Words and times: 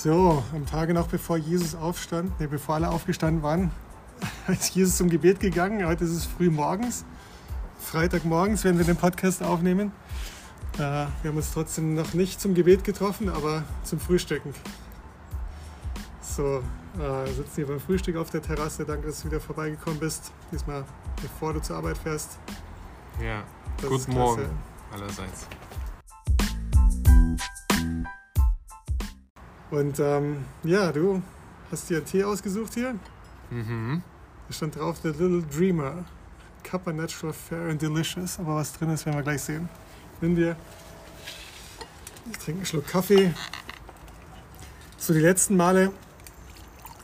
So, 0.00 0.44
am 0.54 0.64
Tage 0.64 0.94
noch 0.94 1.08
bevor 1.08 1.38
Jesus 1.38 1.74
aufstand, 1.74 2.38
ne, 2.38 2.46
bevor 2.46 2.76
alle 2.76 2.88
aufgestanden 2.88 3.42
waren, 3.42 3.72
ist 4.46 4.72
Jesus 4.76 4.96
zum 4.96 5.10
Gebet 5.10 5.40
gegangen. 5.40 5.84
Heute 5.84 6.04
ist 6.04 6.12
es 6.12 6.24
früh 6.24 6.50
morgens. 6.50 7.04
Freitagmorgens 7.80 8.62
werden 8.62 8.78
wir 8.78 8.84
den 8.84 8.94
Podcast 8.94 9.42
aufnehmen. 9.42 9.90
Äh, 10.74 10.78
wir 10.78 11.08
haben 11.24 11.36
uns 11.36 11.52
trotzdem 11.52 11.94
noch 11.94 12.14
nicht 12.14 12.40
zum 12.40 12.54
Gebet 12.54 12.84
getroffen, 12.84 13.28
aber 13.28 13.64
zum 13.82 13.98
Frühstücken. 13.98 14.54
So, 16.20 16.62
äh, 17.00 17.26
sitzen 17.32 17.56
hier 17.56 17.66
beim 17.66 17.80
Frühstück 17.80 18.18
auf 18.18 18.30
der 18.30 18.42
Terrasse. 18.42 18.84
Danke, 18.84 19.08
dass 19.08 19.22
du 19.22 19.32
wieder 19.32 19.40
vorbeigekommen 19.40 19.98
bist. 19.98 20.30
Diesmal 20.52 20.84
bevor 21.20 21.54
du 21.54 21.60
zur 21.60 21.74
Arbeit 21.74 21.98
fährst. 21.98 22.38
Ja, 23.20 23.42
das 23.78 23.90
guten 23.90 24.12
Morgen 24.12 24.48
allerseits. 24.92 25.48
Und 29.70 29.98
ähm, 30.00 30.44
ja, 30.64 30.92
du 30.92 31.22
hast 31.70 31.90
dir 31.90 31.98
einen 31.98 32.06
Tee 32.06 32.24
ausgesucht 32.24 32.74
hier. 32.74 32.94
Mhm. 33.50 34.02
Da 34.48 34.54
stand 34.54 34.76
drauf 34.76 34.98
The 35.02 35.08
Little 35.08 35.42
Dreamer. 35.42 36.04
Cup 36.64 36.86
of 36.86 36.94
Natural 36.94 37.32
Fair 37.32 37.70
and 37.70 37.80
Delicious. 37.80 38.38
Aber 38.38 38.56
was 38.56 38.72
drin 38.72 38.90
ist, 38.90 39.06
werden 39.06 39.18
wir 39.18 39.22
gleich 39.22 39.42
sehen. 39.42 39.68
Nimm 40.20 40.36
dir. 40.36 40.56
Ich 42.30 42.38
trinke 42.38 42.58
einen 42.58 42.66
Schluck 42.66 42.86
Kaffee. 42.86 43.32
So, 44.98 45.14
die 45.14 45.20
letzten 45.20 45.56
Male 45.56 45.92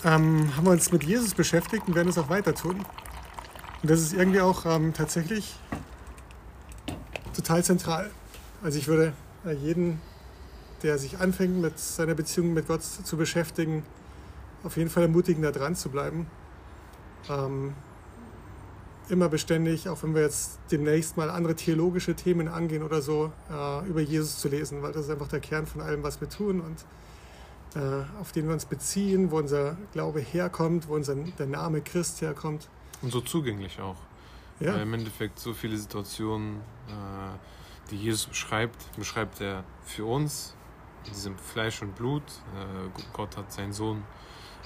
ähm, 0.05 0.55
haben 0.57 0.65
wir 0.65 0.73
uns 0.73 0.93
mit 0.93 1.05
Jesus 1.05 1.35
beschäftigt 1.35 1.89
und 1.89 1.95
werden 1.95 2.09
es 2.09 2.19
auch 2.19 2.29
weiter 2.29 2.55
tun. 2.55 2.85
Und 3.83 3.91
das 3.91 4.01
ist 4.01 4.13
irgendwie 4.13 4.41
auch 4.41 4.67
ähm, 4.67 4.93
tatsächlich 4.93 5.55
total 7.35 7.65
zentral. 7.65 8.11
Also 8.63 8.79
ich 8.79 8.87
würde 8.87 9.13
äh, 9.47 9.53
jeden 9.53 10.01
der 10.83 10.99
sich 10.99 11.19
anfängt, 11.19 11.61
mit 11.61 11.79
seiner 11.79 12.15
Beziehung 12.15 12.53
mit 12.53 12.69
Gott 12.69 12.83
zu 12.83 13.17
beschäftigen, 13.17 13.85
auf 14.63 14.77
jeden 14.77 14.91
Fall 14.91 15.05
ermutigen, 15.05 15.43
da 15.43 15.51
dran 15.51 15.75
zu 15.77 15.89
bleiben. 15.89 16.27
Ähm, 17.29 17.75
immer 19.09 19.29
beständig, 19.29 19.89
auch 19.89 20.03
wenn 20.03 20.15
wir 20.15 20.23
jetzt 20.23 20.59
demnächst 20.71 21.17
mal 21.17 21.31
andere 21.31 21.55
theologische 21.55 22.15
Themen 22.15 22.49
angehen 22.49 22.83
oder 22.83 23.03
so, 23.03 23.33
äh, 23.51 23.87
über 23.87 24.01
Jesus 24.01 24.39
zu 24.39 24.49
lesen, 24.49 24.83
weil 24.83 24.93
das 24.93 25.07
ist 25.07 25.11
einfach 25.11 25.29
der 25.29 25.41
Kern 25.41 25.67
von 25.67 25.81
allem, 25.81 26.03
was 26.03 26.21
wir 26.21 26.29
tun 26.29 26.61
und 26.61 26.85
äh, 27.81 28.05
auf 28.21 28.33
den 28.33 28.47
wir 28.47 28.55
uns 28.55 28.65
beziehen, 28.65 29.31
wo 29.31 29.39
unser 29.39 29.77
Glaube 29.93 30.21
herkommt, 30.21 30.89
wo 30.89 30.95
unser, 30.95 31.15
der 31.17 31.47
Name 31.47 31.81
Christ 31.81 32.21
herkommt. 32.23 32.69
Und 33.03 33.13
so 33.13 33.21
zugänglich 33.21 33.81
auch. 33.81 33.97
Ja. 34.61 34.75
Weil 34.75 34.83
Im 34.83 34.95
Endeffekt 34.95 35.39
so 35.39 35.53
viele 35.53 35.77
Situationen, 35.77 36.57
äh, 36.89 37.91
die 37.91 37.97
Jesus 37.97 38.27
beschreibt, 38.27 38.97
beschreibt 38.97 39.41
er 39.41 39.65
für 39.85 40.05
uns 40.05 40.55
diesem 41.11 41.37
Fleisch 41.39 41.83
und 41.83 41.95
Blut. 41.95 42.23
Äh, 42.55 43.01
Gott 43.13 43.37
hat 43.37 43.53
seinen 43.53 43.73
Sohn 43.73 44.03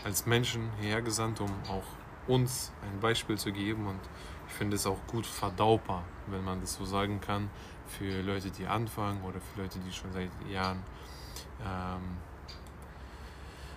als 0.05 0.27
Menschen 0.27 0.71
hergesandt, 0.81 1.41
um 1.41 1.51
auch 1.69 1.85
uns 2.27 2.73
ein 2.83 3.01
Beispiel 3.01 3.39
zu 3.39 3.53
geben. 3.53 3.87
Und 3.87 4.01
ich 4.47 4.55
finde 4.55 4.77
es 4.77 4.87
auch 4.87 4.99
gut 5.07 5.27
verdaubar, 5.27 6.05
wenn 6.29 6.45
man 6.45 6.61
das 6.61 6.75
so 6.75 6.85
sagen 6.85 7.21
kann, 7.21 7.51
für 7.87 8.23
Leute, 8.23 8.51
die 8.51 8.67
anfangen 8.67 9.23
oder 9.23 9.41
für 9.41 9.63
Leute, 9.63 9.79
die 9.79 9.93
schon 9.93 10.13
seit 10.13 10.31
Jahren 10.51 10.83
ähm, 11.61 12.17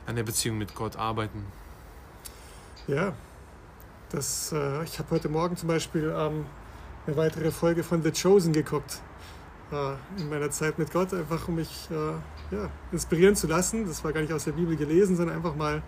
an 0.05 0.15
der 0.15 0.23
Beziehung 0.23 0.57
mit 0.57 0.75
Gott 0.75 0.95
arbeiten. 0.95 1.45
Ja, 2.87 3.13
das, 4.09 4.51
äh, 4.51 4.83
ich 4.83 4.99
habe 4.99 5.11
heute 5.11 5.29
Morgen 5.29 5.55
zum 5.55 5.67
Beispiel 5.67 6.13
ähm, 6.15 6.45
eine 7.07 7.17
weitere 7.17 7.51
Folge 7.51 7.83
von 7.83 8.03
The 8.03 8.11
Chosen 8.11 8.53
geguckt 8.53 9.01
in 10.17 10.29
meiner 10.29 10.51
Zeit 10.51 10.77
mit 10.77 10.91
Gott, 10.91 11.13
einfach 11.13 11.47
um 11.47 11.55
mich 11.55 11.87
äh, 11.89 12.13
ja, 12.51 12.69
inspirieren 12.91 13.35
zu 13.35 13.47
lassen. 13.47 13.87
Das 13.87 14.03
war 14.03 14.13
gar 14.13 14.21
nicht 14.21 14.33
aus 14.33 14.43
der 14.43 14.51
Bibel 14.51 14.75
gelesen, 14.75 15.15
sondern 15.15 15.35
einfach 15.37 15.55
mal, 15.55 15.81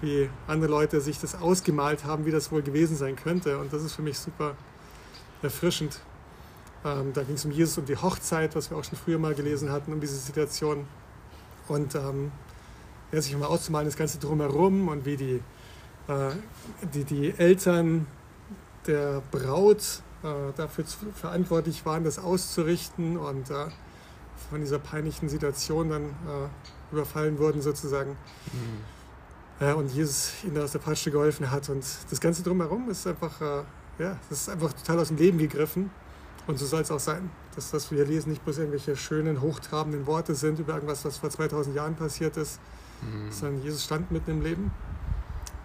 wie 0.00 0.28
andere 0.46 0.70
Leute 0.70 1.00
sich 1.00 1.18
das 1.20 1.34
ausgemalt 1.34 2.04
haben, 2.04 2.26
wie 2.26 2.30
das 2.30 2.52
wohl 2.52 2.62
gewesen 2.62 2.96
sein 2.96 3.16
könnte. 3.16 3.58
Und 3.58 3.72
das 3.72 3.82
ist 3.82 3.94
für 3.94 4.02
mich 4.02 4.18
super 4.18 4.54
erfrischend. 5.42 6.00
Ähm, 6.84 7.12
da 7.12 7.22
ging 7.22 7.34
es 7.34 7.44
um 7.44 7.50
Jesus 7.50 7.78
und 7.78 7.88
die 7.88 7.96
Hochzeit, 7.96 8.54
was 8.54 8.70
wir 8.70 8.76
auch 8.76 8.84
schon 8.84 8.98
früher 8.98 9.18
mal 9.18 9.34
gelesen 9.34 9.70
hatten, 9.70 9.92
um 9.92 10.00
diese 10.00 10.16
Situation. 10.16 10.86
Und 11.68 11.94
ähm, 11.94 12.30
ja, 13.12 13.20
sich 13.20 13.36
mal 13.36 13.46
auszumalen, 13.46 13.86
das 13.86 13.96
Ganze 13.96 14.18
drumherum 14.18 14.88
und 14.88 15.04
wie 15.04 15.16
die, 15.16 15.42
äh, 16.08 16.30
die, 16.94 17.04
die 17.04 17.34
Eltern 17.36 18.06
der 18.86 19.22
Braut 19.30 20.02
äh, 20.22 20.52
dafür 20.56 20.84
verantwortlich 21.14 21.84
waren, 21.86 22.04
das 22.04 22.18
auszurichten 22.18 23.16
und 23.16 23.50
äh, 23.50 23.66
von 24.50 24.60
dieser 24.60 24.78
peinlichen 24.78 25.28
Situation 25.28 25.90
dann 25.90 26.04
äh, 26.04 26.92
überfallen 26.92 27.38
wurden 27.38 27.62
sozusagen. 27.62 28.16
Mhm. 28.52 29.74
und 29.78 29.90
Jesus 29.94 30.32
ihnen 30.44 30.58
aus 30.62 30.72
der 30.72 30.80
Patsche 30.80 31.10
geholfen 31.10 31.50
hat. 31.50 31.68
Und 31.70 31.84
das 32.10 32.20
Ganze 32.20 32.42
drumherum 32.42 32.90
ist 32.90 33.06
einfach, 33.06 33.40
ja, 33.98 34.18
das 34.28 34.42
ist 34.42 34.48
einfach 34.50 34.72
total 34.74 35.00
aus 35.00 35.08
dem 35.08 35.16
Leben 35.16 35.38
gegriffen. 35.38 35.90
Und 36.46 36.58
so 36.58 36.66
soll 36.66 36.82
es 36.82 36.90
auch 36.90 37.00
sein, 37.00 37.30
dass 37.54 37.70
das 37.70 37.90
wir 37.90 38.04
lesen 38.04 38.30
nicht 38.30 38.44
bloß 38.44 38.58
irgendwelche 38.58 38.96
schönen, 38.96 39.40
hochtrabenden 39.40 40.06
Worte 40.06 40.34
sind 40.34 40.58
über 40.58 40.74
irgendwas, 40.74 41.04
was 41.04 41.18
vor 41.18 41.30
2000 41.30 41.74
Jahren 41.74 41.96
passiert 41.96 42.36
ist, 42.36 42.60
mhm. 43.02 43.32
sondern 43.32 43.62
Jesus 43.62 43.84
stand 43.84 44.10
mitten 44.10 44.30
im 44.30 44.42
Leben. 44.42 44.70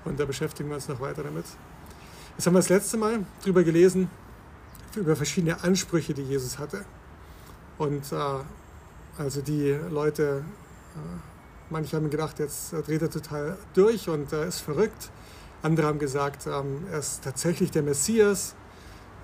Und 0.06 0.20
da 0.20 0.26
beschäftigen 0.26 0.70
wir 0.70 0.76
uns 0.76 0.88
noch 0.88 1.00
weiter 1.00 1.24
damit. 1.24 1.46
Jetzt 2.36 2.48
haben 2.48 2.54
wir 2.54 2.60
das 2.60 2.70
letzte 2.70 2.98
Mal 2.98 3.26
drüber 3.44 3.64
gelesen, 3.64 4.10
über 4.96 5.16
verschiedene 5.16 5.64
Ansprüche, 5.64 6.14
die 6.14 6.24
Jesus 6.24 6.58
hatte. 6.58 6.86
Und 7.78 8.12
äh, 8.12 8.16
also 9.22 9.42
die 9.42 9.78
Leute, 9.90 10.44
äh, 10.96 11.00
manche 11.70 11.96
haben 11.96 12.10
gedacht, 12.10 12.40
jetzt 12.40 12.74
dreht 12.74 13.02
er 13.02 13.10
total 13.10 13.58
durch 13.74 14.10
und 14.10 14.34
er 14.34 14.46
ist 14.46 14.60
verrückt. 14.60 15.12
Andere 15.62 15.88
haben 15.88 16.00
gesagt, 16.00 16.48
ähm, 16.48 16.86
er 16.92 17.00
ist 17.00 17.24
tatsächlich 17.24 17.70
der 17.72 17.84
Messias. 17.84 18.56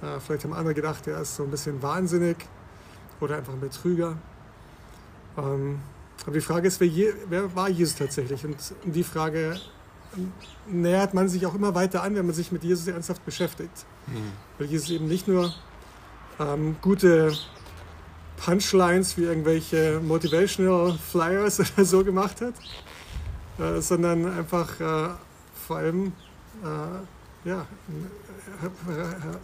Äh, 0.02 0.20
vielleicht 0.20 0.44
haben 0.44 0.54
andere 0.54 0.76
gedacht, 0.76 1.08
er 1.08 1.22
ist 1.22 1.36
so 1.36 1.44
ein 1.44 1.52
bisschen 1.52 1.82
wahnsinnig 1.82 2.38
oder 3.20 3.38
einfach 3.38 3.54
ein 3.54 3.60
Betrüger. 3.60 4.18
Ähm, 5.36 5.80
aber 6.24 6.34
die 6.34 6.42
Frage 6.42 6.68
ist, 6.68 6.80
wer, 6.80 7.56
war 7.56 7.70
Jesus 7.70 7.96
tatsächlich? 7.96 8.46
Und 8.46 8.58
die 8.84 9.04
Frage 9.04 9.60
nähert 10.68 11.14
man 11.14 11.28
sich 11.28 11.46
auch 11.46 11.56
immer 11.56 11.74
weiter 11.74 12.04
an, 12.04 12.16
wenn 12.16 12.26
man 12.26 12.36
sich 12.36 12.52
mit 12.52 12.64
Jesus 12.64 12.88
ernsthaft 12.88 13.26
beschäftigt. 13.26 13.86
Mhm. 14.08 14.32
Weil 14.58 14.68
Jesus 14.68 14.90
eben 14.92 15.08
nicht 15.08 15.28
nur 15.28 15.54
ähm, 16.40 16.76
gute 16.82 17.32
Punchlines 18.38 19.18
wie 19.18 19.24
irgendwelche 19.24 20.00
Motivational 20.00 20.98
Flyers 20.98 21.60
oder 21.76 21.86
so 21.86 22.04
gemacht 22.04 22.42
hat, 22.42 22.54
äh, 23.60 23.82
sondern 23.82 24.26
einfach 24.32 24.80
äh, 24.80 25.10
vor 25.68 25.78
allem 25.78 26.14
äh, 26.64 27.50
ja, 27.50 27.66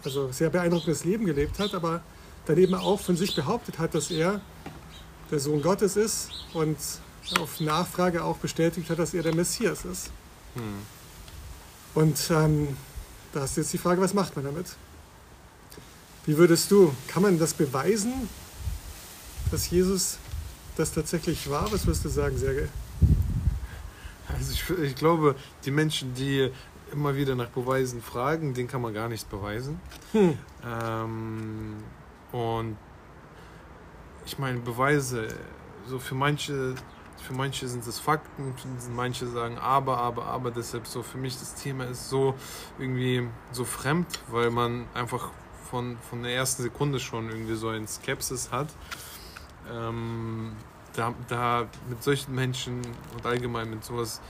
also 0.04 0.30
sehr 0.32 0.50
beeindruckendes 0.50 1.04
Leben 1.04 1.26
gelebt 1.26 1.58
hat, 1.58 1.74
aber 1.74 2.02
dann 2.46 2.58
eben 2.58 2.74
auch 2.74 3.00
von 3.00 3.16
sich 3.16 3.34
behauptet 3.34 3.78
hat, 3.78 3.94
dass 3.94 4.10
er 4.10 4.40
der 5.30 5.38
Sohn 5.38 5.62
Gottes 5.62 5.96
ist 5.96 6.30
und 6.52 6.76
auf 7.38 7.60
Nachfrage 7.60 8.22
auch 8.22 8.36
bestätigt 8.36 8.90
hat, 8.90 8.98
dass 8.98 9.14
er 9.14 9.22
der 9.22 9.34
Messias 9.34 9.84
ist. 9.84 10.10
Hm. 10.54 10.62
Und 11.94 12.30
ähm, 12.30 12.76
da 13.32 13.44
ist 13.44 13.56
jetzt 13.56 13.72
die 13.72 13.78
Frage, 13.78 14.00
was 14.00 14.12
macht 14.12 14.36
man 14.36 14.44
damit? 14.44 14.66
Wie 16.26 16.36
würdest 16.36 16.70
du, 16.70 16.94
kann 17.08 17.22
man 17.22 17.38
das 17.38 17.54
beweisen, 17.54 18.28
dass 19.50 19.70
Jesus 19.70 20.18
das 20.76 20.92
tatsächlich 20.92 21.48
war? 21.48 21.70
Was 21.72 21.86
würdest 21.86 22.04
du 22.04 22.08
sagen, 22.08 22.36
Sergej? 22.36 22.68
Also 24.28 24.52
ich, 24.52 24.70
ich 24.82 24.96
glaube, 24.96 25.36
die 25.64 25.70
Menschen, 25.70 26.14
die 26.14 26.50
immer 26.92 27.16
wieder 27.16 27.34
nach 27.34 27.48
Beweisen 27.48 28.02
fragen, 28.02 28.54
den 28.54 28.68
kann 28.68 28.80
man 28.80 28.94
gar 28.94 29.08
nicht 29.08 29.28
beweisen. 29.30 29.80
Hm. 30.12 30.38
Ähm, 30.66 31.76
und 32.32 32.76
ich 34.26 34.38
meine, 34.38 34.58
Beweise, 34.60 35.28
so 35.86 35.98
für 35.98 36.14
manche 36.14 36.74
für 37.24 37.32
manche 37.32 37.66
sind 37.68 37.86
es 37.86 37.98
Fakten, 37.98 38.54
manche 38.94 39.26
sagen 39.26 39.56
aber, 39.58 39.98
aber, 39.98 40.26
aber. 40.26 40.50
Deshalb 40.50 40.86
so 40.86 41.02
für 41.02 41.18
mich 41.18 41.38
das 41.38 41.54
Thema 41.54 41.84
ist 41.84 42.10
so 42.10 42.34
irgendwie 42.78 43.26
so 43.50 43.64
fremd, 43.64 44.06
weil 44.28 44.50
man 44.50 44.84
einfach 44.94 45.30
von, 45.70 45.96
von 46.10 46.22
der 46.22 46.34
ersten 46.34 46.62
Sekunde 46.62 47.00
schon 47.00 47.30
irgendwie 47.30 47.54
so 47.54 47.68
ein 47.68 47.88
Skepsis 47.88 48.52
hat. 48.52 48.68
Ähm, 49.72 50.52
da, 50.94 51.14
da 51.28 51.66
mit 51.88 52.02
solchen 52.02 52.34
Menschen 52.34 52.82
und 53.14 53.26
allgemein 53.26 53.70
mit 53.70 53.84
sowas 53.84 54.20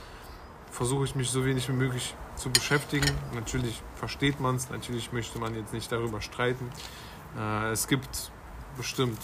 versuche 0.71 1.05
ich 1.05 1.15
mich 1.15 1.31
so 1.31 1.45
wenig 1.45 1.69
wie 1.69 1.73
möglich 1.73 2.15
zu 2.37 2.51
beschäftigen. 2.51 3.11
Natürlich 3.35 3.81
versteht 3.95 4.41
man 4.41 4.57
es, 4.57 4.71
natürlich 4.71 5.13
möchte 5.13 5.39
man 5.39 5.55
jetzt 5.55 5.73
nicht 5.73 5.91
darüber 5.93 6.21
streiten. 6.21 6.71
Äh, 7.39 7.71
es 7.71 7.87
gibt 7.87 8.33
bestimmt 8.77 9.19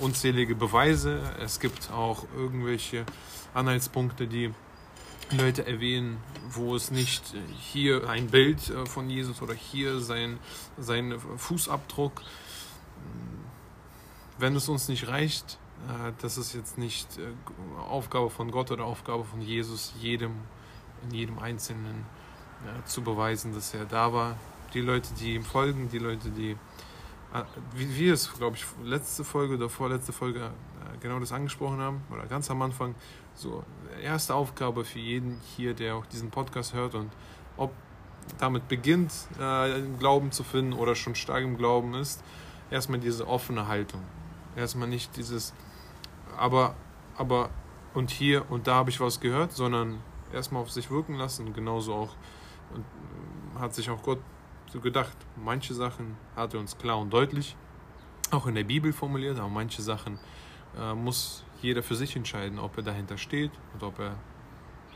unzählige 0.00 0.54
Beweise. 0.54 1.20
Es 1.40 1.58
gibt 1.58 1.90
auch 1.90 2.24
irgendwelche 2.36 3.04
Anhaltspunkte, 3.54 4.26
die 4.26 4.54
Leute 5.36 5.66
erwähnen, 5.66 6.18
wo 6.50 6.74
es 6.74 6.90
nicht 6.90 7.34
hier 7.58 8.08
ein 8.08 8.28
Bild 8.28 8.70
äh, 8.70 8.86
von 8.86 9.10
Jesus 9.10 9.42
oder 9.42 9.54
hier 9.54 10.00
sein, 10.00 10.38
sein 10.78 11.18
Fußabdruck. 11.36 12.22
Wenn 14.38 14.56
es 14.56 14.68
uns 14.68 14.88
nicht 14.88 15.08
reicht, 15.08 15.58
Äh, 15.86 16.12
das 16.20 16.38
ist 16.38 16.54
jetzt 16.54 16.78
nicht 16.78 17.18
äh, 17.18 17.28
Aufgabe 17.88 18.30
von 18.30 18.50
Gott 18.50 18.70
oder 18.70 18.84
Aufgabe 18.84 19.24
von 19.24 19.40
Jesus, 19.40 19.94
jedem, 20.00 20.32
in 21.04 21.14
jedem 21.14 21.38
Einzelnen 21.38 22.06
äh, 22.64 22.84
zu 22.84 23.02
beweisen, 23.02 23.54
dass 23.54 23.74
er 23.74 23.84
da 23.84 24.12
war. 24.12 24.36
Die 24.74 24.80
Leute, 24.80 25.14
die 25.14 25.34
ihm 25.34 25.44
folgen, 25.44 25.88
die 25.88 25.98
Leute, 25.98 26.30
die, 26.30 26.56
wie 27.74 27.96
wir 27.96 28.12
es, 28.12 28.30
glaube 28.34 28.56
ich, 28.56 28.66
letzte 28.84 29.24
Folge 29.24 29.54
oder 29.54 29.70
vorletzte 29.70 30.12
Folge 30.12 30.50
genau 31.00 31.18
das 31.20 31.32
angesprochen 31.32 31.80
haben, 31.80 32.02
oder 32.10 32.26
ganz 32.26 32.50
am 32.50 32.60
Anfang, 32.60 32.94
so 33.34 33.64
erste 34.02 34.34
Aufgabe 34.34 34.84
für 34.84 34.98
jeden 34.98 35.40
hier, 35.56 35.72
der 35.72 35.94
auch 35.94 36.04
diesen 36.04 36.30
Podcast 36.30 36.74
hört 36.74 36.94
und 36.94 37.10
ob 37.56 37.72
damit 38.38 38.68
beginnt, 38.68 39.10
Glauben 39.98 40.32
zu 40.32 40.44
finden 40.44 40.74
oder 40.74 40.94
schon 40.94 41.14
stark 41.14 41.44
im 41.44 41.56
Glauben 41.56 41.94
ist, 41.94 42.22
erstmal 42.70 43.00
diese 43.00 43.26
offene 43.26 43.68
Haltung. 43.68 44.02
Erstmal 44.56 44.88
nicht 44.88 45.16
dieses, 45.16 45.54
aber, 46.36 46.74
aber 47.16 47.50
und 47.94 48.10
hier 48.10 48.50
und 48.50 48.66
da 48.66 48.74
habe 48.76 48.90
ich 48.90 49.00
was 49.00 49.20
gehört, 49.20 49.52
sondern 49.52 50.00
erstmal 50.32 50.62
auf 50.62 50.70
sich 50.70 50.90
wirken 50.90 51.14
lassen. 51.14 51.52
Genauso 51.52 51.94
auch 51.94 52.14
und 52.74 52.84
hat 53.60 53.74
sich 53.74 53.90
auch 53.90 54.02
Gott 54.02 54.20
so 54.70 54.80
gedacht, 54.80 55.16
manche 55.36 55.74
Sachen 55.74 56.16
hat 56.36 56.54
er 56.54 56.60
uns 56.60 56.76
klar 56.76 56.98
und 56.98 57.12
deutlich 57.12 57.56
auch 58.30 58.46
in 58.46 58.54
der 58.54 58.64
Bibel 58.64 58.92
formuliert, 58.92 59.38
aber 59.38 59.48
manche 59.48 59.80
Sachen 59.82 60.18
äh, 60.78 60.94
muss 60.94 61.44
jeder 61.62 61.82
für 61.82 61.96
sich 61.96 62.14
entscheiden, 62.14 62.58
ob 62.58 62.76
er 62.76 62.82
dahinter 62.82 63.16
steht 63.16 63.50
und 63.74 63.82
ob 63.82 63.98
er 63.98 64.16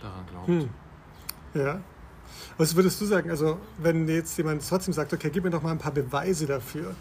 daran 0.03 0.27
glaubt. 0.27 0.49
Hm. 0.49 0.69
Ja. 1.55 1.81
Was 2.57 2.77
würdest 2.77 3.01
du 3.01 3.05
sagen, 3.05 3.31
also 3.31 3.59
wenn 3.79 4.09
jetzt 4.09 4.37
jemand 4.37 4.67
trotzdem 4.67 4.93
sagt, 4.93 5.13
okay, 5.13 5.31
gib 5.31 5.45
mir 5.45 5.51
doch 5.51 5.63
mal 5.63 5.73
ein 5.73 5.79
paar 5.79 5.93
Beweise 5.93 6.47
dafür, 6.47 6.95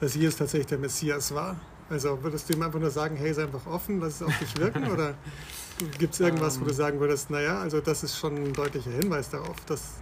dass 0.00 0.14
Jesus 0.14 0.36
tatsächlich 0.36 0.66
der 0.66 0.78
Messias 0.78 1.34
war? 1.34 1.56
Also 1.90 2.22
würdest 2.22 2.48
du 2.48 2.54
ihm 2.54 2.62
einfach 2.62 2.80
nur 2.80 2.90
sagen, 2.90 3.16
hey, 3.16 3.32
sei 3.34 3.44
einfach 3.44 3.66
offen, 3.66 4.00
lass 4.00 4.16
es 4.16 4.22
auf 4.22 4.38
dich 4.38 4.56
wirken? 4.58 4.90
oder 4.90 5.14
gibt 5.98 6.14
es 6.14 6.20
irgendwas, 6.20 6.60
wo 6.60 6.64
du 6.64 6.70
ähm. 6.70 6.76
sagen 6.76 7.00
würdest, 7.00 7.30
naja, 7.30 7.60
also 7.60 7.80
das 7.80 8.02
ist 8.02 8.16
schon 8.16 8.36
ein 8.36 8.52
deutlicher 8.52 8.90
Hinweis 8.90 9.30
darauf, 9.30 9.56
dass 9.66 9.94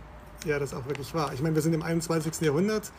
er 0.46 0.60
das 0.60 0.74
auch 0.74 0.86
wirklich 0.86 1.14
war? 1.14 1.32
Ich 1.32 1.42
meine, 1.42 1.54
wir 1.54 1.62
sind 1.62 1.72
im 1.72 1.82
21. 1.82 2.40
Jahrhundert. 2.40 2.92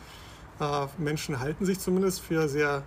Äh, 0.60 0.86
Menschen 0.98 1.40
halten 1.40 1.64
sich 1.64 1.80
zumindest 1.80 2.20
für 2.20 2.48
sehr 2.48 2.82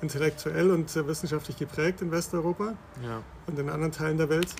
intellektuell 0.00 0.70
und 0.70 0.94
äh, 0.96 1.06
wissenschaftlich 1.06 1.56
geprägt 1.56 2.02
in 2.02 2.10
Westeuropa 2.10 2.74
ja. 3.02 3.22
und 3.46 3.58
in 3.58 3.68
anderen 3.68 3.92
Teilen 3.92 4.18
der 4.18 4.28
Welt. 4.28 4.54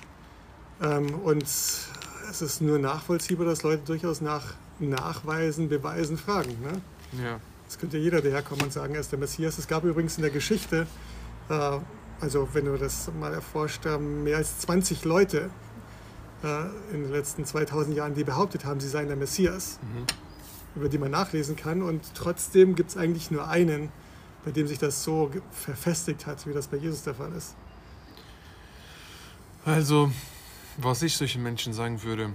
Ähm, 0.81 1.13
und 1.19 1.43
es 1.43 2.41
ist 2.41 2.61
nur 2.61 2.79
nachvollziehbar, 2.79 3.45
dass 3.45 3.63
Leute 3.63 3.83
durchaus 3.85 4.21
nach 4.21 4.53
Nachweisen, 4.79 5.69
Beweisen 5.69 6.17
fragen. 6.17 6.57
Ne? 6.61 7.23
Ja. 7.23 7.39
Das 7.73 7.79
könnte 7.79 7.97
jeder 7.97 8.21
daherkommen 8.21 8.65
und 8.65 8.71
sagen, 8.71 8.93
er 8.93 9.01
ist 9.01 9.11
der 9.11 9.17
Messias. 9.17 9.57
Es 9.57 9.67
gab 9.67 9.83
übrigens 9.83 10.17
in 10.17 10.21
der 10.21 10.29
Geschichte, 10.29 10.85
äh, 11.49 11.79
also 12.21 12.47
wenn 12.53 12.65
du 12.65 12.77
das 12.77 13.09
mal 13.19 13.33
erforscht, 13.33 13.83
mehr 13.99 14.37
als 14.37 14.59
20 14.59 15.05
Leute 15.05 15.49
äh, 16.43 16.65
in 16.93 17.01
den 17.01 17.11
letzten 17.11 17.45
2000 17.45 17.97
Jahren, 17.97 18.13
die 18.13 18.23
behauptet 18.23 18.63
haben, 18.63 18.79
sie 18.79 18.87
seien 18.87 19.07
der 19.07 19.15
Messias, 19.15 19.79
mhm. 19.81 20.05
über 20.75 20.87
die 20.87 20.99
man 20.99 21.09
nachlesen 21.09 21.55
kann. 21.55 21.81
Und 21.81 22.13
trotzdem 22.13 22.75
gibt 22.75 22.91
es 22.91 22.95
eigentlich 22.95 23.31
nur 23.31 23.47
einen, 23.47 23.91
bei 24.45 24.51
dem 24.51 24.67
sich 24.67 24.77
das 24.77 25.03
so 25.03 25.31
verfestigt 25.51 26.27
hat, 26.27 26.45
wie 26.45 26.53
das 26.53 26.67
bei 26.67 26.77
Jesus 26.77 27.01
der 27.01 27.15
Fall 27.15 27.33
ist. 27.35 27.55
Also, 29.65 30.11
was 30.77 31.01
ich 31.01 31.17
solchen 31.17 31.41
Menschen 31.41 31.73
sagen 31.73 32.03
würde, 32.03 32.33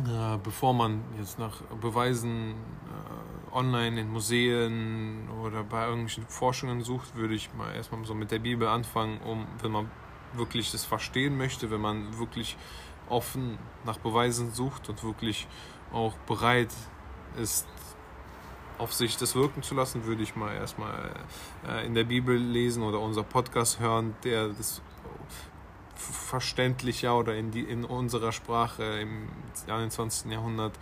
äh, 0.00 0.38
bevor 0.42 0.74
man 0.74 1.02
jetzt 1.18 1.38
nach 1.38 1.60
Beweisen 1.80 2.52
äh, 2.52 3.54
online 3.54 4.00
in 4.00 4.10
Museen 4.10 5.28
oder 5.42 5.62
bei 5.62 5.84
irgendwelchen 5.86 6.26
Forschungen 6.26 6.82
sucht, 6.82 7.14
würde 7.14 7.34
ich 7.34 7.52
mal 7.54 7.72
erstmal 7.74 8.04
so 8.04 8.14
mit 8.14 8.30
der 8.30 8.40
Bibel 8.40 8.66
anfangen, 8.66 9.20
um, 9.20 9.46
wenn 9.62 9.70
man 9.70 9.90
wirklich 10.32 10.72
das 10.72 10.84
verstehen 10.84 11.36
möchte, 11.36 11.70
wenn 11.70 11.80
man 11.80 12.18
wirklich 12.18 12.56
offen 13.08 13.58
nach 13.84 13.98
Beweisen 13.98 14.50
sucht 14.50 14.88
und 14.88 15.04
wirklich 15.04 15.46
auch 15.92 16.14
bereit 16.26 16.72
ist, 17.36 17.68
auf 18.78 18.92
sich 18.92 19.16
das 19.16 19.36
wirken 19.36 19.62
zu 19.62 19.74
lassen, 19.74 20.04
würde 20.04 20.22
ich 20.22 20.34
mal 20.34 20.52
erstmal 20.54 21.14
äh, 21.68 21.86
in 21.86 21.94
der 21.94 22.04
Bibel 22.04 22.36
lesen 22.36 22.82
oder 22.82 22.98
unser 22.98 23.22
Podcast 23.22 23.78
hören, 23.78 24.16
der 24.24 24.48
das 24.48 24.82
verständlicher 25.96 27.16
oder 27.16 27.34
in, 27.34 27.50
die, 27.50 27.62
in 27.62 27.84
unserer 27.84 28.32
Sprache 28.32 28.82
im 29.00 29.28
21. 29.68 30.30
Jahrhundert 30.30 30.74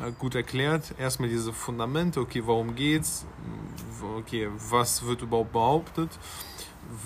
äh, 0.00 0.12
gut 0.18 0.34
erklärt. 0.34 0.94
Erstmal 0.98 1.28
diese 1.28 1.52
Fundamente, 1.52 2.20
okay, 2.20 2.42
warum 2.46 2.74
geht's? 2.74 3.26
Okay, 4.18 4.48
was 4.70 5.04
wird 5.04 5.22
überhaupt 5.22 5.52
behauptet? 5.52 6.10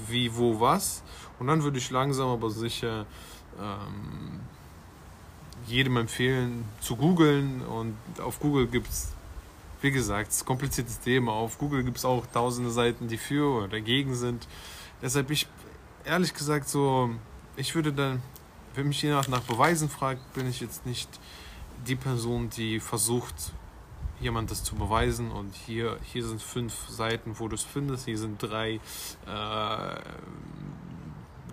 Wie, 0.08 0.34
wo, 0.36 0.60
was? 0.60 1.02
Und 1.38 1.46
dann 1.48 1.62
würde 1.62 1.78
ich 1.78 1.90
langsam 1.90 2.28
aber 2.28 2.50
sicher 2.50 3.06
ähm, 3.58 4.40
jedem 5.66 5.96
empfehlen 5.96 6.64
zu 6.80 6.96
googeln 6.96 7.62
und 7.62 7.96
auf 8.20 8.40
Google 8.40 8.66
gibt 8.66 8.88
es 8.88 9.14
wie 9.84 9.90
gesagt, 9.90 10.30
es 10.30 10.36
ist 10.36 10.42
ein 10.44 10.46
kompliziertes 10.46 10.98
Thema. 11.00 11.32
Auf 11.32 11.58
Google 11.58 11.84
gibt 11.84 11.98
es 11.98 12.06
auch 12.06 12.24
tausende 12.32 12.70
Seiten, 12.70 13.06
die 13.06 13.18
für 13.18 13.58
oder 13.58 13.68
dagegen 13.68 14.14
sind. 14.14 14.48
Deshalb 15.02 15.30
ich, 15.30 15.46
ehrlich 16.06 16.32
gesagt, 16.32 16.70
so, 16.70 17.10
ich 17.56 17.74
würde 17.74 17.92
dann, 17.92 18.22
wenn 18.74 18.88
mich 18.88 19.02
jemand 19.02 19.28
nach 19.28 19.42
Beweisen 19.42 19.88
fragt, 19.88 20.34
bin 20.34 20.48
ich 20.48 20.60
jetzt 20.60 20.86
nicht 20.86 21.08
die 21.86 21.96
Person, 21.96 22.50
die 22.50 22.80
versucht, 22.80 23.52
jemand 24.20 24.50
das 24.50 24.64
zu 24.64 24.74
beweisen. 24.74 25.30
Und 25.30 25.54
hier, 25.54 25.98
hier 26.12 26.24
sind 26.24 26.42
fünf 26.42 26.88
Seiten, 26.88 27.38
wo 27.38 27.48
du 27.48 27.54
es 27.54 27.62
findest. 27.62 28.06
Hier 28.06 28.18
sind 28.18 28.42
drei 28.42 28.80
äh, 29.26 30.00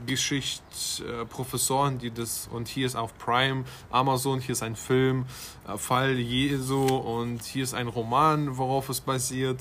Geschichtsprofessoren, 0.05 1.99
die 1.99 2.11
das 2.11 2.49
und 2.51 2.67
hier 2.67 2.85
ist 2.87 2.95
auf 2.95 3.17
Prime, 3.17 3.65
Amazon, 3.91 4.39
hier 4.39 4.53
ist 4.53 4.63
ein 4.63 4.75
Film, 4.75 5.25
äh, 5.67 5.77
Fall 5.77 6.17
Jesu 6.17 6.85
und 6.85 7.43
hier 7.43 7.63
ist 7.63 7.73
ein 7.73 7.87
Roman, 7.87 8.57
worauf 8.57 8.89
es 8.89 9.01
basiert. 9.01 9.59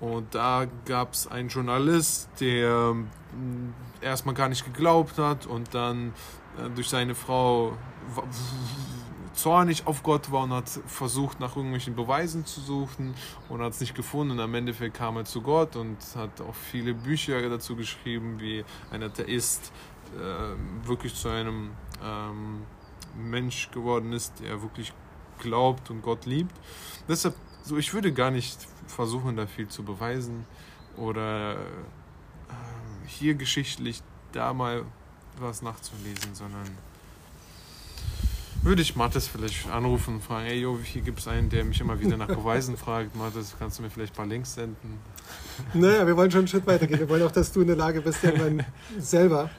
Und 0.00 0.34
da 0.34 0.66
gab 0.84 1.14
es 1.14 1.26
einen 1.26 1.48
Journalist, 1.48 2.28
der 2.40 2.94
mm, 2.94 3.72
erstmal 4.00 4.34
gar 4.34 4.48
nicht 4.48 4.64
geglaubt 4.64 5.18
hat 5.18 5.46
und 5.46 5.74
dann 5.74 6.12
äh, 6.58 6.68
durch 6.70 6.88
seine 6.88 7.14
Frau 7.14 7.76
zornig 9.34 9.86
auf 9.86 10.02
Gott 10.02 10.30
war 10.30 10.44
und 10.44 10.52
hat 10.52 10.68
versucht, 10.68 11.40
nach 11.40 11.56
irgendwelchen 11.56 11.96
Beweisen 11.96 12.46
zu 12.46 12.60
suchen 12.60 13.14
und 13.48 13.60
hat 13.62 13.72
es 13.72 13.80
nicht 13.80 13.94
gefunden. 13.94 14.32
Und 14.32 14.40
am 14.40 14.54
Endeffekt 14.54 14.96
kam 14.96 15.16
er 15.16 15.24
zu 15.24 15.42
Gott 15.42 15.76
und 15.76 15.98
hat 16.16 16.40
auch 16.40 16.54
viele 16.54 16.94
Bücher 16.94 17.48
dazu 17.48 17.76
geschrieben, 17.76 18.40
wie 18.40 18.64
ein 18.90 19.02
Atheist 19.02 19.72
äh, 20.16 20.86
wirklich 20.86 21.14
zu 21.14 21.28
einem 21.28 21.72
ähm, 22.02 22.62
Mensch 23.16 23.70
geworden 23.70 24.12
ist, 24.12 24.40
der 24.40 24.62
wirklich 24.62 24.92
glaubt 25.38 25.90
und 25.90 26.02
Gott 26.02 26.26
liebt. 26.26 26.54
Deshalb, 27.08 27.34
so 27.64 27.76
ich 27.78 27.92
würde 27.94 28.12
gar 28.12 28.30
nicht 28.30 28.58
versuchen, 28.86 29.36
da 29.36 29.46
viel 29.46 29.68
zu 29.68 29.82
beweisen 29.82 30.44
oder 30.96 31.54
äh, 31.54 31.56
hier 33.06 33.34
geschichtlich 33.34 34.02
da 34.32 34.52
mal 34.52 34.84
was 35.38 35.62
nachzulesen, 35.62 36.34
sondern 36.34 36.68
würde 38.62 38.80
ich 38.80 38.96
Mathis 38.96 39.28
vielleicht 39.28 39.68
anrufen 39.68 40.14
und 40.14 40.22
fragen, 40.22 40.46
ey, 40.46 40.60
jo, 40.60 40.78
hier 40.82 41.02
gibt 41.02 41.18
es 41.18 41.28
einen, 41.28 41.50
der 41.50 41.64
mich 41.64 41.80
immer 41.80 42.00
wieder 42.00 42.16
nach 42.16 42.28
Beweisen 42.34 42.76
fragt. 42.76 43.14
Mathis, 43.14 43.54
kannst 43.58 43.78
du 43.78 43.82
mir 43.82 43.90
vielleicht 43.90 44.14
ein 44.14 44.16
paar 44.16 44.26
Links 44.26 44.54
senden? 44.54 44.98
Naja, 45.74 46.06
wir 46.06 46.16
wollen 46.16 46.30
schon 46.30 46.40
einen 46.40 46.48
Schritt 46.48 46.66
weitergehen. 46.66 47.00
Wir 47.00 47.08
wollen 47.08 47.22
auch, 47.22 47.32
dass 47.32 47.52
du 47.52 47.60
in 47.60 47.66
der 47.66 47.76
Lage 47.76 48.00
bist, 48.00 48.24
irgendwann 48.24 48.64
selber 48.98 49.50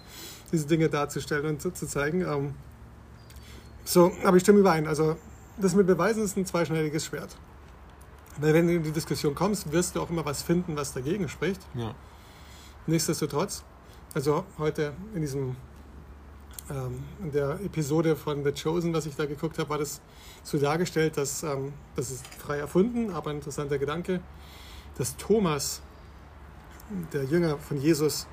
diese 0.51 0.65
Dinge 0.65 0.89
darzustellen 0.89 1.45
und 1.45 1.61
zu, 1.61 1.71
zu 1.71 1.87
zeigen. 1.87 2.21
Ähm, 2.21 2.55
so, 3.83 4.11
aber 4.23 4.37
ich 4.37 4.43
stimme 4.43 4.59
überein. 4.59 4.87
Also, 4.87 5.17
das 5.57 5.75
mit 5.75 5.85
Beweisen 5.85 6.23
ist 6.23 6.35
ein 6.37 6.45
zweischneidiges 6.45 7.05
Schwert. 7.05 7.35
Weil 8.37 8.53
wenn 8.53 8.67
du 8.67 8.75
in 8.75 8.83
die 8.83 8.91
Diskussion 8.91 9.33
kommst, 9.33 9.71
wirst 9.71 9.95
du 9.95 10.01
auch 10.01 10.09
immer 10.09 10.25
was 10.25 10.41
finden, 10.41 10.75
was 10.75 10.93
dagegen 10.93 11.29
spricht. 11.29 11.61
Ja. 11.73 11.95
Nichtsdestotrotz, 12.87 13.63
also 14.13 14.43
heute 14.57 14.93
in 15.13 15.21
diesem 15.21 15.55
ähm, 16.69 17.03
in 17.21 17.31
der 17.31 17.59
Episode 17.63 18.15
von 18.15 18.43
The 18.43 18.51
Chosen, 18.51 18.93
was 18.93 19.05
ich 19.05 19.15
da 19.15 19.25
geguckt 19.25 19.59
habe, 19.59 19.69
war 19.69 19.77
das 19.77 20.01
so 20.43 20.57
dargestellt, 20.57 21.15
dass 21.15 21.43
ähm, 21.43 21.73
das 21.95 22.09
ist 22.09 22.25
frei 22.27 22.57
erfunden, 22.57 23.11
aber 23.11 23.29
ein 23.29 23.37
interessanter 23.37 23.77
Gedanke, 23.77 24.19
dass 24.97 25.15
Thomas, 25.17 25.81
der 27.13 27.23
Jünger 27.25 27.57
von 27.57 27.77
Jesus, 27.77 28.27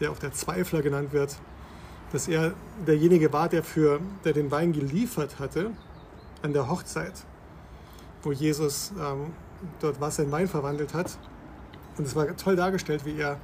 der 0.00 0.10
auch 0.10 0.18
der 0.18 0.32
Zweifler 0.32 0.82
genannt 0.82 1.12
wird, 1.12 1.36
dass 2.12 2.28
er 2.28 2.52
derjenige 2.86 3.32
war, 3.32 3.48
der, 3.48 3.64
für, 3.64 4.00
der 4.24 4.32
den 4.32 4.50
Wein 4.50 4.72
geliefert 4.72 5.38
hatte 5.38 5.70
an 6.42 6.52
der 6.52 6.68
Hochzeit, 6.68 7.14
wo 8.26 8.32
Jesus 8.32 8.92
ähm, 9.00 9.32
dort 9.80 10.00
Wasser 10.00 10.24
in 10.24 10.32
Wein 10.32 10.48
verwandelt 10.48 10.92
hat. 10.92 11.16
Und 11.96 12.06
es 12.06 12.14
war 12.14 12.36
toll 12.36 12.56
dargestellt, 12.56 13.06
wie 13.06 13.18
er 13.18 13.38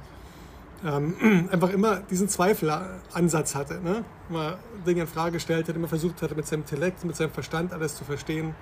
ähm, 0.85 1.47
einfach 1.51 1.69
immer 1.69 2.01
diesen 2.01 2.27
Zweifelansatz 2.27 3.55
hatte. 3.55 3.79
Ne? 3.81 4.03
Immer 4.29 4.57
Dinge 4.85 5.01
in 5.01 5.07
Frage 5.07 5.33
gestellt 5.33 5.67
hat, 5.67 5.75
immer 5.75 5.87
versucht 5.87 6.21
hatte, 6.21 6.35
mit 6.35 6.45
seinem 6.45 6.61
Intellekt, 6.61 7.03
mit 7.05 7.15
seinem 7.15 7.31
Verstand 7.31 7.73
alles 7.73 7.95
zu 7.95 8.03
verstehen. 8.03 8.53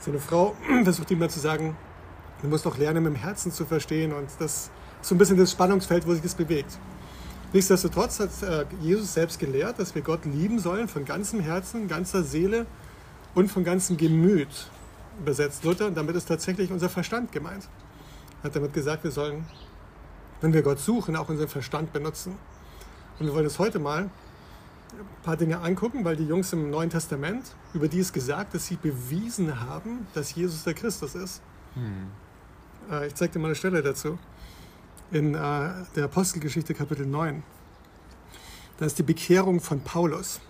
Seine 0.00 0.18
Frau 0.18 0.54
versucht 0.82 1.10
ihm 1.12 1.18
immer 1.18 1.28
zu 1.28 1.40
sagen, 1.40 1.76
du 2.42 2.48
musst 2.48 2.66
doch 2.66 2.76
lernen, 2.76 3.04
mit 3.04 3.14
dem 3.14 3.18
Herzen 3.18 3.52
zu 3.52 3.64
verstehen. 3.64 4.12
Und 4.12 4.28
das 4.40 4.52
ist 4.52 4.70
so 5.00 5.14
ein 5.14 5.18
bisschen 5.18 5.38
das 5.38 5.52
Spannungsfeld, 5.52 6.06
wo 6.06 6.12
sich 6.12 6.22
das 6.22 6.34
bewegt. 6.34 6.76
Nichtsdestotrotz 7.52 8.18
hat 8.18 8.30
äh, 8.42 8.66
Jesus 8.82 9.14
selbst 9.14 9.38
gelehrt, 9.38 9.78
dass 9.78 9.94
wir 9.94 10.02
Gott 10.02 10.24
lieben 10.24 10.58
sollen 10.58 10.88
von 10.88 11.04
ganzem 11.04 11.38
Herzen, 11.38 11.86
ganzer 11.86 12.24
Seele 12.24 12.66
und 13.34 13.50
von 13.50 13.62
ganzem 13.62 13.96
Gemüt, 13.96 14.48
übersetzt 15.20 15.64
Luther. 15.64 15.86
Und 15.86 15.96
damit 15.96 16.16
ist 16.16 16.26
tatsächlich 16.26 16.70
unser 16.70 16.88
Verstand 16.88 17.32
gemeint. 17.32 17.68
Er 18.42 18.44
hat 18.44 18.56
damit 18.56 18.72
gesagt, 18.72 19.04
wir 19.04 19.10
sollen, 19.10 19.44
wenn 20.40 20.52
wir 20.52 20.62
Gott 20.62 20.78
suchen, 20.78 21.16
auch 21.16 21.28
unseren 21.28 21.48
Verstand 21.48 21.92
benutzen. 21.92 22.36
Und 23.18 23.26
wir 23.26 23.34
wollen 23.34 23.46
uns 23.46 23.58
heute 23.58 23.78
mal 23.78 24.10
ein 24.92 25.22
paar 25.22 25.36
Dinge 25.36 25.60
angucken, 25.60 26.04
weil 26.04 26.16
die 26.16 26.26
Jungs 26.26 26.52
im 26.52 26.70
Neuen 26.70 26.90
Testament, 26.90 27.54
über 27.74 27.88
die 27.88 28.00
es 28.00 28.12
gesagt, 28.12 28.54
dass 28.54 28.66
sie 28.66 28.76
bewiesen 28.76 29.60
haben, 29.60 30.06
dass 30.14 30.34
Jesus 30.34 30.64
der 30.64 30.74
Christus 30.74 31.14
ist. 31.14 31.42
Hm. 31.74 33.04
Ich 33.06 33.14
zeige 33.14 33.32
dir 33.34 33.38
mal 33.40 33.48
eine 33.48 33.56
Stelle 33.56 33.82
dazu. 33.82 34.18
In 35.10 35.34
äh, 35.34 35.70
der 35.94 36.04
Apostelgeschichte 36.04 36.74
Kapitel 36.74 37.06
9. 37.06 37.42
Da 38.78 38.86
ist 38.86 38.98
die 38.98 39.02
Bekehrung 39.02 39.60
von 39.60 39.80
Paulus. 39.80 40.40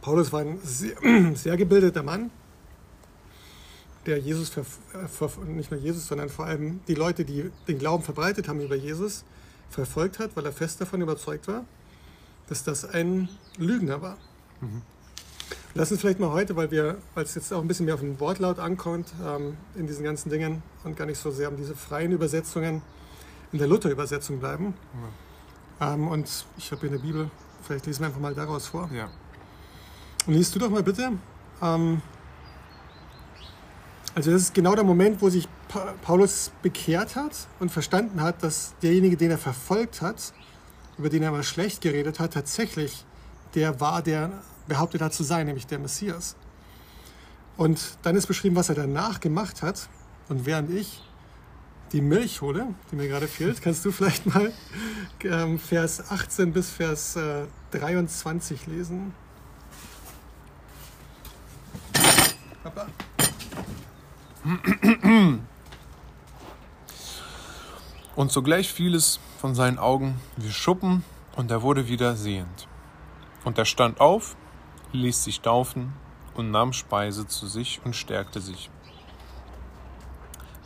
Paulus 0.00 0.32
war 0.32 0.40
ein 0.40 0.58
sehr, 0.62 0.96
sehr 1.34 1.56
gebildeter 1.56 2.02
Mann, 2.02 2.30
der 4.06 4.18
Jesus, 4.18 4.52
nicht 5.46 5.70
nur 5.70 5.80
Jesus, 5.80 6.06
sondern 6.06 6.28
vor 6.28 6.46
allem 6.46 6.80
die 6.88 6.94
Leute, 6.94 7.24
die 7.24 7.50
den 7.68 7.78
Glauben 7.78 8.02
verbreitet 8.02 8.48
haben 8.48 8.60
über 8.60 8.76
Jesus, 8.76 9.24
verfolgt 9.70 10.18
hat, 10.18 10.36
weil 10.36 10.46
er 10.46 10.52
fest 10.52 10.80
davon 10.80 11.00
überzeugt 11.00 11.48
war, 11.48 11.64
dass 12.48 12.64
das 12.64 12.84
ein 12.84 13.28
Lügner 13.58 14.02
war. 14.02 14.16
Mhm. 14.60 14.82
Lass 15.74 15.92
uns 15.92 16.00
vielleicht 16.00 16.20
mal 16.20 16.30
heute, 16.30 16.56
weil 16.56 16.70
wir, 16.70 16.96
weil 17.14 17.24
es 17.24 17.34
jetzt 17.34 17.52
auch 17.52 17.60
ein 17.60 17.68
bisschen 17.68 17.84
mehr 17.84 17.94
auf 17.94 18.00
den 18.00 18.18
Wortlaut 18.18 18.58
ankommt 18.58 19.12
ähm, 19.24 19.56
in 19.74 19.86
diesen 19.86 20.04
ganzen 20.04 20.30
Dingen 20.30 20.62
und 20.84 20.96
gar 20.96 21.04
nicht 21.04 21.18
so 21.18 21.30
sehr 21.30 21.50
um 21.50 21.56
diese 21.56 21.74
freien 21.76 22.12
Übersetzungen 22.12 22.80
in 23.52 23.58
der 23.58 23.68
Luther-Übersetzung 23.68 24.38
bleiben. 24.38 24.74
Ja. 25.80 25.94
Ähm, 25.94 26.08
und 26.08 26.46
ich 26.56 26.70
habe 26.72 26.80
hier 26.80 26.90
eine 26.90 26.98
Bibel, 26.98 27.30
vielleicht 27.62 27.86
lesen 27.86 28.00
wir 28.00 28.06
einfach 28.06 28.20
mal 28.20 28.34
daraus 28.34 28.68
vor. 28.68 28.88
Ja. 28.92 29.10
Und 30.26 30.34
liest 30.34 30.54
du 30.54 30.58
doch 30.58 30.70
mal 30.70 30.82
bitte. 30.82 31.12
Ähm, 31.60 32.00
also 34.16 34.30
das 34.30 34.42
ist 34.44 34.54
genau 34.54 34.74
der 34.74 34.82
Moment, 34.82 35.20
wo 35.20 35.28
sich 35.28 35.46
Paulus 36.00 36.50
bekehrt 36.62 37.16
hat 37.16 37.48
und 37.60 37.70
verstanden 37.70 38.22
hat, 38.22 38.42
dass 38.42 38.74
derjenige, 38.80 39.18
den 39.18 39.30
er 39.30 39.36
verfolgt 39.36 40.00
hat, 40.00 40.32
über 40.96 41.10
den 41.10 41.22
er 41.22 41.32
mal 41.32 41.42
schlecht 41.42 41.82
geredet 41.82 42.18
hat, 42.18 42.32
tatsächlich 42.32 43.04
der 43.54 43.78
war, 43.78 44.00
der 44.00 44.30
behauptet 44.68 45.02
hat 45.02 45.12
zu 45.12 45.22
sein, 45.22 45.44
nämlich 45.44 45.66
der 45.66 45.78
Messias. 45.78 46.34
Und 47.58 47.98
dann 48.04 48.16
ist 48.16 48.26
beschrieben, 48.26 48.56
was 48.56 48.70
er 48.70 48.74
danach 48.74 49.20
gemacht 49.20 49.60
hat. 49.60 49.86
Und 50.30 50.46
während 50.46 50.70
ich 50.70 51.02
die 51.92 52.00
Milch 52.00 52.40
hole, 52.40 52.68
die 52.90 52.96
mir 52.96 53.08
gerade 53.08 53.28
fehlt, 53.28 53.60
kannst 53.60 53.84
du 53.84 53.92
vielleicht 53.92 54.24
mal 54.24 54.50
ähm, 55.24 55.58
Vers 55.58 56.10
18 56.10 56.54
bis 56.54 56.70
Vers 56.70 57.16
äh, 57.16 57.44
23 57.70 58.66
lesen. 58.66 59.12
Papa. 62.62 62.86
Und 68.16 68.30
sogleich 68.32 68.72
fiel 68.72 68.94
es 68.94 69.18
von 69.38 69.54
seinen 69.54 69.78
Augen 69.78 70.20
wie 70.36 70.50
Schuppen, 70.50 71.04
und 71.36 71.50
er 71.50 71.62
wurde 71.62 71.88
wieder 71.88 72.16
sehend. 72.16 72.66
Und 73.44 73.58
er 73.58 73.66
stand 73.66 74.00
auf, 74.00 74.36
ließ 74.92 75.24
sich 75.24 75.42
taufen 75.42 75.92
und 76.34 76.50
nahm 76.50 76.72
Speise 76.72 77.26
zu 77.26 77.46
sich 77.46 77.80
und 77.84 77.94
stärkte 77.94 78.40
sich. 78.40 78.70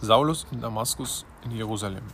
Saulus 0.01 0.47
in 0.53 0.61
Damaskus 0.61 1.27
in 1.45 1.51
Jerusalem. 1.51 2.05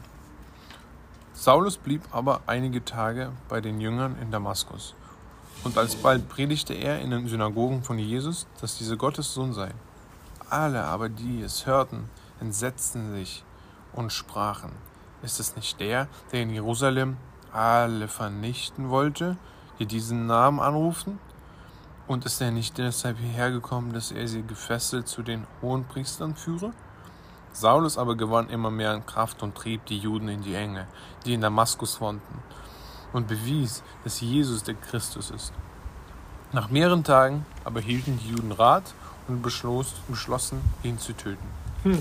Saulus 1.34 1.76
blieb 1.76 2.02
aber 2.12 2.40
einige 2.46 2.84
Tage 2.84 3.30
bei 3.48 3.60
den 3.60 3.80
Jüngern 3.80 4.16
in 4.22 4.30
Damaskus. 4.30 4.94
Und 5.64 5.76
alsbald 5.76 6.28
predigte 6.28 6.72
er 6.74 7.00
in 7.00 7.10
den 7.10 7.28
Synagogen 7.28 7.82
von 7.82 7.98
Jesus, 7.98 8.46
dass 8.60 8.78
dieser 8.78 8.96
Gottes 8.96 9.34
Sohn 9.34 9.52
sei. 9.52 9.72
Alle 10.48 10.84
aber, 10.84 11.08
die 11.08 11.42
es 11.42 11.66
hörten, 11.66 12.08
entsetzten 12.40 13.12
sich 13.12 13.44
und 13.92 14.12
sprachen, 14.12 14.70
ist 15.22 15.40
es 15.40 15.56
nicht 15.56 15.80
der, 15.80 16.06
der 16.30 16.42
in 16.42 16.50
Jerusalem 16.50 17.16
alle 17.52 18.06
vernichten 18.06 18.90
wollte, 18.90 19.36
die 19.80 19.86
diesen 19.86 20.26
Namen 20.26 20.60
anrufen? 20.60 21.18
Und 22.06 22.24
ist 22.24 22.40
er 22.40 22.52
nicht 22.52 22.78
deshalb 22.78 23.18
hierher 23.18 23.50
gekommen, 23.50 23.92
dass 23.92 24.12
er 24.12 24.28
sie 24.28 24.42
gefesselt 24.42 25.08
zu 25.08 25.24
den 25.24 25.48
hohen 25.60 25.84
Priestern 25.84 26.36
führe? 26.36 26.72
Saulus 27.52 27.98
aber 27.98 28.14
gewann 28.14 28.48
immer 28.48 28.70
mehr 28.70 28.92
an 28.92 29.04
Kraft 29.04 29.42
und 29.42 29.56
trieb 29.56 29.86
die 29.86 29.98
Juden 29.98 30.28
in 30.28 30.42
die 30.42 30.54
Enge, 30.54 30.86
die 31.24 31.34
in 31.34 31.40
Damaskus 31.40 32.00
wohnten, 32.00 32.38
und 33.12 33.26
bewies, 33.26 33.82
dass 34.04 34.20
Jesus 34.20 34.62
der 34.62 34.74
Christus 34.74 35.30
ist. 35.30 35.52
Nach 36.52 36.70
mehreren 36.70 37.02
Tagen 37.02 37.44
aber 37.64 37.80
hielten 37.80 38.18
die 38.18 38.30
Juden 38.30 38.52
Rat 38.52 38.94
und 39.28 39.42
beschloss, 39.42 39.94
beschlossen, 40.08 40.60
ihn 40.82 40.98
zu 40.98 41.12
töten. 41.12 41.46
Hm. 41.82 41.98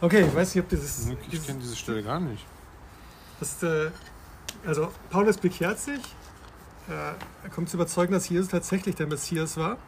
Okay, 0.00 0.26
ich 0.26 0.34
weiß 0.34 0.54
nicht, 0.54 0.64
ob 0.64 0.68
dieses. 0.68 1.08
Ich 1.30 1.46
kenne 1.46 1.58
diese 1.60 1.76
Stelle 1.76 2.02
gar 2.02 2.20
nicht. 2.20 2.44
Das, 3.40 3.62
äh, 3.62 3.90
also, 4.66 4.92
Paulus 5.10 5.38
bekehrt 5.38 5.78
sich. 5.78 6.00
Äh, 6.88 6.92
er 7.44 7.50
kommt 7.50 7.68
zu 7.68 7.76
überzeugen, 7.76 8.12
dass 8.12 8.28
Jesus 8.28 8.48
tatsächlich 8.48 8.94
der 8.94 9.06
Messias 9.06 9.56
war. 9.56 9.78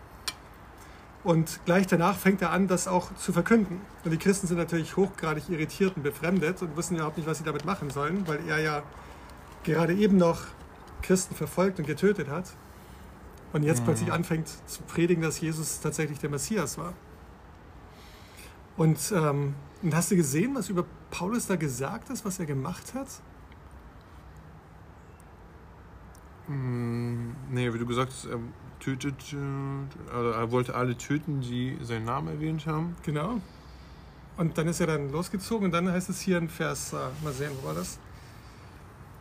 Und 1.25 1.61
gleich 1.65 1.87
danach 1.87 2.17
fängt 2.17 2.43
er 2.43 2.51
an, 2.53 2.69
das 2.69 2.89
auch 2.89 3.15
zu 3.17 3.33
verkünden. 3.33 3.81
Und 4.05 4.11
die 4.13 4.19
Christen 4.19 4.47
sind 4.47 4.57
natürlich 4.57 4.97
hochgradig 4.97 5.49
irritiert 5.49 5.97
und 5.97 6.03
befremdet 6.03 6.63
und 6.63 6.77
wissen 6.77 6.97
überhaupt 6.97 7.19
nicht, 7.19 7.29
was 7.29 7.39
sie 7.39 7.45
damit 7.45 7.65
machen 7.65 7.91
sollen, 7.91 8.27
weil 8.27 8.41
er 8.49 8.61
ja 8.61 8.83
gerade 9.65 9.95
eben 9.95 10.17
noch 10.17 10.43
Christen 11.03 11.35
verfolgt 11.35 11.79
und 11.79 11.87
getötet 11.87 12.29
hat. 12.29 12.45
Und 13.53 13.63
jetzt 13.63 13.81
mhm. 13.81 13.85
plötzlich 13.87 14.13
anfängt 14.13 14.49
zu 14.67 14.83
predigen, 14.83 15.23
dass 15.23 15.41
Jesus 15.41 15.81
tatsächlich 15.81 16.19
der 16.19 16.31
Messias 16.31 16.79
war. 16.79 16.93
Und, 18.77 19.13
ähm, 19.15 19.55
und 19.83 19.95
hast 19.95 20.11
du 20.11 20.17
gesehen, 20.17 20.55
was 20.55 20.69
über 20.69 20.85
Paulus 21.11 21.47
da 21.47 21.57
gesagt 21.57 22.11
ist, 22.11 22.25
was 22.25 22.39
er 22.39 22.47
gemacht 22.47 22.95
hat? 22.95 23.09
Mm, 26.47 27.31
nee, 27.51 27.73
wie 27.73 27.79
du 27.79 27.87
gesagt 27.87 28.13
hast, 28.13 28.27
er 28.27 28.39
tötet, 28.81 29.35
also 30.15 30.31
er 30.31 30.51
wollte 30.53 30.75
alle 30.75 30.97
töten, 30.97 31.41
die 31.41 31.77
seinen 31.83 32.05
Namen 32.05 32.29
erwähnt 32.29 32.67
haben. 32.67 32.97
Genau. 33.03 33.41
Und 34.37 34.57
dann 34.57 34.69
ist 34.69 34.81
er 34.81 34.87
dann 34.87 35.11
losgezogen 35.11 35.67
und 35.67 35.73
dann 35.73 35.91
heißt 35.91 36.09
es 36.11 36.21
hier 36.21 36.39
in 36.39 36.49
Vers, 36.49 36.93
äh, 36.93 36.97
mal 37.25 37.33
sehen, 37.33 37.51
wo 37.61 37.67
war 37.67 37.75
das? 37.75 37.99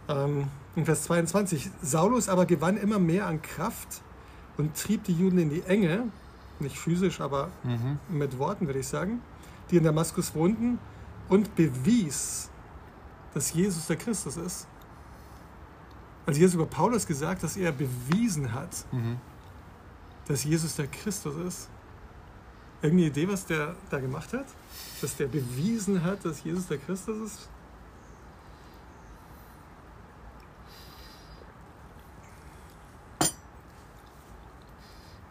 Ähm, 0.07 0.47
in 0.75 0.85
Vers 0.85 1.03
22, 1.03 1.71
Saulus 1.81 2.29
aber 2.29 2.45
gewann 2.45 2.77
immer 2.77 2.99
mehr 2.99 3.25
an 3.25 3.41
Kraft 3.41 4.03
und 4.57 4.75
trieb 4.75 5.03
die 5.03 5.13
Juden 5.13 5.39
in 5.39 5.49
die 5.49 5.61
Enge, 5.63 6.03
nicht 6.59 6.77
physisch, 6.77 7.21
aber 7.21 7.51
mhm. 7.63 7.99
mit 8.09 8.37
Worten 8.37 8.65
würde 8.65 8.79
ich 8.79 8.87
sagen, 8.87 9.21
die 9.69 9.77
in 9.77 9.83
Damaskus 9.83 10.33
wohnten 10.33 10.79
und 11.29 11.55
bewies, 11.55 12.49
dass 13.33 13.53
Jesus 13.53 13.87
der 13.87 13.97
Christus 13.97 14.37
ist. 14.37 14.67
Also 16.25 16.39
Jesus 16.39 16.55
über 16.55 16.65
Paulus 16.65 17.05
gesagt, 17.05 17.43
dass 17.43 17.55
er 17.55 17.71
bewiesen 17.71 18.53
hat, 18.53 18.85
mhm. 18.91 19.17
dass 20.27 20.43
Jesus 20.43 20.75
der 20.75 20.87
Christus 20.87 21.35
ist. 21.35 21.69
Irgendeine 22.81 23.09
Idee, 23.09 23.27
was 23.27 23.45
der 23.45 23.75
da 23.89 23.99
gemacht 23.99 24.33
hat? 24.33 24.45
Dass 25.01 25.15
der 25.15 25.27
bewiesen 25.27 26.03
hat, 26.03 26.25
dass 26.25 26.43
Jesus 26.43 26.67
der 26.67 26.77
Christus 26.77 27.31
ist? 27.31 27.49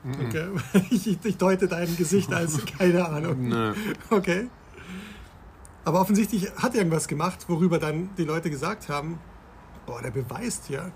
Okay. 0.07 0.49
Ich, 0.91 1.25
ich, 1.25 1.37
deute 1.37 1.69
dein 1.69 1.97
Gesicht 1.97 2.33
als 2.33 2.65
keine 2.79 3.09
Ahnung. 3.09 3.49
Nee. 3.49 3.73
Okay. 4.11 4.49
Aber 5.85 6.01
offensichtlich 6.01 6.51
hat 6.57 6.75
er 6.75 6.79
irgendwas 6.79 7.09
gemacht, 7.09 7.49
worüber 7.49 7.79
dann 7.79 8.11
die 8.17 8.25
Leute 8.25 8.51
gesagt 8.51 8.89
haben, 8.89 9.19
boah, 9.87 10.03
der 10.03 10.11
beweist 10.11 10.69
ja, 10.69 10.91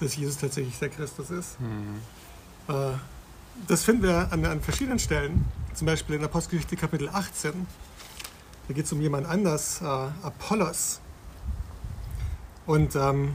dass 0.00 0.16
Jesus 0.16 0.38
tatsächlich 0.38 0.78
der 0.78 0.88
Christus 0.88 1.30
ist. 1.30 1.60
Mhm. 1.60 2.00
Äh, 2.68 2.92
das 3.68 3.84
finden 3.84 4.02
wir 4.02 4.32
an, 4.32 4.44
an, 4.44 4.60
verschiedenen 4.60 4.98
Stellen. 4.98 5.44
Zum 5.74 5.86
Beispiel 5.86 6.16
in 6.16 6.24
Apostelgeschichte 6.24 6.76
Kapitel 6.76 7.08
18. 7.08 7.66
Da 8.68 8.74
geht 8.74 8.84
es 8.84 8.92
um 8.92 9.00
jemand 9.00 9.26
anders, 9.26 9.80
äh, 9.80 9.84
Apollos. 9.84 11.00
Und 12.66 12.94
ähm, 12.96 13.34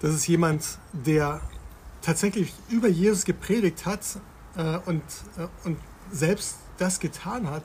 das 0.00 0.14
ist 0.14 0.26
jemand, 0.26 0.78
der 0.92 1.40
tatsächlich 2.02 2.52
über 2.68 2.88
Jesus 2.88 3.24
gepredigt 3.24 3.86
hat 3.86 4.00
äh, 4.56 4.78
und, 4.86 5.02
äh, 5.36 5.46
und 5.64 5.78
selbst 6.10 6.56
das 6.78 7.00
getan 7.00 7.48
hat, 7.50 7.64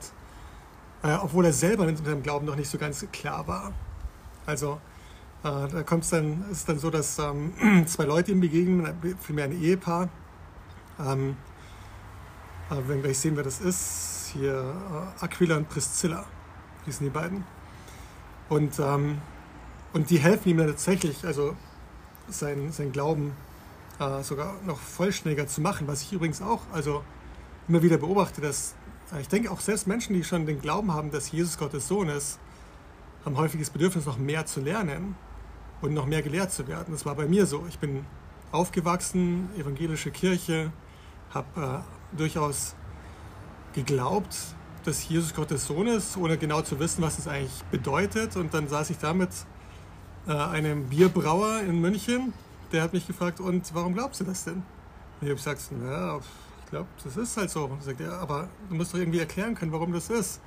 äh, 1.02 1.14
obwohl 1.14 1.44
er 1.46 1.52
selber 1.52 1.88
in 1.88 1.96
seinem 1.96 2.22
Glauben 2.22 2.46
noch 2.46 2.56
nicht 2.56 2.70
so 2.70 2.78
ganz 2.78 3.06
klar 3.12 3.46
war. 3.46 3.72
Also 4.44 4.80
äh, 5.42 5.68
da 5.68 5.82
kommt 5.82 6.04
es 6.04 6.10
dann, 6.10 6.44
ist 6.50 6.68
dann 6.68 6.78
so, 6.78 6.90
dass 6.90 7.18
ähm, 7.18 7.52
zwei 7.86 8.04
Leute 8.04 8.32
ihm 8.32 8.40
begegnen, 8.40 9.16
vielmehr 9.20 9.46
ein 9.46 9.60
Ehepaar. 9.60 10.08
Ähm, 10.98 11.36
äh, 12.70 12.76
wenn 12.86 13.02
gleich 13.02 13.18
sehen, 13.18 13.36
wer 13.36 13.44
das 13.44 13.60
ist, 13.60 14.30
hier 14.32 14.74
äh, 15.20 15.24
Aquila 15.24 15.56
und 15.56 15.68
Priscilla, 15.68 16.24
die 16.86 16.92
sind 16.92 17.06
die 17.06 17.10
beiden. 17.10 17.44
Und, 18.48 18.78
ähm, 18.78 19.18
Und 19.92 20.10
die 20.10 20.18
helfen 20.18 20.50
ihm 20.50 20.58
dann 20.58 20.68
tatsächlich, 20.68 21.24
also 21.24 21.56
sein, 22.28 22.70
sein 22.72 22.92
Glauben 22.92 23.32
äh, 23.98 24.22
sogar 24.22 24.56
noch 24.64 24.78
vollständiger 24.78 25.46
zu 25.46 25.60
machen, 25.60 25.86
was 25.86 26.02
ich 26.02 26.12
übrigens 26.12 26.42
auch 26.42 26.60
also 26.72 27.02
immer 27.68 27.82
wieder 27.82 27.98
beobachte, 27.98 28.40
dass 28.40 28.74
äh, 29.12 29.20
ich 29.20 29.28
denke 29.28 29.50
auch 29.50 29.60
selbst 29.60 29.86
Menschen, 29.86 30.14
die 30.14 30.24
schon 30.24 30.46
den 30.46 30.60
Glauben 30.60 30.92
haben, 30.92 31.10
dass 31.10 31.30
Jesus 31.30 31.58
Gottes 31.58 31.88
Sohn 31.88 32.08
ist, 32.08 32.38
haben 33.24 33.36
häufig 33.36 33.60
das 33.60 33.70
Bedürfnis, 33.70 34.06
noch 34.06 34.18
mehr 34.18 34.46
zu 34.46 34.60
lernen 34.60 35.16
und 35.80 35.94
noch 35.94 36.06
mehr 36.06 36.22
gelehrt 36.22 36.52
zu 36.52 36.68
werden. 36.68 36.92
Das 36.92 37.04
war 37.04 37.14
bei 37.14 37.26
mir 37.26 37.46
so. 37.46 37.66
Ich 37.68 37.78
bin 37.78 38.04
aufgewachsen, 38.52 39.50
evangelische 39.58 40.10
Kirche, 40.10 40.72
habe 41.34 41.84
äh, 41.84 42.16
durchaus 42.16 42.74
geglaubt, 43.72 44.36
dass 44.84 45.08
Jesus 45.08 45.34
Gottes 45.34 45.66
Sohn 45.66 45.88
ist, 45.88 46.16
ohne 46.16 46.38
genau 46.38 46.62
zu 46.62 46.78
wissen, 46.78 47.02
was 47.02 47.18
es 47.18 47.26
eigentlich 47.26 47.64
bedeutet. 47.70 48.36
Und 48.36 48.54
dann 48.54 48.68
saß 48.68 48.90
ich 48.90 48.98
da 48.98 49.12
mit 49.12 49.30
äh, 50.28 50.32
einem 50.32 50.88
Bierbrauer 50.88 51.60
in 51.60 51.80
München, 51.80 52.32
der 52.72 52.82
hat 52.82 52.92
mich 52.92 53.06
gefragt, 53.06 53.40
und 53.40 53.74
warum 53.74 53.94
glaubst 53.94 54.20
du 54.20 54.24
das 54.24 54.44
denn? 54.44 54.62
Und 55.20 55.22
ich 55.22 55.28
habe 55.28 55.36
gesagt, 55.36 55.72
naja, 55.72 56.18
ich 56.64 56.70
glaube, 56.70 56.88
das 57.02 57.16
ist 57.16 57.36
halt 57.36 57.50
so. 57.50 57.64
Und 57.64 57.82
sagt 57.82 58.00
er, 58.00 58.18
aber 58.18 58.48
du 58.68 58.74
musst 58.74 58.92
doch 58.92 58.98
irgendwie 58.98 59.20
erklären 59.20 59.54
können, 59.54 59.72
warum 59.72 59.92
das 59.92 60.10
ist. 60.10 60.40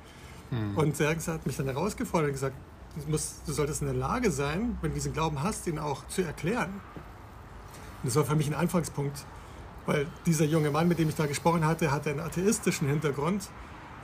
Hm. 0.50 0.76
Und 0.76 1.00
er 1.00 1.16
hat 1.16 1.46
mich 1.46 1.56
dann 1.56 1.66
herausgefordert 1.66 2.28
und 2.28 2.34
gesagt, 2.34 2.56
du, 2.96 3.10
musst, 3.10 3.46
du 3.46 3.52
solltest 3.52 3.82
in 3.82 3.88
der 3.88 3.96
Lage 3.96 4.30
sein, 4.30 4.78
wenn 4.80 4.90
du 4.90 4.94
diesen 4.94 5.12
Glauben 5.12 5.42
hast, 5.42 5.66
ihn 5.66 5.78
auch 5.78 6.06
zu 6.08 6.22
erklären. 6.22 6.80
Und 8.02 8.06
das 8.08 8.16
war 8.16 8.24
für 8.24 8.36
mich 8.36 8.48
ein 8.48 8.54
Anfangspunkt, 8.54 9.24
weil 9.86 10.06
dieser 10.26 10.44
junge 10.44 10.70
Mann, 10.70 10.88
mit 10.88 10.98
dem 10.98 11.08
ich 11.08 11.14
da 11.14 11.26
gesprochen 11.26 11.66
hatte, 11.66 11.90
hatte 11.90 12.10
einen 12.10 12.20
atheistischen 12.20 12.88
Hintergrund 12.88 13.48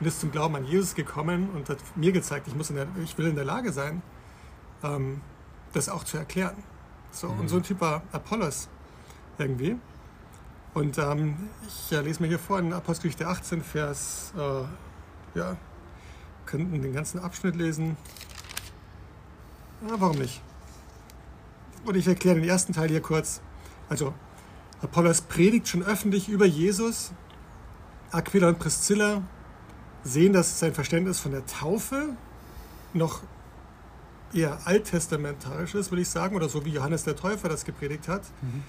und 0.01 0.07
ist 0.07 0.21
zum 0.21 0.31
Glauben 0.31 0.57
an 0.57 0.65
Jesus 0.65 0.95
gekommen 0.95 1.49
und 1.55 1.69
hat 1.69 1.79
mir 1.97 2.13
gezeigt, 2.13 2.49
ich, 2.49 2.55
muss 2.55 2.71
in 2.71 2.77
der, 2.77 2.87
ich 3.03 3.17
will 3.19 3.27
in 3.27 3.35
der 3.35 3.45
Lage 3.45 3.73
sein, 3.73 4.03
ähm, 4.83 5.21
das 5.73 5.89
auch 5.89 6.05
zu 6.05 6.19
erklären. 6.19 6.57
So, 7.17 7.29
mhm. 7.29 7.41
Und 7.41 7.49
so 7.49 7.57
ein 7.57 7.63
Typ 7.63 7.81
war 7.81 8.03
Apollos 8.13 8.69
irgendwie. 9.39 9.77
Und 10.75 10.99
ähm, 10.99 11.49
ich 11.67 11.91
ja, 11.91 12.01
lese 12.01 12.21
mir 12.21 12.29
hier 12.29 12.39
vor 12.39 12.59
in 12.59 12.75
Apostelgeschichte 12.75 13.27
18, 13.27 13.63
Vers, 13.63 14.35
äh, 14.37 15.39
ja, 15.39 15.57
könnten 16.45 16.83
den 16.83 16.93
ganzen 16.93 17.19
Abschnitt 17.19 17.57
lesen. 17.57 17.97
Ja, 19.89 19.95
warum 19.99 20.19
nicht? 20.19 20.43
Und 21.87 21.97
ich 21.97 22.07
erkläre 22.07 22.37
den 22.37 22.47
ersten 22.47 22.75
Teil 22.75 22.91
hier 22.91 23.01
kurz. 23.01 23.41
Also, 23.89 24.13
Apollos 24.83 25.23
predigt 25.23 25.69
schon 25.69 25.83
öffentlich 25.83 26.29
über 26.29 26.45
Jesus. 26.45 27.13
Aquila 28.11 28.49
und 28.49 28.59
Priscilla 28.59 29.23
sehen, 30.05 30.35
dass 30.35 30.59
sein 30.59 30.75
Verständnis 30.75 31.19
von 31.19 31.33
der 31.33 31.47
Taufe 31.47 32.11
noch 32.93 33.23
eher 34.33 34.59
alttestamentarisch 34.65 35.75
ist, 35.75 35.91
würde 35.91 36.03
ich 36.03 36.09
sagen, 36.09 36.37
oder 36.37 36.49
so 36.49 36.65
wie 36.65 36.71
Johannes 36.71 37.05
der 37.05 37.17
Täufer 37.17 37.49
das 37.49 37.65
gepredigt 37.65 38.09
hat. 38.09 38.23
Mhm. 38.43 38.63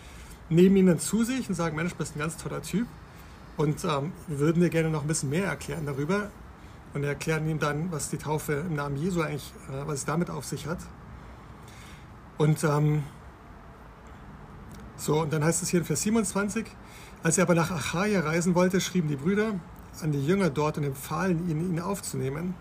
Nehmen 0.50 0.78
ihn 0.78 0.88
dann 0.88 1.00
zu 1.00 1.24
sich 1.24 1.50
und 1.50 1.56
sagen, 1.56 1.76
Mensch, 1.76 1.92
du 1.92 1.98
bist 1.98 2.16
ein 2.16 2.20
ganz 2.20 2.38
toller 2.38 2.62
Typ 2.62 2.88
und 3.58 3.84
ähm, 3.84 4.14
würden 4.28 4.62
dir 4.62 4.70
gerne 4.70 4.90
noch 4.90 5.02
ein 5.02 5.08
bisschen 5.08 5.30
mehr 5.30 5.46
erklären 5.46 5.86
darüber. 5.86 6.30
Und 6.94 7.04
erklären 7.04 7.48
ihm 7.48 7.60
dann, 7.60 7.92
was 7.92 8.10
die 8.10 8.18
Taufe 8.18 8.54
im 8.54 8.76
Namen 8.76 8.96
Jesu 8.96 9.22
eigentlich, 9.22 9.54
äh, 9.70 9.86
was 9.86 10.00
es 10.00 10.06
damit 10.06 10.30
auf 10.30 10.46
sich 10.46 10.66
hat. 10.68 10.80
Und 12.38 12.64
ähm, 12.64 13.04
so, 14.96 15.22
und 15.22 15.34
dann 15.34 15.44
heißt 15.44 15.62
es 15.62 15.70
hier 15.70 15.82
in 15.82 15.86
Vers 15.86 16.02
27, 16.04 16.66
als 17.24 17.38
er 17.38 17.44
aber 17.44 17.56
nach 17.56 17.72
Achaia 17.72 18.22
reisen 18.22 18.56
wollte, 18.56 18.80
schrieben 18.82 19.10
die 19.10 19.16
Brüder 19.16 19.56
an 20.02 20.12
die 20.12 20.26
Jünger 20.26 20.50
dort 20.50 20.78
und 20.78 20.84
empfahlen 20.84 21.50
ihnen, 21.50 21.72
ihn 21.72 21.80
aufzunehmen. 21.80 22.56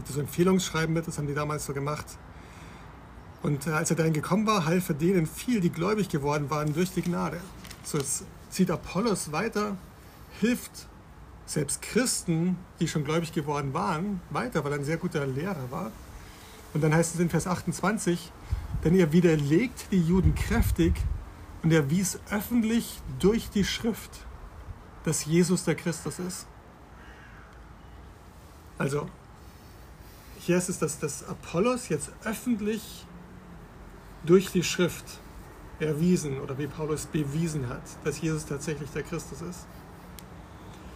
Kriegt 0.00 0.14
so 0.14 0.20
Empfehlungsschreiben 0.20 0.94
mit, 0.94 1.06
das 1.06 1.18
haben 1.18 1.26
die 1.26 1.34
damals 1.34 1.66
so 1.66 1.74
gemacht. 1.74 2.06
Und 3.42 3.66
äh, 3.66 3.70
als 3.70 3.90
er 3.90 3.96
dahin 3.96 4.12
gekommen 4.12 4.46
war, 4.46 4.64
half 4.64 4.88
er 4.88 4.94
denen 4.94 5.26
viel, 5.26 5.60
die 5.60 5.70
gläubig 5.70 6.08
geworden 6.08 6.48
waren 6.50 6.72
durch 6.72 6.92
die 6.92 7.02
Gnade. 7.02 7.40
So, 7.84 7.98
zieht 8.50 8.70
Apollos 8.70 9.32
weiter, 9.32 9.76
hilft 10.40 10.88
selbst 11.46 11.82
Christen, 11.82 12.56
die 12.78 12.88
schon 12.88 13.04
gläubig 13.04 13.32
geworden 13.32 13.74
waren, 13.74 14.20
weiter, 14.30 14.64
weil 14.64 14.72
er 14.72 14.78
ein 14.78 14.84
sehr 14.84 14.96
guter 14.96 15.26
Lehrer 15.26 15.70
war. 15.70 15.90
Und 16.72 16.82
dann 16.82 16.94
heißt 16.94 17.14
es 17.14 17.20
in 17.20 17.28
Vers 17.28 17.46
28, 17.46 18.32
denn 18.84 18.94
er 18.94 19.12
widerlegt 19.12 19.86
die 19.90 20.00
Juden 20.00 20.34
kräftig 20.34 20.94
und 21.62 21.72
er 21.72 21.90
wies 21.90 22.18
öffentlich 22.30 23.00
durch 23.18 23.50
die 23.50 23.64
Schrift, 23.64 24.24
dass 25.04 25.24
Jesus 25.26 25.64
der 25.64 25.74
Christus 25.74 26.18
ist. 26.18 26.46
Also, 28.78 29.08
hier 30.50 30.68
ist 30.68 30.82
dass 30.82 30.98
das 30.98 31.28
Apollos 31.28 31.88
jetzt 31.90 32.10
öffentlich 32.24 33.06
durch 34.24 34.50
die 34.50 34.64
Schrift 34.64 35.04
erwiesen 35.78 36.40
oder 36.40 36.58
wie 36.58 36.66
Paulus 36.66 37.06
bewiesen 37.06 37.68
hat, 37.68 37.82
dass 38.02 38.20
Jesus 38.20 38.46
tatsächlich 38.46 38.90
der 38.90 39.04
Christus 39.04 39.42
ist. 39.42 39.66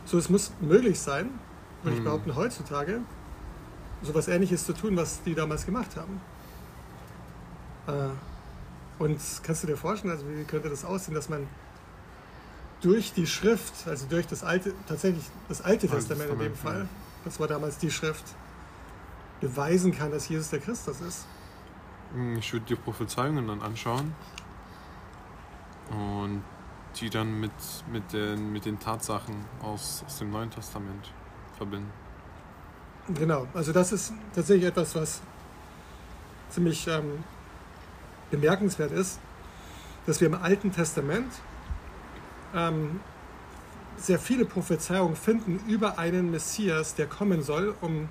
So, 0.07 0.19
es 0.19 0.29
muss 0.29 0.51
möglich 0.61 0.99
sein, 0.99 1.31
würde 1.83 1.95
ich 1.95 2.01
mhm. 2.01 2.07
behaupten, 2.07 2.35
heutzutage, 2.35 3.01
so 4.03 4.11
etwas 4.11 4.27
Ähnliches 4.27 4.67
zu 4.67 4.73
tun, 4.73 4.97
was 4.97 5.23
die 5.23 5.35
damals 5.35 5.65
gemacht 5.65 5.97
haben. 5.97 6.21
Äh, 7.87 9.03
und 9.03 9.21
kannst 9.45 9.63
du 9.63 9.67
dir 9.69 9.77
vorstellen, 9.77 10.13
also 10.13 10.27
wie 10.29 10.43
könnte 10.45 10.69
das 10.69 10.85
aussehen, 10.85 11.15
dass 11.15 11.29
man 11.29 11.47
durch 12.81 13.13
die 13.13 13.29
Schrift, 13.29 13.87
also 13.87 14.07
durch 14.09 14.27
das 14.27 14.43
alte, 14.43 14.75
tatsächlich 14.89 15.25
das 15.49 15.63
alte 15.63 15.87
Testament 15.87 16.31
in 16.33 16.39
dem 16.41 16.57
Fall, 16.57 16.89
das 17.25 17.39
war 17.39 17.47
damals 17.47 17.79
die 17.79 17.93
Schrift, 17.93 18.25
beweisen 19.41 19.93
kann, 19.93 20.11
dass 20.11 20.29
Jesus 20.29 20.51
der 20.51 20.61
Christus 20.61 21.01
ist. 21.01 21.27
Hm, 22.13 22.39
ich 22.39 22.53
würde 22.53 22.67
die 22.67 22.77
Prophezeiungen 22.77 23.47
dann 23.49 23.61
anschauen 23.61 24.15
und 25.91 26.43
die 26.97 27.11
dann 27.11 27.41
mit, 27.41 27.53
mit, 27.93 28.13
den, 28.13 28.53
mit 28.53 28.65
den 28.65 28.79
Tatsachen 28.79 29.35
aus, 29.63 30.05
aus 30.07 30.19
dem 30.19 30.31
Neuen 30.31 30.51
Testament 30.51 31.13
verbinden. 31.57 31.91
Genau, 33.13 33.47
also 33.53 33.73
das 33.73 33.93
ist 33.93 34.13
tatsächlich 34.35 34.67
etwas, 34.67 34.95
was 34.95 35.21
ziemlich 36.49 36.87
ähm, 36.87 37.23
bemerkenswert 38.31 38.93
ist, 38.93 39.19
dass 40.07 40.21
wir 40.21 40.29
im 40.29 40.35
Alten 40.35 40.73
Testament 40.73 41.33
ähm, 42.55 43.01
sehr 43.97 44.19
viele 44.19 44.45
Prophezeiungen 44.45 45.17
finden 45.17 45.61
über 45.69 45.99
einen 45.99 46.31
Messias, 46.31 46.95
der 46.95 47.07
kommen 47.07 47.43
soll, 47.43 47.75
um 47.81 48.09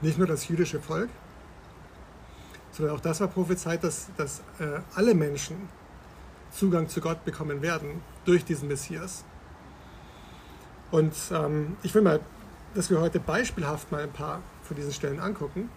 nicht 0.00 0.18
nur 0.18 0.26
das 0.26 0.48
jüdische 0.48 0.80
Volk, 0.80 1.08
sondern 2.72 2.96
auch 2.96 3.00
das 3.00 3.20
war 3.20 3.28
prophezeit, 3.28 3.82
dass, 3.82 4.08
dass 4.16 4.40
äh, 4.60 4.80
alle 4.94 5.14
Menschen 5.14 5.56
Zugang 6.50 6.88
zu 6.88 7.00
Gott 7.00 7.24
bekommen 7.24 7.62
werden 7.62 8.00
durch 8.24 8.44
diesen 8.44 8.68
Messias. 8.68 9.24
Und 10.90 11.14
ähm, 11.32 11.76
ich 11.82 11.94
will 11.94 12.02
mal, 12.02 12.20
dass 12.74 12.90
wir 12.90 13.00
heute 13.00 13.20
beispielhaft 13.20 13.90
mal 13.92 14.02
ein 14.02 14.12
paar 14.12 14.40
von 14.62 14.76
diesen 14.76 14.92
Stellen 14.92 15.20
angucken. 15.20 15.68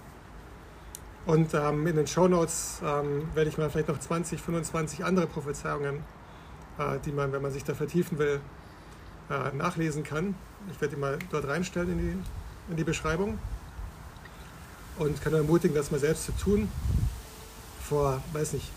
Und 1.25 1.53
ähm, 1.53 1.85
in 1.85 1.95
den 1.95 2.07
Show 2.07 2.27
Notes 2.27 2.81
ähm, 2.83 3.27
werde 3.33 3.49
ich 3.49 3.57
mal 3.57 3.69
vielleicht 3.69 3.89
noch 3.89 3.99
20, 3.99 4.41
25 4.41 5.03
andere 5.03 5.27
Prophezeiungen, 5.27 6.03
äh, 6.77 6.99
die 7.05 7.11
man, 7.11 7.31
wenn 7.31 7.41
man 7.41 7.51
sich 7.51 7.63
da 7.63 7.73
vertiefen 7.73 8.17
will, 8.17 8.39
äh, 9.29 9.55
nachlesen 9.55 10.03
kann. 10.03 10.35
Ich 10.71 10.79
werde 10.81 10.95
die 10.95 11.01
mal 11.01 11.19
dort 11.29 11.47
reinstellen 11.47 11.91
in 11.91 11.97
die, 11.97 12.71
in 12.71 12.77
die 12.77 12.83
Beschreibung 12.83 13.37
und 15.01 15.21
kann 15.21 15.31
nur 15.31 15.41
ermutigen, 15.41 15.75
das 15.75 15.91
mal 15.91 15.99
selbst 15.99 16.25
zu 16.25 16.31
tun. 16.33 16.69
Vor, 17.83 18.21
weiß 18.33 18.53
nicht, 18.53 18.71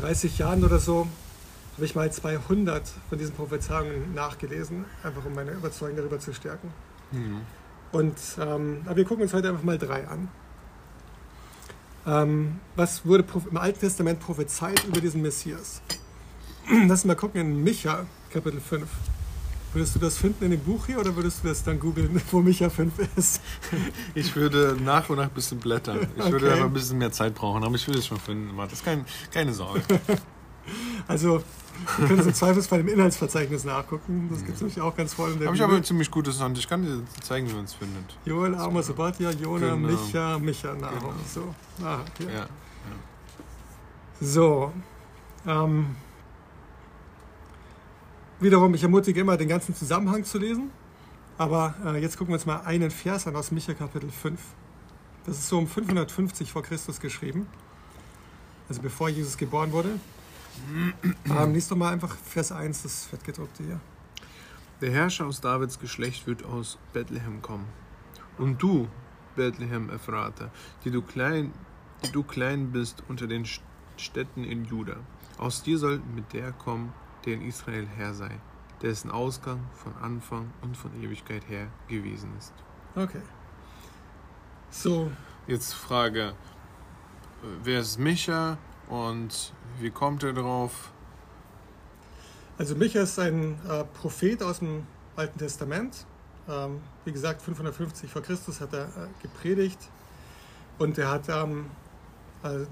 30 0.00 0.38
Jahren 0.38 0.64
oder 0.64 0.78
so 0.78 1.06
habe 1.74 1.84
ich 1.84 1.94
mal 1.94 2.10
200 2.10 2.82
von 3.08 3.18
diesen 3.18 3.34
Prophezeiungen 3.34 4.14
nachgelesen, 4.14 4.84
einfach 5.02 5.24
um 5.24 5.34
meine 5.34 5.52
Überzeugung 5.52 5.96
darüber 5.96 6.18
zu 6.20 6.32
stärken. 6.32 6.72
Mhm. 7.12 7.40
Und 7.92 8.16
ähm, 8.40 8.82
aber 8.86 8.96
wir 8.96 9.04
gucken 9.04 9.22
uns 9.22 9.32
heute 9.32 9.48
einfach 9.48 9.62
mal 9.62 9.78
drei 9.78 10.06
an. 10.08 10.28
Ähm, 12.06 12.60
was 12.76 13.06
wurde 13.06 13.24
im 13.50 13.56
Alten 13.56 13.80
Testament 13.80 14.20
prophezeit 14.20 14.84
über 14.84 15.00
diesen 15.00 15.22
Messias? 15.22 15.80
Lass 16.70 16.90
uns 16.90 17.04
mal 17.04 17.16
gucken 17.16 17.40
in 17.40 17.62
Micha, 17.62 18.06
Kapitel 18.30 18.60
5. 18.60 18.88
Würdest 19.74 19.96
du 19.96 19.98
das 19.98 20.16
finden 20.16 20.44
in 20.44 20.52
dem 20.52 20.60
Buch 20.60 20.86
hier 20.86 21.00
oder 21.00 21.16
würdest 21.16 21.42
du 21.42 21.48
das 21.48 21.64
dann 21.64 21.80
googeln, 21.80 22.20
wo 22.30 22.40
Micha 22.40 22.70
5 22.70 22.92
ist? 23.16 23.40
Ich 24.14 24.36
würde 24.36 24.76
nach 24.82 25.08
und 25.10 25.16
nach 25.16 25.24
ein 25.24 25.30
bisschen 25.30 25.58
blättern. 25.58 26.06
Ich 26.14 26.22
okay. 26.22 26.32
würde 26.32 26.52
aber 26.52 26.64
ein 26.64 26.72
bisschen 26.72 26.98
mehr 26.98 27.10
Zeit 27.10 27.34
brauchen, 27.34 27.64
aber 27.64 27.74
ich 27.74 27.86
würde 27.88 27.98
es 27.98 28.06
schon 28.06 28.18
finden. 28.18 28.56
Das 28.56 28.72
ist 28.72 28.84
kein, 28.84 29.04
keine 29.32 29.52
Sorge. 29.52 29.82
Also, 31.06 31.42
wir 31.98 32.06
können 32.08 32.20
es 32.20 32.26
im 32.26 32.32
Zweifelsfall 32.32 32.80
im 32.80 32.88
Inhaltsverzeichnis 32.88 33.64
nachgucken. 33.64 34.28
Das 34.30 34.38
gibt 34.38 34.54
es 34.54 34.62
nämlich 34.62 34.80
auch 34.80 34.96
ganz 34.96 35.12
voll 35.12 35.32
in 35.32 35.38
der 35.38 35.48
Habe 35.48 35.56
ich 35.56 35.62
aber 35.62 35.76
ein 35.76 35.84
ziemlich 35.84 36.10
gutes 36.10 36.40
Hand. 36.40 36.56
Ich 36.56 36.66
kann 36.66 36.82
dir 36.82 37.02
zeigen, 37.20 37.46
wie 37.50 37.52
man 37.52 37.66
es 37.66 37.74
findet. 37.74 38.16
Joel, 38.24 38.54
Amos, 38.54 38.88
Obadja, 38.88 39.30
Jona, 39.32 39.74
genau. 39.74 39.88
Micha, 39.88 40.38
Micha, 40.38 40.72
Nahum. 40.72 40.98
Genau. 41.00 41.12
So. 41.28 41.54
Ah, 41.84 41.98
ja. 42.18 42.26
Ja, 42.26 42.32
ja. 42.32 42.46
So. 44.22 44.72
Ähm, 45.46 45.96
wiederum, 48.40 48.74
ich 48.74 48.82
ermutige 48.82 49.20
immer, 49.20 49.36
den 49.36 49.48
ganzen 49.48 49.74
Zusammenhang 49.74 50.24
zu 50.24 50.38
lesen. 50.38 50.70
Aber 51.36 51.74
äh, 51.84 52.00
jetzt 52.00 52.16
gucken 52.16 52.32
wir 52.32 52.36
uns 52.36 52.46
mal 52.46 52.60
einen 52.62 52.90
Vers 52.90 53.26
an 53.26 53.34
aus 53.34 53.50
Micha 53.50 53.74
Kapitel 53.74 54.10
5. 54.10 54.40
Das 55.26 55.38
ist 55.38 55.48
so 55.48 55.58
um 55.58 55.66
550 55.66 56.52
vor 56.52 56.62
Christus 56.62 57.00
geschrieben. 57.00 57.46
Also 58.68 58.82
bevor 58.82 59.08
Jesus 59.08 59.36
geboren 59.36 59.72
wurde. 59.72 59.98
ähm, 61.26 61.52
lies 61.52 61.68
doch 61.68 61.76
mal 61.76 61.92
einfach 61.92 62.16
Vers 62.16 62.52
1, 62.52 62.82
das 62.82 63.04
fettgedruckte 63.06 63.64
hier. 63.64 63.80
Der 64.80 64.90
Herrscher 64.90 65.26
aus 65.26 65.40
Davids 65.40 65.78
Geschlecht 65.78 66.26
wird 66.26 66.44
aus 66.44 66.78
Bethlehem 66.92 67.42
kommen. 67.42 67.66
Und 68.38 68.62
du, 68.62 68.88
Bethlehem 69.34 69.90
Ephrata, 69.90 70.50
die 70.84 70.90
du 70.90 71.02
klein, 71.02 71.52
die 72.04 72.12
du 72.12 72.22
klein 72.22 72.70
bist 72.70 73.02
unter 73.08 73.26
den 73.26 73.46
Städten 73.96 74.44
in 74.44 74.64
Juda, 74.64 74.96
aus 75.38 75.62
dir 75.62 75.78
soll 75.78 76.00
mit 76.14 76.32
der 76.32 76.52
kommen, 76.52 76.92
der 77.24 77.34
in 77.34 77.42
Israel 77.42 77.86
Herr 77.96 78.14
sei, 78.14 78.30
dessen 78.82 79.10
Ausgang 79.10 79.60
von 79.74 79.94
Anfang 79.96 80.50
und 80.62 80.76
von 80.76 80.90
Ewigkeit 81.02 81.48
her 81.48 81.68
gewesen 81.88 82.30
ist. 82.38 82.52
Okay. 82.94 83.22
So. 84.70 85.10
Jetzt 85.46 85.74
Frage, 85.74 86.34
wer 87.62 87.80
ist 87.80 87.98
Micha 87.98 88.58
und 88.88 89.52
wie 89.78 89.90
kommt 89.90 90.22
er 90.22 90.32
drauf? 90.32 90.90
Also 92.56 92.74
Micha 92.74 93.00
ist 93.00 93.18
ein 93.18 93.58
äh, 93.68 93.84
Prophet 93.84 94.42
aus 94.42 94.60
dem 94.60 94.86
Alten 95.16 95.38
Testament. 95.38 96.06
Ähm, 96.48 96.80
wie 97.04 97.12
gesagt, 97.12 97.42
550 97.42 98.10
vor 98.10 98.22
Christus 98.22 98.60
hat 98.60 98.72
er 98.72 98.84
äh, 98.84 99.08
gepredigt 99.22 99.78
und 100.78 100.98
er 100.98 101.10
hat, 101.10 101.28
ähm, 101.28 101.66
äh, 102.42 102.66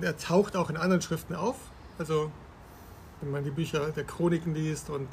er 0.00 0.16
taucht 0.16 0.56
auch 0.56 0.70
in 0.70 0.76
anderen 0.76 1.02
Schriften 1.02 1.34
auf. 1.34 1.56
Also 1.98 2.30
wenn 3.20 3.30
man 3.30 3.44
die 3.44 3.50
Bücher 3.50 3.90
der 3.90 4.04
Chroniken 4.04 4.54
liest 4.54 4.90
und 4.90 5.08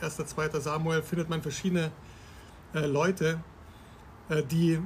äh, 0.00 0.04
1. 0.04 0.16
2. 0.16 0.60
Samuel, 0.60 1.02
findet 1.02 1.28
man 1.28 1.42
verschiedene 1.42 1.90
äh, 2.74 2.86
Leute, 2.86 3.40
äh, 4.28 4.42
die 4.42 4.80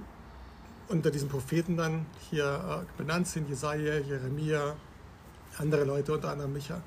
unter 0.89 1.11
diesen 1.11 1.29
Propheten 1.29 1.77
dann 1.77 2.07
hier 2.31 2.85
äh, 2.85 3.03
benannt 3.03 3.27
sind, 3.27 3.49
Jesaja, 3.49 3.99
Jeremia, 3.99 4.77
andere 5.59 5.85
Leute, 5.85 6.13
unter 6.13 6.31
anderem 6.31 6.53
Micha. 6.53 6.81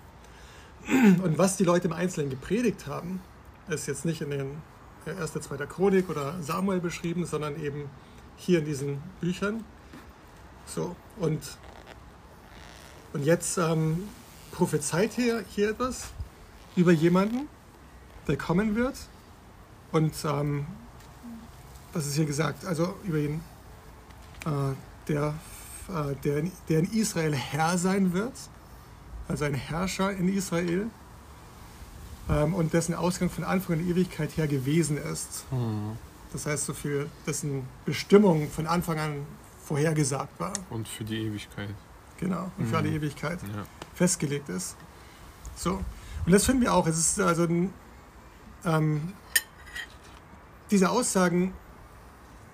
Und 0.87 1.37
was 1.37 1.57
die 1.57 1.63
Leute 1.63 1.87
im 1.87 1.93
Einzelnen 1.93 2.29
gepredigt 2.29 2.87
haben, 2.87 3.21
ist 3.67 3.87
jetzt 3.87 4.05
nicht 4.05 4.21
in 4.21 4.29
den 4.29 4.61
1., 5.05 5.33
2. 5.33 5.57
Chronik 5.65 6.09
oder 6.09 6.41
Samuel 6.41 6.79
beschrieben, 6.79 7.25
sondern 7.25 7.59
eben 7.59 7.89
hier 8.37 8.59
in 8.59 8.65
diesen 8.65 9.01
Büchern. 9.19 9.63
So, 10.65 10.95
und, 11.17 11.57
und 13.13 13.23
jetzt 13.23 13.57
ähm, 13.57 14.07
prophezeit 14.55 15.13
hier, 15.13 15.43
hier 15.49 15.71
etwas 15.71 16.07
über 16.75 16.91
jemanden, 16.91 17.47
der 18.27 18.37
kommen 18.37 18.75
wird. 18.75 18.95
Und 19.91 20.13
ähm, 20.25 20.65
was 21.93 22.07
ist 22.07 22.15
hier 22.15 22.25
gesagt? 22.25 22.65
Also 22.65 22.95
über 23.03 23.17
ihn, 23.17 23.41
äh, 24.45 24.49
der, 25.07 25.35
äh, 25.89 26.15
der, 26.23 26.43
der 26.69 26.79
in 26.79 26.91
Israel 26.91 27.33
Herr 27.33 27.77
sein 27.77 28.13
wird 28.13 28.33
also 29.27 29.45
ein 29.45 29.53
Herrscher 29.53 30.11
in 30.11 30.27
Israel 30.29 30.87
ähm, 32.29 32.53
und 32.53 32.73
dessen 32.73 32.93
Ausgang 32.93 33.29
von 33.29 33.43
Anfang 33.43 33.79
an 33.79 33.89
Ewigkeit 33.89 34.35
her 34.37 34.47
gewesen 34.47 34.97
ist. 34.97 35.45
Mhm. 35.51 35.97
Das 36.31 36.45
heißt, 36.45 36.65
so 36.65 36.73
viel, 36.73 37.09
dessen 37.25 37.63
Bestimmung 37.85 38.49
von 38.49 38.67
Anfang 38.67 38.99
an 38.99 39.25
vorhergesagt 39.63 40.39
war. 40.39 40.53
Und 40.69 40.87
für 40.87 41.03
die 41.03 41.17
Ewigkeit. 41.27 41.69
Genau, 42.19 42.51
und 42.57 42.65
mhm. 42.65 42.69
für 42.69 42.77
alle 42.77 42.89
Ewigkeit 42.89 43.39
ja. 43.41 43.65
Festgelegt 43.95 44.49
ist. 44.49 44.75
So. 45.55 45.81
Und 46.25 46.31
das 46.31 46.45
finden 46.45 46.61
wir 46.61 46.73
auch. 46.73 46.85
Es 46.85 46.97
ist 46.97 47.19
also 47.19 47.47
ähm, 48.65 49.13
diese 50.71 50.89
Aussagen 50.89 51.53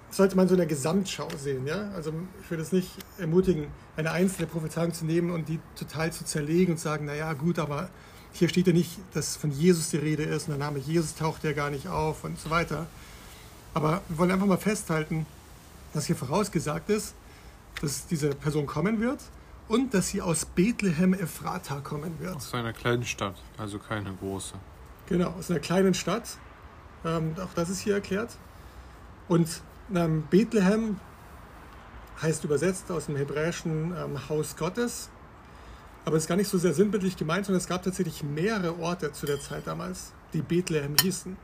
sollte 0.10 0.36
man 0.36 0.48
so 0.48 0.54
in 0.56 0.60
der 0.60 0.68
Gesamtschau 0.68 1.28
sehen. 1.38 1.66
Ja? 1.66 1.90
Also 1.96 2.14
ich 2.42 2.50
würde 2.50 2.64
es 2.64 2.72
nicht 2.72 2.90
ermutigen, 3.18 3.68
eine 3.96 4.12
einzelne 4.12 4.48
Prophezeiung 4.48 4.94
zu 4.94 5.06
nehmen 5.06 5.32
und 5.32 5.48
die 5.48 5.60
total 5.76 6.12
zu 6.12 6.26
zerlegen 6.26 6.74
und 6.74 6.80
sagen, 6.80 7.06
naja 7.06 7.32
gut, 7.34 7.60
aber 7.60 7.90
hier 8.34 8.50
steht 8.50 8.68
ja 8.68 8.74
nicht, 8.74 9.00
dass 9.14 9.36
von 9.36 9.52
Jesus 9.52 9.90
die 9.90 9.98
Rede 9.98 10.24
ist 10.24 10.48
und 10.48 10.58
der 10.58 10.66
Name 10.66 10.80
Jesus 10.80 11.16
taucht 11.16 11.44
ja 11.44 11.54
gar 11.54 11.70
nicht 11.70 11.88
auf 11.88 12.24
und 12.24 12.40
so 12.40 12.50
weiter. 12.50 12.88
Aber 13.74 14.02
wir 14.10 14.18
wollen 14.18 14.32
einfach 14.32 14.48
mal 14.48 14.58
festhalten, 14.58 15.26
dass 15.94 16.06
hier 16.06 16.16
vorausgesagt 16.16 16.90
ist, 16.90 17.14
dass 17.82 18.06
diese 18.08 18.30
Person 18.30 18.66
kommen 18.66 19.00
wird 19.00 19.20
und 19.68 19.94
dass 19.94 20.10
sie 20.10 20.22
aus 20.22 20.46
Bethlehem 20.46 21.14
Ephrata 21.14 21.80
kommen 21.80 22.20
wird. 22.20 22.36
Aus 22.36 22.54
einer 22.54 22.74
kleinen 22.74 23.06
Stadt, 23.06 23.36
also 23.58 23.80
keine 23.80 24.14
große. 24.14 24.56
Genau, 25.08 25.34
aus 25.38 25.50
einer 25.50 25.60
kleinen 25.60 25.94
Stadt. 25.94 26.38
Ähm, 27.04 27.36
auch 27.42 27.54
das 27.56 27.70
ist 27.70 27.80
hier 27.80 27.96
erklärt. 27.96 28.32
Und 29.28 29.62
ähm, 29.94 30.24
Bethlehem 30.30 31.00
heißt 32.22 32.44
übersetzt 32.44 32.92
aus 32.92 33.08
dem 33.08 33.16
hebräischen 33.16 33.94
ähm, 33.98 34.30
Haus 34.30 34.56
Gottes. 34.56 35.10
Aber 36.06 36.18
es 36.18 36.24
ist 36.24 36.30
gar 36.30 36.36
nicht 36.36 36.50
so 36.50 36.58
sehr 36.58 36.74
sinnbildlich 36.74 37.18
gemeint, 37.18 37.46
sondern 37.46 37.62
es 37.62 37.68
gab 37.68 37.84
tatsächlich 37.84 38.24
mehrere 38.24 38.80
Orte 38.80 39.12
zu 39.12 39.26
der 39.26 39.40
Zeit 39.40 39.68
damals, 39.68 40.14
die 40.34 40.42
Bethlehem 40.42 40.96
hießen. 41.02 41.38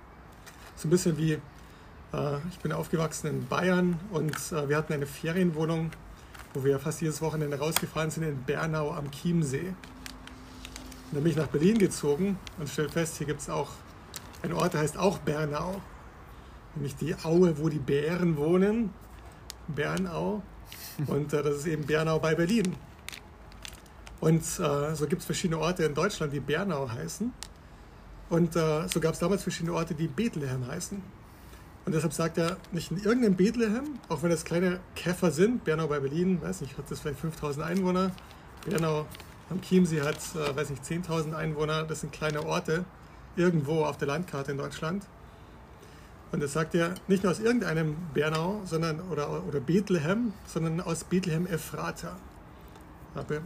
So 0.75 0.87
ein 0.87 0.91
bisschen 0.91 1.17
wie, 1.17 1.33
äh, 1.33 2.37
ich 2.49 2.59
bin 2.59 2.71
aufgewachsen 2.71 3.27
in 3.27 3.47
Bayern 3.47 3.99
und 4.11 4.35
äh, 4.51 4.69
wir 4.69 4.77
hatten 4.77 4.93
eine 4.93 5.05
Ferienwohnung, 5.05 5.91
wo 6.57 6.63
wir 6.63 6.79
fast 6.79 7.01
jedes 7.01 7.21
Wochenende 7.21 7.57
rausgefahren 7.57 8.09
sind 8.09 8.23
in 8.23 8.43
Bernau 8.43 8.91
am 8.91 9.09
Chiemsee. 9.11 9.69
Und 9.69 9.75
dann 11.13 11.23
bin 11.23 11.31
ich 11.31 11.37
nach 11.37 11.47
Berlin 11.47 11.77
gezogen 11.77 12.37
und 12.59 12.67
stelle 12.67 12.89
fest, 12.89 13.17
hier 13.17 13.27
gibt 13.27 13.41
es 13.41 13.49
auch 13.49 13.69
einen 14.41 14.53
Ort, 14.53 14.73
der 14.73 14.81
heißt 14.81 14.97
auch 14.97 15.19
Bernau 15.19 15.81
nämlich 16.77 16.95
die 16.95 17.15
Aue, 17.23 17.57
wo 17.57 17.69
die 17.69 17.79
Bären 17.79 18.37
wohnen, 18.37 18.91
Bernau. 19.67 20.41
Und 21.07 21.33
äh, 21.33 21.43
das 21.43 21.57
ist 21.57 21.67
eben 21.67 21.85
Bernau 21.85 22.19
bei 22.19 22.35
Berlin. 22.35 22.75
Und 24.19 24.41
äh, 24.41 24.95
so 24.95 25.05
gibt 25.07 25.21
es 25.21 25.25
verschiedene 25.25 25.59
Orte 25.59 25.83
in 25.83 25.93
Deutschland, 25.93 26.33
die 26.33 26.39
Bernau 26.39 26.89
heißen. 26.89 27.31
Und 28.29 28.55
äh, 28.55 28.87
so 28.87 28.99
gab 28.99 29.13
es 29.13 29.19
damals 29.19 29.43
verschiedene 29.43 29.73
Orte, 29.73 29.93
die 29.93 30.07
Bethlehem 30.07 30.65
heißen. 30.67 31.01
Und 31.87 31.93
deshalb 31.93 32.11
sagt 32.11 32.37
er, 32.37 32.57
nicht 32.73 32.91
in 32.91 32.97
irgendeinem 32.97 33.37
Bethlehem, 33.37 33.97
auch 34.09 34.21
wenn 34.21 34.29
das 34.29 34.43
kleine 34.43 34.81
Käfer 34.93 35.31
sind, 35.31 35.63
Bernau 35.63 35.87
bei 35.87 36.01
Berlin, 36.01 36.41
weiß 36.41 36.59
nicht, 36.59 36.77
hat 36.77 36.91
das 36.91 36.99
vielleicht 36.99 37.21
5000 37.21 37.65
Einwohner, 37.65 38.11
Bernau 38.65 39.05
am 39.49 39.61
Chiemsee 39.61 40.01
hat, 40.01 40.17
äh, 40.35 40.53
weiß 40.53 40.69
nicht, 40.69 40.83
10.000 40.83 41.33
Einwohner, 41.33 41.83
das 41.83 42.01
sind 42.01 42.11
kleine 42.11 42.45
Orte, 42.45 42.83
irgendwo 43.37 43.85
auf 43.85 43.95
der 43.95 44.09
Landkarte 44.09 44.51
in 44.51 44.57
Deutschland. 44.57 45.05
Und 46.33 46.43
das 46.43 46.51
sagt 46.51 46.75
er 46.75 46.93
nicht 47.07 47.23
nur 47.23 47.31
aus 47.31 47.39
irgendeinem 47.39 47.95
Bernau 48.13 48.63
sondern, 48.65 48.99
oder, 49.09 49.45
oder 49.47 49.61
Bethlehem, 49.61 50.33
sondern 50.45 50.81
aus 50.81 51.05
Bethlehem 51.05 51.47
Ephrata. 51.47 52.17
Aber 53.15 53.35
äh, 53.35 53.39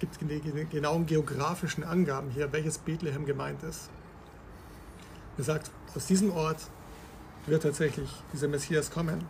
gibt 0.00 0.20
es 0.20 0.68
genauen 0.70 1.06
geografischen 1.06 1.84
Angaben 1.84 2.30
hier, 2.30 2.52
welches 2.52 2.78
Bethlehem 2.78 3.24
gemeint 3.24 3.62
ist. 3.62 3.88
Er 5.36 5.44
sagt, 5.44 5.70
aus 5.94 6.06
diesem 6.06 6.32
Ort 6.32 6.58
wird 7.50 7.62
tatsächlich 7.62 8.10
dieser 8.32 8.48
Messias 8.48 8.90
kommen. 8.90 9.24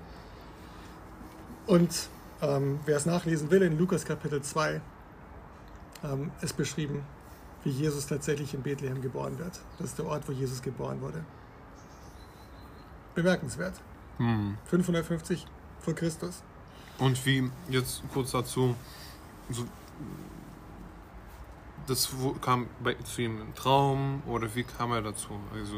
Und 1.66 2.08
ähm, 2.40 2.80
wer 2.86 2.96
es 2.96 3.06
nachlesen 3.06 3.50
will, 3.50 3.62
in 3.62 3.78
Lukas 3.78 4.04
Kapitel 4.04 4.42
2 4.42 4.80
ähm, 6.04 6.30
ist 6.40 6.56
beschrieben, 6.56 7.02
wie 7.64 7.70
Jesus 7.70 8.06
tatsächlich 8.06 8.54
in 8.54 8.62
Bethlehem 8.62 9.02
geboren 9.02 9.38
wird. 9.38 9.60
Das 9.78 9.90
ist 9.90 9.98
der 9.98 10.06
Ort, 10.06 10.28
wo 10.28 10.32
Jesus 10.32 10.62
geboren 10.62 11.00
wurde 11.00 11.24
bemerkenswert. 13.18 13.74
Hm. 14.18 14.56
550 14.66 15.44
vor 15.80 15.94
Christus. 15.94 16.42
Und 16.98 17.24
wie, 17.26 17.50
jetzt 17.68 18.02
kurz 18.12 18.30
dazu, 18.30 18.76
so, 19.50 19.64
das 21.86 22.08
kam 22.40 22.68
bei, 22.82 22.94
zu 22.94 23.22
ihm 23.22 23.40
im 23.40 23.54
Traum 23.56 24.22
oder 24.26 24.54
wie 24.54 24.62
kam 24.62 24.92
er 24.92 25.02
dazu? 25.02 25.30
Also, 25.52 25.76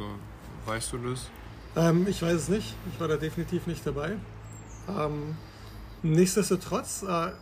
weißt 0.66 0.92
du 0.92 0.98
das? 0.98 1.30
Ähm, 1.76 2.06
ich 2.08 2.20
weiß 2.20 2.34
es 2.34 2.48
nicht. 2.48 2.74
Ich 2.92 3.00
war 3.00 3.08
da 3.08 3.16
definitiv 3.16 3.66
nicht 3.66 3.86
dabei. 3.86 4.16
Ähm, 4.88 5.36
nichtsdestotrotz 6.02 7.02
äh, 7.02 7.32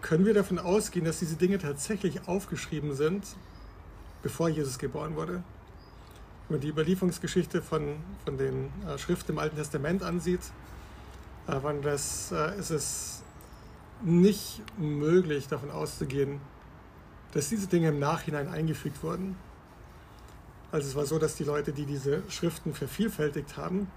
können 0.00 0.24
wir 0.24 0.34
davon 0.34 0.58
ausgehen, 0.58 1.04
dass 1.04 1.18
diese 1.18 1.36
Dinge 1.36 1.58
tatsächlich 1.58 2.26
aufgeschrieben 2.26 2.94
sind, 2.94 3.26
bevor 4.22 4.48
Jesus 4.48 4.78
geboren 4.78 5.16
wurde. 5.16 5.42
Wenn 6.48 6.56
man 6.56 6.60
die 6.60 6.68
Überlieferungsgeschichte 6.68 7.60
von, 7.60 7.96
von 8.24 8.38
den 8.38 8.70
äh, 8.86 8.96
Schriften 8.96 9.32
im 9.32 9.38
Alten 9.38 9.56
Testament 9.56 10.02
ansieht, 10.02 10.40
äh, 11.46 11.60
das, 11.82 12.32
äh, 12.32 12.58
ist 12.58 12.70
es 12.70 13.22
nicht 14.02 14.62
möglich 14.78 15.48
davon 15.48 15.70
auszugehen, 15.70 16.40
dass 17.32 17.48
diese 17.48 17.66
Dinge 17.66 17.88
im 17.88 17.98
Nachhinein 17.98 18.48
eingefügt 18.48 19.02
wurden. 19.02 19.36
Also 20.70 20.88
es 20.88 20.94
war 20.94 21.06
so, 21.06 21.18
dass 21.18 21.34
die 21.36 21.44
Leute, 21.44 21.72
die 21.72 21.86
diese 21.86 22.22
Schriften 22.28 22.74
vervielfältigt 22.74 23.56
haben, 23.56 23.90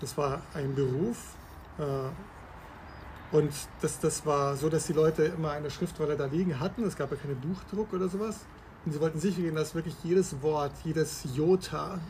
das 0.00 0.16
war 0.16 0.42
ein 0.54 0.74
Beruf. 0.74 1.36
Äh, 1.78 3.34
und 3.36 3.52
das, 3.80 4.00
das 4.00 4.26
war 4.26 4.56
so, 4.56 4.68
dass 4.68 4.86
die 4.86 4.92
Leute 4.92 5.24
immer 5.24 5.52
eine 5.52 5.70
Schriftrolle 5.70 6.16
da 6.16 6.26
liegen 6.26 6.58
hatten. 6.58 6.82
Es 6.84 6.96
gab 6.96 7.12
ja 7.12 7.16
keinen 7.16 7.40
Buchdruck 7.40 7.92
oder 7.92 8.08
sowas. 8.08 8.40
Und 8.84 8.92
sie 8.92 9.00
wollten 9.00 9.20
sicher 9.20 9.42
gehen, 9.42 9.54
dass 9.54 9.74
wirklich 9.74 9.94
jedes 10.02 10.42
Wort, 10.42 10.72
jedes 10.84 11.22
Jota, 11.36 12.00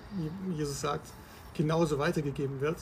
wie 0.46 0.54
Jesus 0.54 0.80
sagt, 0.80 1.06
genauso 1.52 1.98
weitergegeben 1.98 2.60
wird 2.60 2.78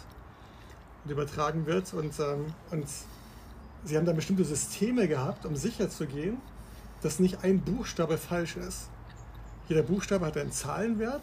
und 1.05 1.11
übertragen 1.11 1.67
wird. 1.67 1.93
Und, 1.95 2.13
ähm, 2.21 2.53
und 2.71 2.87
sie 3.85 3.97
haben 3.97 4.05
dann 4.05 4.15
bestimmte 4.15 4.45
Systeme 4.45 5.09
gehabt, 5.09 5.47
um 5.47 5.57
sicher 5.57 5.89
zu 5.91 6.07
gehen, 6.07 6.37
dass 7.03 7.19
nicht 7.19 7.43
ein 7.43 7.61
Buchstabe 7.61 8.19
falsch 8.19 8.57
ist. 8.57 8.89
Jeder 9.69 9.83
Buchstabe 9.83 10.25
hatte 10.27 10.41
einen 10.41 10.53
Zahlenwert 10.53 11.23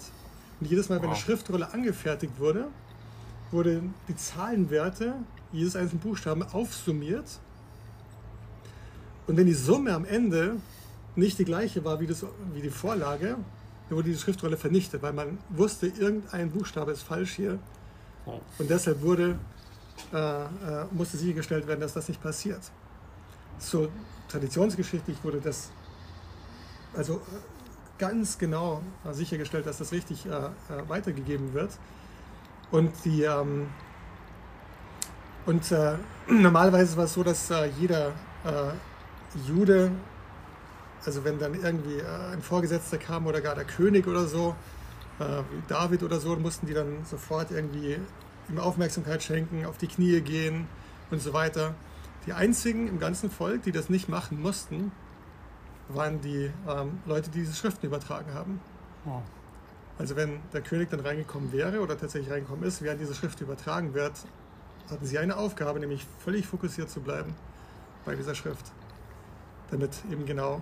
und 0.60 0.70
jedes 0.70 0.90
Mal, 0.90 0.96
wenn 0.98 1.06
eine 1.06 1.14
Wow. 1.14 1.20
Schriftrolle 1.24 1.74
angefertigt 1.74 2.34
wurde, 2.40 2.68
wurden 3.52 3.94
die 4.08 4.16
Zahlenwerte 4.16 5.16
jedes 5.52 5.76
einzelnen 5.76 6.02
Buchstaben 6.02 6.44
aufsummiert. 6.44 7.40
Und 9.28 9.38
wenn 9.38 9.48
die 9.48 9.54
Summe 9.54 9.94
am 9.94 10.06
Ende 10.06 10.58
nicht 11.16 11.40
die 11.40 11.46
gleiche 11.46 11.84
war 11.84 12.00
wie, 12.00 12.08
das, 12.08 12.24
wie 12.54 12.62
die 12.62 12.70
Vorlage, 12.70 13.38
dann 13.90 13.98
wurde 13.98 14.10
die 14.10 14.18
Schriftrolle 14.18 14.58
vernichtet, 14.58 15.02
weil 15.02 15.14
man 15.14 15.40
wusste, 15.50 15.88
irgendein 15.88 16.52
Buchstabe 16.52 16.92
ist 16.92 17.04
falsch 17.04 17.34
hier. 17.34 17.60
Wow. 18.26 18.42
Und 18.60 18.70
deshalb 18.70 19.02
wurde, 19.02 19.40
äh, 20.14 20.18
äh, 20.18 20.48
musste 20.92 21.18
sichergestellt 21.18 21.68
werden, 21.68 21.80
dass 21.80 21.94
das 21.94 22.08
nicht 22.08 22.22
passiert. 22.22 22.62
So 23.58 23.90
traditionsgeschichtlich 24.28 25.24
wurde 25.24 25.40
das 25.40 25.70
also 26.96 27.16
äh, 27.16 27.20
ganz 27.98 28.38
genau 28.38 28.82
äh, 29.06 29.14
sichergestellt, 29.14 29.66
dass 29.66 29.78
das 29.78 29.92
richtig 29.92 30.26
äh, 30.26 30.30
äh, 30.30 30.52
weitergegeben 30.88 31.54
wird. 31.54 31.72
Und 32.72 32.92
die 33.06 33.24
ähm, 33.24 33.68
und 35.46 35.64
normalerweise 36.28 36.98
war 36.98 37.06
es 37.06 37.14
so, 37.14 37.22
dass 37.22 37.54
jeder 37.80 38.14
Jude, 39.48 39.92
also 41.06 41.24
wenn 41.24 41.38
dann 41.38 41.54
irgendwie 41.54 42.02
ein 42.32 42.42
Vorgesetzter 42.42 42.98
kam 42.98 43.28
oder 43.28 43.42
gar 43.42 43.54
der 43.54 43.66
König 43.66 44.08
oder 44.08 44.26
so, 44.26 44.56
wie 45.20 45.62
David 45.68 46.02
oder 46.02 46.20
so, 46.20 46.36
mussten 46.36 46.66
die 46.66 46.74
dann 46.74 47.06
sofort 47.06 47.52
irgendwie 47.52 47.98
ihm 48.50 48.60
Aufmerksamkeit 48.60 49.22
schenken, 49.24 49.66
auf 49.66 49.78
die 49.78 49.88
Knie 49.88 50.22
gehen 50.22 50.68
und 51.12 51.22
so 51.22 51.34
weiter. 51.34 51.76
Die 52.26 52.34
einzigen 52.34 52.88
im 52.88 53.00
ganzen 53.00 53.30
Volk, 53.30 53.64
die 53.64 53.72
das 53.72 53.90
nicht 53.90 54.10
machen 54.10 54.42
mussten, 54.42 54.92
waren 55.90 56.22
die 56.22 56.52
ähm, 56.68 57.00
Leute, 57.06 57.30
die 57.30 57.40
diese 57.40 57.54
Schriften 57.54 57.86
übertragen 57.86 58.34
haben. 58.34 58.60
Wow. 59.04 59.22
Also 59.98 60.16
wenn 60.16 60.40
der 60.52 60.62
König 60.62 60.90
dann 60.90 61.00
reingekommen 61.00 61.52
wäre 61.52 61.80
oder 61.80 61.98
tatsächlich 61.98 62.32
reingekommen 62.32 62.66
ist, 62.66 62.82
während 62.82 63.00
diese 63.00 63.14
Schrift 63.14 63.40
übertragen 63.42 63.94
wird, 63.94 64.14
hatten 64.90 65.06
sie 65.06 65.18
eine 65.18 65.38
Aufgabe, 65.38 65.80
nämlich 65.80 66.06
völlig 66.24 66.46
fokussiert 66.46 66.90
zu 66.90 67.02
bleiben 67.02 67.34
bei 68.04 68.16
dieser 68.16 68.36
Schrift, 68.36 68.72
damit 69.72 69.92
eben 70.12 70.26
genau 70.26 70.62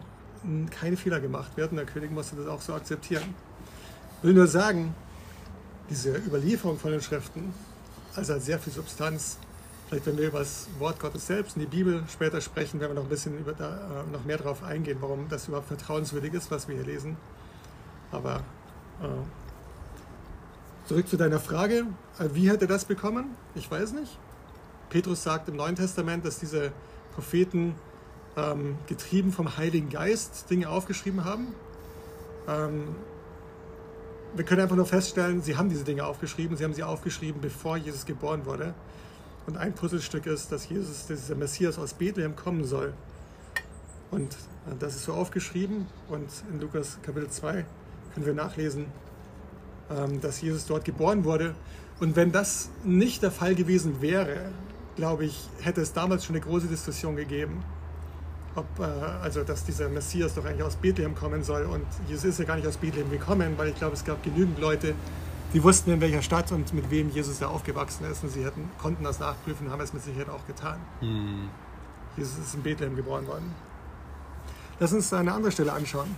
keine 0.71 0.97
Fehler 0.97 1.19
gemacht 1.19 1.55
werden. 1.57 1.77
Der 1.77 1.85
König 1.85 2.11
musste 2.11 2.35
das 2.35 2.47
auch 2.47 2.61
so 2.61 2.73
akzeptieren. 2.73 3.33
Ich 4.17 4.23
will 4.23 4.33
nur 4.33 4.47
sagen, 4.47 4.93
diese 5.89 6.15
Überlieferung 6.15 6.77
von 6.77 6.91
den 6.91 7.01
Schriften, 7.01 7.53
also 8.15 8.35
hat 8.35 8.41
sehr 8.41 8.59
viel 8.59 8.73
Substanz. 8.73 9.37
Vielleicht, 9.93 10.07
wenn 10.07 10.17
wir 10.17 10.27
über 10.29 10.39
das 10.39 10.69
Wort 10.79 10.99
Gottes 10.99 11.27
selbst 11.27 11.55
und 11.55 11.59
die 11.59 11.67
Bibel 11.67 12.03
später 12.11 12.41
sprechen, 12.41 12.79
werden 12.79 12.93
wir 12.93 12.95
noch 12.95 13.03
ein 13.03 13.09
bisschen 13.09 13.37
über 13.37 13.53
da, 13.53 13.75
äh, 14.01 14.11
noch 14.11 14.25
mehr 14.25 14.39
darauf 14.39 14.63
eingehen, 14.63 14.97
warum 15.01 15.29
das 15.29 15.47
überhaupt 15.47 15.67
vertrauenswürdig 15.67 16.33
ist, 16.33 16.49
was 16.49 16.67
wir 16.67 16.73
hier 16.73 16.83
lesen. 16.83 17.15
Aber 18.11 18.37
äh, 19.03 20.87
zurück 20.87 21.07
zu 21.07 21.15
deiner 21.15 21.39
Frage, 21.39 21.85
äh, 22.17 22.29
wie 22.33 22.49
hat 22.49 22.63
er 22.63 22.67
das 22.67 22.85
bekommen? 22.85 23.35
Ich 23.53 23.69
weiß 23.69 23.93
nicht. 23.93 24.17
Petrus 24.89 25.21
sagt 25.21 25.47
im 25.47 25.57
Neuen 25.57 25.75
Testament, 25.75 26.25
dass 26.25 26.39
diese 26.39 26.71
Propheten 27.13 27.75
ähm, 28.35 28.79
getrieben 28.87 29.31
vom 29.31 29.57
Heiligen 29.57 29.89
Geist 29.89 30.49
Dinge 30.49 30.69
aufgeschrieben 30.69 31.23
haben. 31.23 31.49
Ähm, 32.47 32.95
wir 34.33 34.43
können 34.43 34.61
einfach 34.61 34.75
nur 34.75 34.87
feststellen, 34.87 35.43
sie 35.43 35.55
haben 35.55 35.69
diese 35.69 35.83
Dinge 35.83 36.03
aufgeschrieben. 36.03 36.57
Sie 36.57 36.63
haben 36.63 36.73
sie 36.73 36.81
aufgeschrieben, 36.81 37.41
bevor 37.41 37.77
Jesus 37.77 38.07
geboren 38.07 38.47
wurde. 38.47 38.73
Und 39.45 39.57
ein 39.57 39.73
Puzzlestück 39.73 40.25
ist, 40.25 40.51
dass 40.51 40.69
Jesus, 40.69 41.07
dieser 41.07 41.35
Messias 41.35 41.77
aus 41.77 41.93
Bethlehem 41.93 42.35
kommen 42.35 42.63
soll. 42.63 42.93
Und 44.11 44.33
äh, 44.33 44.75
das 44.79 44.95
ist 44.95 45.05
so 45.05 45.13
aufgeschrieben. 45.13 45.87
Und 46.09 46.29
in 46.51 46.59
Lukas 46.61 46.99
Kapitel 47.01 47.29
2 47.29 47.65
können 48.13 48.25
wir 48.25 48.33
nachlesen, 48.33 48.85
ähm, 49.89 50.21
dass 50.21 50.41
Jesus 50.41 50.65
dort 50.65 50.85
geboren 50.85 51.25
wurde. 51.25 51.55
Und 51.99 52.15
wenn 52.15 52.31
das 52.31 52.69
nicht 52.83 53.21
der 53.21 53.31
Fall 53.31 53.55
gewesen 53.55 54.01
wäre, 54.01 54.51
glaube 54.95 55.25
ich, 55.25 55.49
hätte 55.61 55.81
es 55.81 55.93
damals 55.93 56.25
schon 56.25 56.35
eine 56.35 56.45
große 56.45 56.67
Diskussion 56.67 57.15
gegeben, 57.15 57.63
ob, 58.55 58.65
äh, 58.79 58.83
also 58.83 59.43
dass 59.43 59.65
dieser 59.65 59.89
Messias 59.89 60.35
doch 60.35 60.45
eigentlich 60.45 60.63
aus 60.63 60.75
Bethlehem 60.75 61.15
kommen 61.15 61.43
soll. 61.43 61.63
Und 61.63 61.85
Jesus 62.07 62.25
ist 62.25 62.39
ja 62.39 62.45
gar 62.45 62.55
nicht 62.55 62.67
aus 62.67 62.77
Bethlehem 62.77 63.09
gekommen, 63.09 63.53
weil 63.57 63.69
ich 63.69 63.75
glaube, 63.75 63.95
es 63.95 64.05
gab 64.05 64.23
genügend 64.23 64.59
Leute, 64.59 64.95
die 65.53 65.63
wussten, 65.63 65.91
in 65.91 66.01
welcher 66.01 66.21
Stadt 66.21 66.51
und 66.51 66.73
mit 66.73 66.89
wem 66.89 67.09
Jesus 67.09 67.39
da 67.39 67.47
aufgewachsen 67.47 68.05
ist. 68.05 68.23
Und 68.23 68.31
sie 68.31 68.43
hätten, 68.43 68.69
konnten 68.81 69.03
das 69.03 69.19
nachprüfen, 69.19 69.69
haben 69.69 69.81
es 69.81 69.93
mit 69.93 70.03
Sicherheit 70.03 70.29
auch 70.29 70.45
getan. 70.47 70.79
Hm. 70.99 71.49
Jesus 72.17 72.37
ist 72.39 72.55
in 72.55 72.63
Bethlehem 72.63 72.95
geboren 72.95 73.27
worden. 73.27 73.53
Lass 74.79 74.93
uns 74.93 75.13
eine 75.13 75.31
andere 75.33 75.51
Stelle 75.51 75.73
anschauen. 75.73 76.15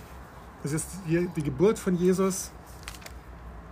Das 0.62 0.72
ist 0.72 0.88
hier 1.06 1.28
die 1.36 1.42
Geburt 1.42 1.78
von 1.78 1.94
Jesus. 1.96 2.50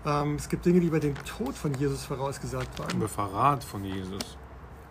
Ähm, 0.05 0.37
es 0.37 0.48
gibt 0.48 0.66
Dinge, 0.66 0.81
die 0.81 0.87
über 0.87 1.00
den 1.00 1.14
Tod 1.14 1.55
von 1.55 1.72
Jesus 1.74 2.05
vorausgesagt 2.05 2.79
waren. 2.79 2.96
Über 2.96 3.09
Verrat 3.09 3.64
von 3.64 3.85
Jesus. 3.85 4.37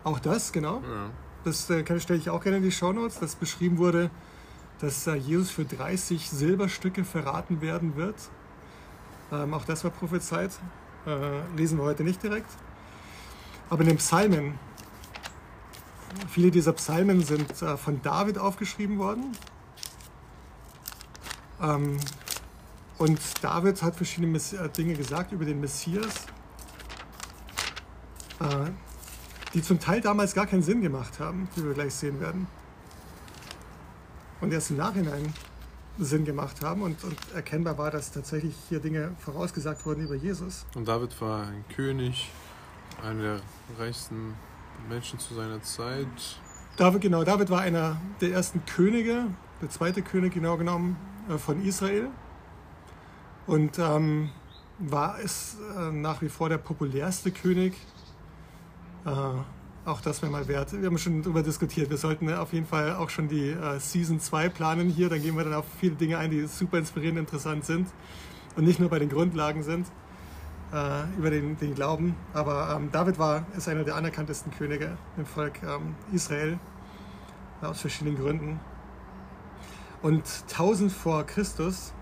Auch 0.03 0.19
das, 0.19 0.51
genau. 0.51 0.81
Ja. 0.81 1.09
Das 1.43 1.69
äh, 1.69 1.99
stelle 1.99 2.19
ich 2.19 2.29
auch 2.29 2.41
gerne 2.41 2.57
in 2.57 2.63
die 2.63 2.71
Shownotes, 2.71 3.19
dass 3.19 3.35
beschrieben 3.35 3.77
wurde, 3.77 4.09
dass 4.79 5.05
äh, 5.07 5.15
Jesus 5.15 5.51
für 5.51 5.65
30 5.65 6.29
Silberstücke 6.29 7.03
verraten 7.03 7.61
werden 7.61 7.95
wird. 7.95 8.15
Ähm, 9.33 9.53
auch 9.53 9.65
das 9.65 9.83
war 9.83 9.91
prophezeit. 9.91 10.51
Äh, 11.07 11.55
lesen 11.57 11.79
wir 11.79 11.85
heute 11.85 12.03
nicht 12.03 12.21
direkt. 12.21 12.49
Aber 13.69 13.81
in 13.81 13.87
den 13.87 13.97
Psalmen, 13.97 14.59
viele 16.29 16.51
dieser 16.51 16.73
Psalmen 16.73 17.23
sind 17.23 17.61
äh, 17.61 17.77
von 17.77 18.01
David 18.01 18.37
aufgeschrieben 18.37 18.99
worden. 18.99 19.31
Ähm, 21.61 21.97
und 22.99 23.19
David 23.41 23.81
hat 23.81 23.95
verschiedene 23.95 24.27
Mess 24.27 24.53
äh, 24.53 24.69
Dinge 24.69 24.93
gesagt 24.93 25.31
über 25.31 25.45
den 25.45 25.59
Messias, 25.59 26.27
äh, 28.39 28.69
die 29.53 29.63
zum 29.63 29.79
Teil 29.79 30.01
damals 30.01 30.35
gar 30.35 30.45
keinen 30.45 30.63
Sinn 30.63 30.81
gemacht 30.81 31.19
haben, 31.19 31.49
wie 31.55 31.63
wir 31.63 31.73
gleich 31.73 31.95
sehen 31.95 32.19
werden. 32.19 32.47
Und 34.41 34.53
erst 34.53 34.69
im 34.71 34.77
Nachhinein 34.77 35.33
Sinn 35.99 36.25
gemacht 36.25 36.61
haben 36.63 36.81
und, 36.81 37.03
und 37.03 37.17
erkennbar 37.33 37.77
war, 37.77 37.91
dass 37.91 38.11
tatsächlich 38.11 38.55
hier 38.69 38.79
Dinge 38.79 39.11
vorausgesagt 39.19 39.85
wurden 39.85 40.03
über 40.03 40.15
Jesus. 40.15 40.65
Und 40.75 40.87
David 40.87 41.19
war 41.21 41.47
ein 41.47 41.63
König, 41.75 42.31
einer 43.03 43.21
der 43.21 43.41
reichsten 43.77 44.33
Menschen 44.89 45.19
zu 45.19 45.35
seiner 45.35 45.61
Zeit. 45.61 46.07
David, 46.77 47.01
genau, 47.01 47.23
David 47.23 47.49
war 47.49 47.61
einer 47.61 48.01
der 48.21 48.31
ersten 48.31 48.65
Könige, 48.65 49.25
der 49.61 49.69
zweite 49.69 50.01
König 50.01 50.33
genau 50.33 50.57
genommen 50.57 50.97
äh, 51.29 51.37
von 51.37 51.63
Israel. 51.63 52.07
Und 53.45 53.77
ähm, 53.77 54.31
war 54.79 55.19
es 55.19 55.57
äh, 55.77 55.91
nach 55.91 56.21
wie 56.21 56.29
vor 56.29 56.49
der 56.49 56.57
populärste 56.57 57.31
König. 57.31 57.75
Äh, 59.05 59.09
auch 59.85 60.01
das 60.01 60.21
wäre 60.21 60.31
mal 60.31 60.47
wert. 60.47 60.71
Wir 60.71 60.87
haben 60.87 60.97
schon 60.97 61.21
darüber 61.21 61.43
diskutiert. 61.43 61.89
Wir 61.89 61.97
sollten 61.97 62.33
auf 62.33 62.53
jeden 62.53 62.65
Fall 62.65 62.95
auch 62.95 63.09
schon 63.09 63.27
die 63.27 63.49
äh, 63.49 63.79
Season 63.79 64.19
2 64.19 64.49
planen 64.49 64.89
hier. 64.89 65.09
Da 65.09 65.17
gehen 65.17 65.35
wir 65.35 65.43
dann 65.43 65.53
auf 65.53 65.65
viele 65.79 65.95
Dinge 65.95 66.17
ein, 66.17 66.31
die 66.31 66.47
super 66.47 66.77
inspirierend 66.77 67.19
interessant 67.19 67.65
sind 67.65 67.87
und 68.55 68.63
nicht 68.63 68.79
nur 68.79 68.89
bei 68.89 68.99
den 68.99 69.09
Grundlagen 69.09 69.63
sind 69.63 69.87
äh, 70.71 71.03
über 71.17 71.29
den, 71.29 71.57
den 71.57 71.75
Glauben. 71.75 72.15
Aber 72.33 72.75
ähm, 72.75 72.89
David 72.91 73.19
war, 73.19 73.45
ist 73.57 73.67
einer 73.67 73.83
der 73.83 73.95
anerkanntesten 73.95 74.51
Könige 74.53 74.97
im 75.17 75.25
Volk 75.25 75.61
ähm, 75.63 75.95
Israel, 76.13 76.57
äh, 77.61 77.65
aus 77.65 77.81
verschiedenen 77.81 78.17
Gründen. 78.17 78.59
Und 80.01 80.23
1000 80.49 80.91
vor 80.91 81.25
Christus 81.25 81.93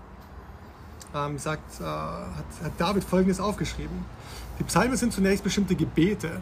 ähm, 1.14 1.38
sagt, 1.38 1.80
äh, 1.80 1.84
hat, 1.84 2.64
hat 2.64 2.72
David 2.78 3.04
Folgendes 3.04 3.40
aufgeschrieben. 3.40 4.04
Die 4.58 4.64
Psalmen 4.64 4.96
sind 4.96 5.12
zunächst 5.12 5.42
bestimmte 5.42 5.74
Gebete. 5.74 6.40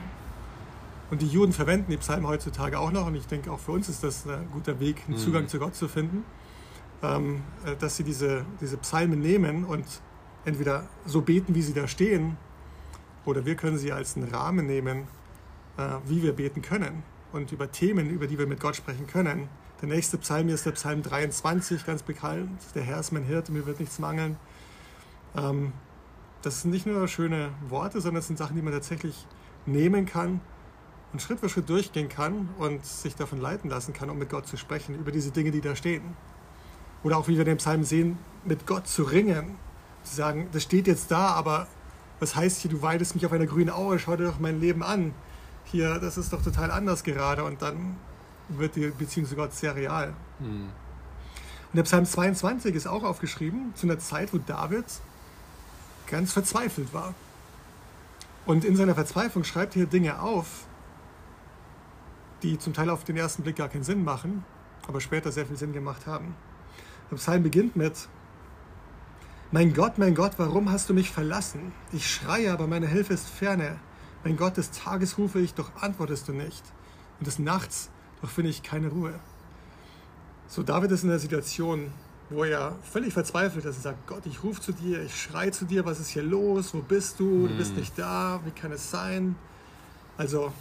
Und 1.11 1.23
die 1.23 1.27
Juden 1.27 1.53
verwenden 1.53 1.91
die 1.91 1.97
Psalmen 1.97 2.27
heutzutage 2.27 2.79
auch 2.79 2.93
noch. 2.93 3.07
Und 3.07 3.17
ich 3.17 3.27
denke, 3.27 3.51
auch 3.51 3.59
für 3.59 3.73
uns 3.73 3.89
ist 3.89 4.05
das 4.05 4.27
ein 4.27 4.49
guter 4.53 4.79
Weg, 4.79 5.03
einen 5.07 5.17
Mhm. 5.17 5.21
Zugang 5.21 5.49
zu 5.49 5.59
Gott 5.59 5.75
zu 5.75 5.89
finden. 5.89 6.25
Ähm, 7.03 7.43
äh, 7.65 7.77
dass 7.77 7.97
sie 7.97 8.05
diese, 8.05 8.45
diese 8.61 8.77
Psalmen 8.77 9.21
nehmen 9.21 9.65
und 9.65 9.85
entweder 10.45 10.87
so 11.07 11.23
beten, 11.23 11.55
wie 11.55 11.63
sie 11.63 11.73
da 11.73 11.89
stehen, 11.89 12.37
oder 13.25 13.45
wir 13.47 13.55
können 13.55 13.79
sie 13.79 13.91
als 13.93 14.17
einen 14.17 14.29
Rahmen 14.29 14.67
nehmen, 14.67 15.09
äh, 15.79 15.83
wie 16.07 16.23
wir 16.23 16.35
beten 16.35 16.63
können 16.63 17.03
und 17.33 17.53
über 17.53 17.71
Themen, 17.71 18.11
über 18.11 18.27
die 18.27 18.39
wir 18.39 18.47
mit 18.47 18.61
Gott 18.61 18.77
sprechen 18.77 19.07
können. 19.07 19.49
Der 19.81 19.89
nächste 19.89 20.19
Psalm 20.19 20.47
hier 20.47 20.55
ist 20.55 20.67
der 20.67 20.73
Psalm 20.73 21.03
23, 21.03 21.87
ganz 21.87 22.03
bekannt. 22.03 22.61
Der 22.75 22.83
Herr 22.83 23.01
ist 23.01 23.13
mein 23.13 23.25
Hirte, 23.25 23.51
mir 23.51 23.65
wird 23.67 23.81
nichts 23.81 23.99
mangeln. 23.99 24.37
Ähm, 25.35 25.73
das 26.43 26.63
sind 26.63 26.71
nicht 26.71 26.87
nur 26.87 27.09
schöne 27.09 27.51
Worte, 27.69 28.01
sondern 28.01 28.17
das 28.17 28.27
sind 28.27 28.39
Sachen, 28.39 28.57
die 28.57 28.63
man 28.63 28.73
tatsächlich 28.73 29.27
nehmen 29.65 30.07
kann 30.07 30.41
und 31.13 31.21
Schritt 31.21 31.41
für 31.41 31.49
Schritt 31.49 31.69
durchgehen 31.69 32.09
kann 32.09 32.49
und 32.59 32.85
sich 32.85 33.17
davon 33.17 33.41
leiten 33.41 33.69
lassen 33.69 33.93
kann, 33.93 34.11
um 34.11 34.19
mit 34.19 34.31
Gott 34.31 34.47
zu 34.47 34.57
sprechen, 34.57 34.95
über 34.95 35.11
diese 35.11 35.31
Dinge, 35.31 35.51
die 35.51 35.61
da 35.61 35.75
stehen. 35.75 36.03
Oder 37.03 37.19
auch, 37.19 37.29
wie 37.29 37.33
wir 37.33 37.41
in 37.41 37.47
dem 37.47 37.59
Psalm 37.59 37.85
sehen, 37.85 38.19
mit 38.45 38.67
Gott 38.67 38.87
zu 38.87 39.03
ringen. 39.03 39.57
Zu 40.05 40.17
sagen, 40.17 40.49
das 40.53 40.63
steht 40.63 40.87
jetzt 40.87 41.11
da, 41.11 41.29
aber 41.29 41.67
was 42.21 42.37
heißt 42.37 42.61
hier, 42.61 42.71
du 42.71 42.83
weidest 42.83 43.15
mich 43.15 43.27
auf 43.27 43.33
einer 43.33 43.47
grünen 43.47 43.71
Aue, 43.71 43.99
schau 43.99 44.17
dir 44.17 44.25
doch 44.25 44.39
mein 44.39 44.61
Leben 44.61 44.83
an. 44.83 45.15
Hier, 45.65 45.99
das 45.99 46.19
ist 46.19 46.33
doch 46.33 46.43
total 46.43 46.71
anders 46.71 47.03
gerade. 47.03 47.45
Und 47.45 47.63
dann 47.63 47.97
wird 48.49 48.77
die 48.77 48.89
Beziehung 48.89 49.27
zu 49.27 49.37
Gott 49.37 49.55
sehr 49.55 49.75
real. 49.75 50.15
Hm. 50.39 50.69
Und 51.73 51.77
der 51.77 51.85
Psalm 51.85 52.05
22 52.05 52.75
ist 52.75 52.87
auch 52.87 53.05
aufgeschrieben 53.05 53.73
zu 53.75 53.87
einer 53.87 53.99
Zeit, 53.99 54.33
wo 54.33 54.39
David 54.39 54.85
ganz 56.09 56.33
verzweifelt 56.33 56.93
war. 56.93 57.15
Und 58.45 58.65
in 58.65 58.75
seiner 58.77 58.95
Verzweiflung 58.95 59.45
schreibt 59.45 59.77
er 59.77 59.87
Dinge 59.87 60.21
auf, 60.21 60.67
die 62.43 62.59
zum 62.59 62.73
Teil 62.73 62.91
auf 62.91 63.05
den 63.05 63.17
ersten 63.17 63.43
Blick 63.43 63.57
gar 63.57 63.69
keinen 63.69 63.85
Sinn 63.85 64.05
machen, 64.05 64.45
aber 64.87 65.01
später 65.01 65.33
sehr 65.33 65.47
viel 65.47 65.57
Sinn 65.57 65.73
gemacht 65.73 66.07
haben. 66.07 66.35
Der 67.11 67.17
Psalm 67.17 67.43
beginnt 67.43 67.77
mit, 67.77 68.09
Mein 69.53 69.75
Gott, 69.75 69.99
mein 69.99 70.15
Gott, 70.15 70.33
warum 70.37 70.71
hast 70.71 70.89
du 70.89 70.95
mich 70.95 71.11
verlassen? 71.11 71.73
Ich 71.93 72.09
schreie, 72.09 72.53
aber 72.53 72.67
meine 72.67 72.87
Hilfe 72.87 73.15
ist 73.15 73.29
ferne. 73.29 73.81
Mein 74.23 74.37
Gott, 74.37 74.57
des 74.57 74.71
Tages 74.71 75.19
rufe 75.19 75.41
ich, 75.41 75.55
doch 75.55 75.71
antwortest 75.81 76.29
du 76.29 76.33
nicht. 76.33 76.63
Und 77.19 77.27
des 77.27 77.39
Nachts, 77.39 77.91
doch 78.23 78.31
finde 78.31 78.51
ich 78.51 78.63
keine 78.63 78.89
Ruhe. 78.89 79.19
So 80.47 80.63
David 80.63 80.91
ist 80.93 81.03
in 81.03 81.09
der 81.09 81.19
Situation, 81.19 81.93
wo 82.29 82.45
er 82.45 82.77
völlig 82.83 83.13
verzweifelt 83.13 83.65
ist 83.65 83.77
und 83.77 83.83
sagt, 83.83 84.07
Gott, 84.07 84.25
ich 84.25 84.43
rufe 84.45 84.61
zu 84.61 84.73
dir, 84.73 85.03
ich 85.03 85.21
schreie 85.21 85.51
zu 85.51 85.65
dir, 85.65 85.85
was 85.85 85.99
ist 85.99 86.11
hier 86.11 86.23
los, 86.23 86.73
wo 86.73 86.79
bist 86.79 87.19
du, 87.19 87.49
du 87.49 87.57
bist 87.57 87.77
nicht 87.77 87.99
da, 87.99 88.41
wie 88.45 88.53
kann 88.53 88.71
es 88.71 88.91
sein? 88.91 89.35
Also 90.17 90.53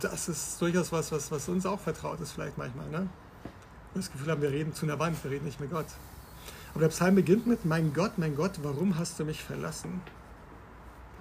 das 0.00 0.28
ist 0.28 0.60
durchaus 0.60 0.92
was, 0.92 1.12
was, 1.12 1.30
was 1.30 1.48
uns 1.48 1.66
auch 1.66 1.80
vertraut 1.80 2.20
ist 2.20 2.32
vielleicht 2.32 2.58
manchmal. 2.58 2.88
Ne? 2.88 3.08
Das 3.94 4.10
Gefühl 4.10 4.30
haben, 4.30 4.42
wir 4.42 4.50
reden 4.50 4.74
zu 4.74 4.86
einer 4.86 4.98
Wand, 4.98 5.22
wir 5.22 5.30
reden 5.30 5.46
nicht 5.46 5.60
mit 5.60 5.70
Gott. 5.70 5.86
Aber 6.70 6.80
der 6.80 6.88
Psalm 6.88 7.14
beginnt 7.14 7.46
mit, 7.46 7.64
mein 7.64 7.92
Gott, 7.92 8.18
mein 8.18 8.36
Gott, 8.36 8.60
warum 8.62 8.98
hast 8.98 9.18
du 9.18 9.24
mich 9.24 9.42
verlassen? 9.42 10.00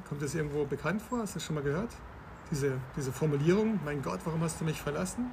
Kommt 0.08 0.22
das 0.22 0.36
irgendwo 0.36 0.66
bekannt 0.66 1.02
vor? 1.02 1.20
Hast 1.20 1.36
du 1.36 1.40
das 1.40 1.46
schon 1.46 1.56
mal 1.56 1.64
gehört? 1.64 1.90
Diese, 2.52 2.74
diese 2.96 3.12
Formulierung, 3.12 3.80
mein 3.84 4.02
Gott, 4.02 4.20
warum 4.26 4.42
hast 4.42 4.60
du 4.62 4.66
mich 4.66 4.82
verlassen? 4.82 5.32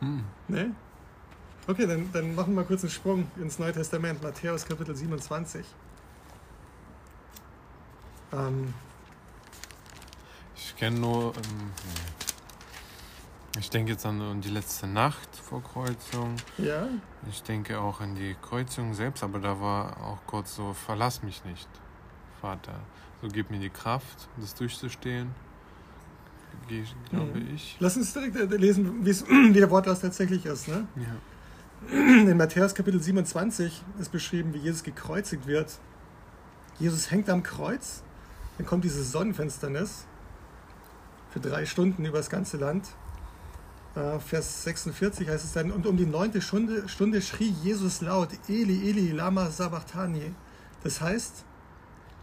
Hm. 0.00 0.24
Ne? 0.48 0.74
Okay, 1.66 1.86
dann, 1.86 2.10
dann 2.12 2.34
machen 2.34 2.54
wir 2.54 2.62
mal 2.62 2.66
kurz 2.66 2.82
einen 2.82 2.90
Sprung 2.90 3.26
ins 3.36 3.58
Neue 3.58 3.72
Testament, 3.72 4.22
Matthäus 4.22 4.66
Kapitel 4.66 4.94
27. 4.94 5.64
Ähm, 8.32 8.74
Ich 10.66 10.76
kenne 10.76 10.98
nur. 10.98 11.32
Ähm, 11.36 11.70
ich 13.58 13.70
denke 13.70 13.92
jetzt 13.92 14.04
an 14.04 14.40
die 14.40 14.48
letzte 14.50 14.86
Nacht 14.88 15.28
vor 15.36 15.62
Kreuzung. 15.62 16.34
ja, 16.58 16.88
Ich 17.30 17.42
denke 17.42 17.78
auch 17.78 18.00
an 18.00 18.14
die 18.16 18.34
Kreuzung 18.42 18.94
selbst, 18.94 19.22
aber 19.22 19.38
da 19.38 19.60
war 19.60 19.96
auch 20.02 20.18
Gott 20.26 20.48
so: 20.48 20.72
Verlass 20.72 21.22
mich 21.22 21.44
nicht, 21.44 21.68
Vater. 22.40 22.74
So 23.22 23.28
gib 23.28 23.50
mir 23.50 23.58
die 23.60 23.70
Kraft, 23.70 24.28
das 24.38 24.54
durchzustehen. 24.54 25.30
Glaube 27.10 27.38
Mhm. 27.40 27.54
ich. 27.54 27.76
lass 27.80 27.96
uns 27.96 28.12
direkt 28.12 28.36
äh, 28.36 28.44
lesen, 28.56 29.04
wie 29.04 29.52
der 29.52 29.70
Wortlaut 29.70 30.00
tatsächlich 30.00 30.46
ist. 30.46 30.68
Ne? 30.68 30.86
Ja. 30.96 31.92
In 31.92 32.36
Matthäus 32.38 32.74
Kapitel 32.74 33.00
27 33.02 33.82
ist 34.00 34.10
beschrieben, 34.12 34.54
wie 34.54 34.58
Jesus 34.58 34.82
gekreuzigt 34.82 35.46
wird. 35.46 35.78
Jesus 36.78 37.10
hängt 37.10 37.28
am 37.28 37.42
Kreuz, 37.42 38.02
dann 38.56 38.66
kommt 38.66 38.84
diese 38.84 39.04
Sonnenfinsternis 39.04 40.06
für 41.34 41.40
drei 41.40 41.66
Stunden 41.66 42.04
über 42.04 42.18
das 42.18 42.30
ganze 42.30 42.58
Land. 42.58 42.86
Äh, 43.96 44.20
Vers 44.20 44.62
46 44.62 45.28
heißt 45.28 45.44
es 45.44 45.52
dann, 45.52 45.72
und 45.72 45.84
um 45.84 45.96
die 45.96 46.06
neunte 46.06 46.40
Stunde, 46.40 46.88
Stunde 46.88 47.20
schrie 47.20 47.52
Jesus 47.60 48.00
laut, 48.00 48.28
Eli, 48.48 48.88
Eli, 48.88 49.10
lama 49.10 49.50
sabachthani. 49.50 50.32
Das 50.84 51.00
heißt, 51.00 51.44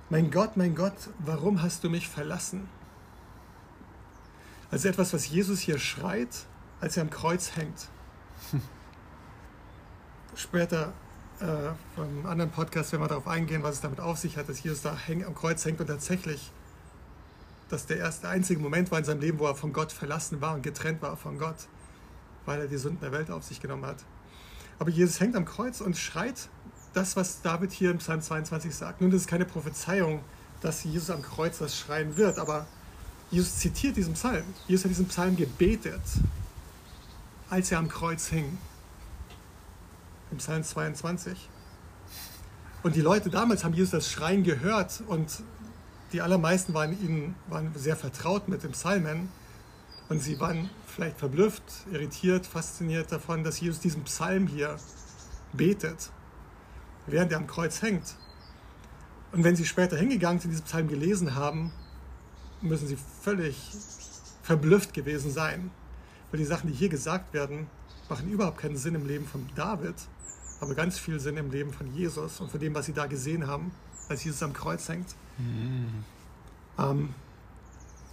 mein 0.10 0.32
Gott, 0.32 0.56
mein 0.56 0.76
Gott, 0.76 0.94
warum 1.20 1.62
hast 1.62 1.84
du 1.84 1.90
mich 1.90 2.08
verlassen? 2.08 2.70
Also 4.72 4.88
etwas, 4.88 5.14
was 5.14 5.28
Jesus 5.28 5.60
hier 5.60 5.78
schreit, 5.78 6.46
als 6.80 6.96
er 6.96 7.04
am 7.04 7.10
Kreuz 7.10 7.58
hängt. 7.58 7.90
Später 10.36 10.94
äh, 11.42 11.46
vom 11.96 12.26
anderen 12.26 12.52
Podcast 12.52 12.94
werden 12.94 13.04
wir 13.04 13.10
darauf 13.10 13.28
eingehen, 13.28 13.62
was 13.62 13.76
es 13.76 13.82
damit 13.82 14.00
auf 14.00 14.18
sich 14.18 14.38
hat, 14.38 14.48
dass 14.48 14.64
Jesus 14.64 14.82
da 14.84 14.96
häng, 14.96 15.26
am 15.26 15.36
Kreuz 15.36 15.66
hängt 15.66 15.82
und 15.82 15.88
tatsächlich 15.88 16.54
das 17.72 17.86
der 17.86 17.98
erste 17.98 18.28
einzige 18.28 18.60
Moment 18.60 18.92
war 18.92 19.00
in 19.00 19.06
seinem 19.06 19.22
Leben, 19.22 19.40
wo 19.40 19.48
er 19.48 19.56
von 19.56 19.74
Gott 19.74 19.92
verlassen 19.92 20.42
war 20.42 20.56
und 20.56 20.62
getrennt 20.62 21.02
war 21.02 21.16
von 21.18 21.38
Gott, 21.38 21.68
weil 22.46 22.60
er 22.60 22.68
die 22.68 22.78
Sünden 22.78 23.00
der 23.02 23.12
Welt 23.12 23.32
auf 23.32 23.44
sich 23.44 23.62
genommen 23.62 23.86
hat. 23.86 24.04
Aber 24.80 24.90
Jesus 24.90 25.20
hängt 25.20 25.36
am 25.36 25.46
Kreuz 25.46 25.80
und 25.80 25.98
schreit 25.98 26.50
das, 26.94 27.16
was 27.16 27.42
David 27.42 27.72
hier 27.72 27.92
im 27.92 28.00
Psalm 28.00 28.22
22 28.22 28.76
sagt. 28.76 29.02
Nun, 29.02 29.12
das 29.12 29.22
ist 29.22 29.28
keine 29.28 29.46
Prophezeiung, 29.46 30.24
dass 30.62 30.84
Jesus 30.84 31.10
am 31.10 31.22
Kreuz 31.22 31.60
das 31.60 31.78
schreien 31.78 32.18
wird, 32.18 32.38
aber 32.38 32.68
Jesus 33.30 33.58
zitiert 33.58 33.96
diesen 33.96 34.14
Psalm. 34.14 34.44
Jesus 34.68 34.84
hat 34.84 34.92
diesen 34.92 35.08
Psalm 35.08 35.38
gebetet, 35.38 36.02
als 37.50 37.72
er 37.72 37.80
am 37.80 37.88
Kreuz 37.88 38.28
hing. 38.28 38.58
Im 40.32 40.38
Psalm 40.38 40.64
22. 40.64 41.50
Und 42.84 42.96
die 42.96 43.02
Leute 43.02 43.30
damals 43.30 43.64
haben 43.64 43.74
Jesus 43.74 43.92
das 43.92 44.12
Schreien 44.12 44.44
gehört 44.44 45.04
und 45.08 45.44
die 46.14 46.22
allermeisten 46.22 46.74
waren 46.74 46.92
ihnen 46.92 47.36
waren 47.48 47.72
sehr 47.76 47.96
vertraut 47.96 48.48
mit 48.48 48.64
dem 48.64 48.72
Psalmen 48.72 49.30
und 50.10 50.20
sie 50.20 50.40
waren 50.40 50.70
vielleicht 50.88 51.18
verblüfft, 51.18 51.64
irritiert, 51.92 52.46
fasziniert 52.46 53.12
davon, 53.12 53.44
dass 53.44 53.60
Jesus 53.60 53.80
diesen 53.80 54.04
Psalm 54.04 54.48
hier 54.48 54.78
betet, 55.54 56.10
während 57.08 57.32
er 57.32 57.38
am 57.38 57.48
Kreuz 57.48 57.82
hängt. 57.82 58.16
Und 59.32 59.46
wenn 59.46 59.56
sie 59.56 59.66
später 59.66 59.96
hingegangen 59.96 60.42
sind, 60.42 60.52
diesen 60.52 60.66
Psalm 60.66 60.90
gelesen 60.90 61.36
haben, 61.36 61.72
müssen 62.62 62.88
sie 62.88 62.98
völlig 63.22 63.56
verblüfft 64.44 64.94
gewesen 64.94 65.32
sein. 65.32 65.72
Weil 66.30 66.40
die 66.40 66.46
Sachen, 66.46 66.70
die 66.70 66.76
hier 66.76 66.90
gesagt 66.90 67.34
werden, 67.34 67.68
machen 68.10 68.30
überhaupt 68.30 68.58
keinen 68.58 68.76
Sinn 68.76 68.96
im 68.96 69.08
Leben 69.08 69.26
von 69.26 69.48
David, 69.56 69.96
aber 70.60 70.76
ganz 70.76 71.00
viel 71.00 71.20
Sinn 71.20 71.38
im 71.38 71.52
Leben 71.52 71.72
von 71.72 71.88
Jesus 71.94 72.42
und 72.42 72.52
von 72.52 72.60
dem, 72.60 72.76
was 72.76 72.86
sie 72.86 72.94
da 72.94 73.06
gesehen 73.06 73.48
haben, 73.48 73.72
als 74.10 74.24
Jesus 74.26 74.44
am 74.44 74.52
Kreuz 74.52 74.90
hängt. 74.90 75.16
Ähm, 76.78 77.10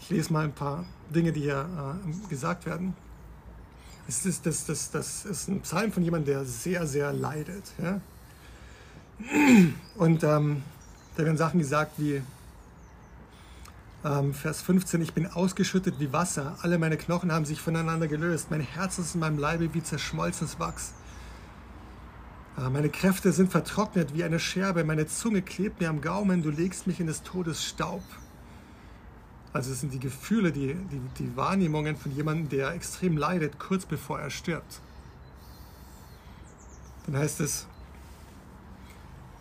ich 0.01 0.11
lese 0.11 0.33
mal 0.33 0.45
ein 0.45 0.53
paar 0.53 0.85
Dinge, 1.15 1.33
die 1.33 1.43
hier 1.43 1.69
äh, 1.69 2.29
gesagt 2.29 2.67
werden. 2.67 2.95
Es 4.07 4.25
ist, 4.25 4.47
das, 4.47 4.65
das, 4.65 4.91
das 4.91 5.25
ist 5.27 5.49
ein 5.49 5.61
Psalm 5.61 5.93
von 5.93 6.03
jemandem, 6.03 6.35
der 6.35 6.45
sehr, 6.45 6.87
sehr 6.87 7.13
leidet. 7.13 7.65
Ja? 7.83 8.01
Und 9.97 10.25
ähm, 10.25 10.63
da 11.17 11.25
werden 11.25 11.37
Sachen 11.37 11.59
gesagt 11.59 11.93
wie 11.99 12.23
ähm, 14.05 14.33
Vers 14.33 14.63
15, 14.63 15.03
ich 15.03 15.13
bin 15.13 15.27
ausgeschüttet 15.27 15.97
wie 15.99 16.13
Wasser, 16.13 16.57
alle 16.63 16.79
meine 16.79 16.97
Knochen 16.97 17.33
haben 17.33 17.45
sich 17.45 17.61
voneinander 17.61 18.07
gelöst, 18.07 18.51
mein 18.51 18.61
Herz 18.61 18.99
ist 18.99 19.15
in 19.15 19.21
meinem 19.21 19.39
Leibe 19.39 19.75
wie 19.75 19.83
zerschmolzenes 19.83 20.59
Wachs. 20.61 20.95
Äh, 22.59 22.71
meine 22.71 22.89
Kräfte 22.89 23.33
sind 23.33 23.51
vertrocknet 23.51 24.15
wie 24.15 24.25
eine 24.25 24.39
Scherbe, 24.41 24.85
meine 24.85 25.07
Zunge 25.07 25.43
klebt 25.43 25.81
mir 25.81 25.89
am 25.89 26.01
Gaumen, 26.01 26.43
du 26.43 26.51
legst 26.51 26.87
mich 26.87 27.01
in 27.01 27.07
des 27.07 27.23
Todes 27.23 27.65
Staub. 27.65 28.03
Also 29.53 29.73
es 29.73 29.81
sind 29.81 29.93
die 29.93 30.01
Gefühle, 30.01 30.53
die, 30.53 30.75
die, 30.75 31.01
die 31.19 31.37
Wahrnehmungen 31.37 31.97
von 31.97 32.13
jemandem, 32.13 32.49
der 32.49 32.73
extrem 32.73 33.17
leidet, 33.17 33.59
kurz 33.59 33.87
bevor 33.87 34.21
er 34.21 34.31
stirbt. 34.31 34.81
Dann 37.07 37.17
heißt 37.17 37.41
es, 37.41 37.67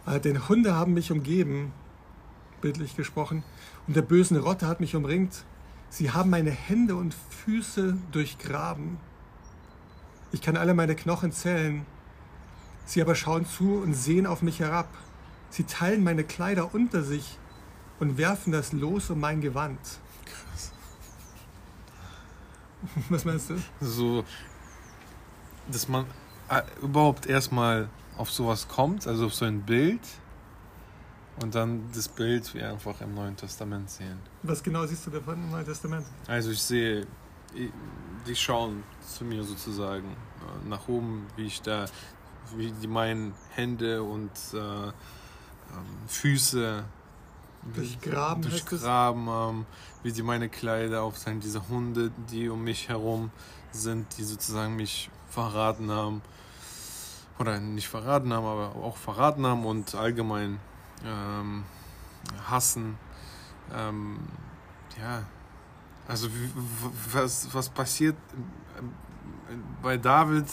äh, 0.05 0.19
denn 0.19 0.47
Hunde 0.47 0.75
haben 0.75 0.93
mich 0.93 1.11
umgeben, 1.11 1.73
bildlich 2.61 2.95
gesprochen, 2.95 3.43
und 3.87 3.95
der 3.95 4.01
bösen 4.01 4.37
Rotte 4.37 4.67
hat 4.67 4.79
mich 4.79 4.95
umringt. 4.95 5.43
Sie 5.89 6.11
haben 6.11 6.29
meine 6.29 6.51
Hände 6.51 6.95
und 6.95 7.15
Füße 7.45 7.97
durchgraben. 8.11 8.97
Ich 10.31 10.41
kann 10.41 10.57
alle 10.57 10.73
meine 10.73 10.95
Knochen 10.95 11.31
zählen. 11.31 11.85
Sie 12.87 13.01
aber 13.01 13.15
schauen 13.15 13.45
zu 13.45 13.75
und 13.75 13.93
sehen 13.93 14.25
auf 14.25 14.41
mich 14.41 14.61
herab. 14.61 14.87
Sie 15.49 15.65
teilen 15.65 16.03
meine 16.03 16.23
Kleider 16.23 16.73
unter 16.73 17.03
sich 17.03 17.37
und 17.99 18.17
werfen 18.17 18.53
das 18.53 18.71
Los 18.71 19.09
um 19.09 19.19
mein 19.19 19.41
Gewand. 19.41 19.79
Was 23.09 23.25
meinst 23.25 23.49
du? 23.49 23.55
So, 23.81 24.23
dass 25.69 25.89
man 25.89 26.05
äh, 26.49 26.61
überhaupt 26.81 27.25
erstmal 27.25 27.89
auf 28.17 28.31
sowas 28.31 28.69
kommt, 28.69 29.05
also 29.05 29.25
auf 29.25 29.35
so 29.35 29.43
ein 29.43 29.63
Bild 29.63 29.99
und 31.41 31.55
dann 31.55 31.83
das 31.93 32.07
Bild 32.07 32.53
wie 32.53 32.61
einfach 32.61 33.01
im 33.01 33.13
Neuen 33.13 33.35
Testament 33.35 33.89
sehen. 33.89 34.19
Was 34.43 34.63
genau 34.63 34.85
siehst 34.85 35.05
du 35.07 35.11
davon 35.11 35.35
im 35.35 35.51
Neuen 35.51 35.65
Testament? 35.65 36.05
Also 36.27 36.51
ich 36.51 36.61
sehe, 36.61 37.05
die 38.25 38.35
schauen 38.35 38.83
zu 39.05 39.25
mir 39.25 39.43
sozusagen 39.43 40.07
äh, 40.07 40.69
nach 40.69 40.87
oben, 40.87 41.27
wie 41.35 41.47
ich 41.47 41.61
da, 41.61 41.85
wie 42.55 42.71
die 42.71 42.87
meinen 42.87 43.33
Hände 43.51 44.03
und 44.03 44.31
äh, 44.53 44.57
ähm, 44.57 44.93
Füße 46.07 46.83
Durchgraben 47.73 48.43
durchgraben 48.43 49.29
haben, 49.29 49.65
wie 50.03 50.11
die 50.11 50.23
meine 50.23 50.47
Kleider 50.47 51.03
aufteilen, 51.03 51.39
diese 51.41 51.67
Hunde, 51.67 52.11
die 52.31 52.47
um 52.47 52.63
mich 52.63 52.87
herum 52.87 53.31
sind, 53.71 54.17
die 54.17 54.23
sozusagen 54.23 54.75
mich 54.75 55.09
verraten 55.29 55.91
haben. 55.91 56.21
Oder 57.39 57.59
nicht 57.59 57.87
verraten 57.87 58.31
haben, 58.33 58.45
aber 58.45 58.75
auch 58.75 58.97
verraten 58.97 59.45
haben 59.45 59.65
und 59.65 59.93
allgemein 59.95 60.59
ähm, 61.05 61.65
hassen. 62.49 62.97
Ähm, 63.73 64.19
ja, 64.99 65.23
Also 66.07 66.29
was, 67.11 67.53
was 67.53 67.69
passiert 67.69 68.15
bei 69.81 69.97
David, 69.97 70.45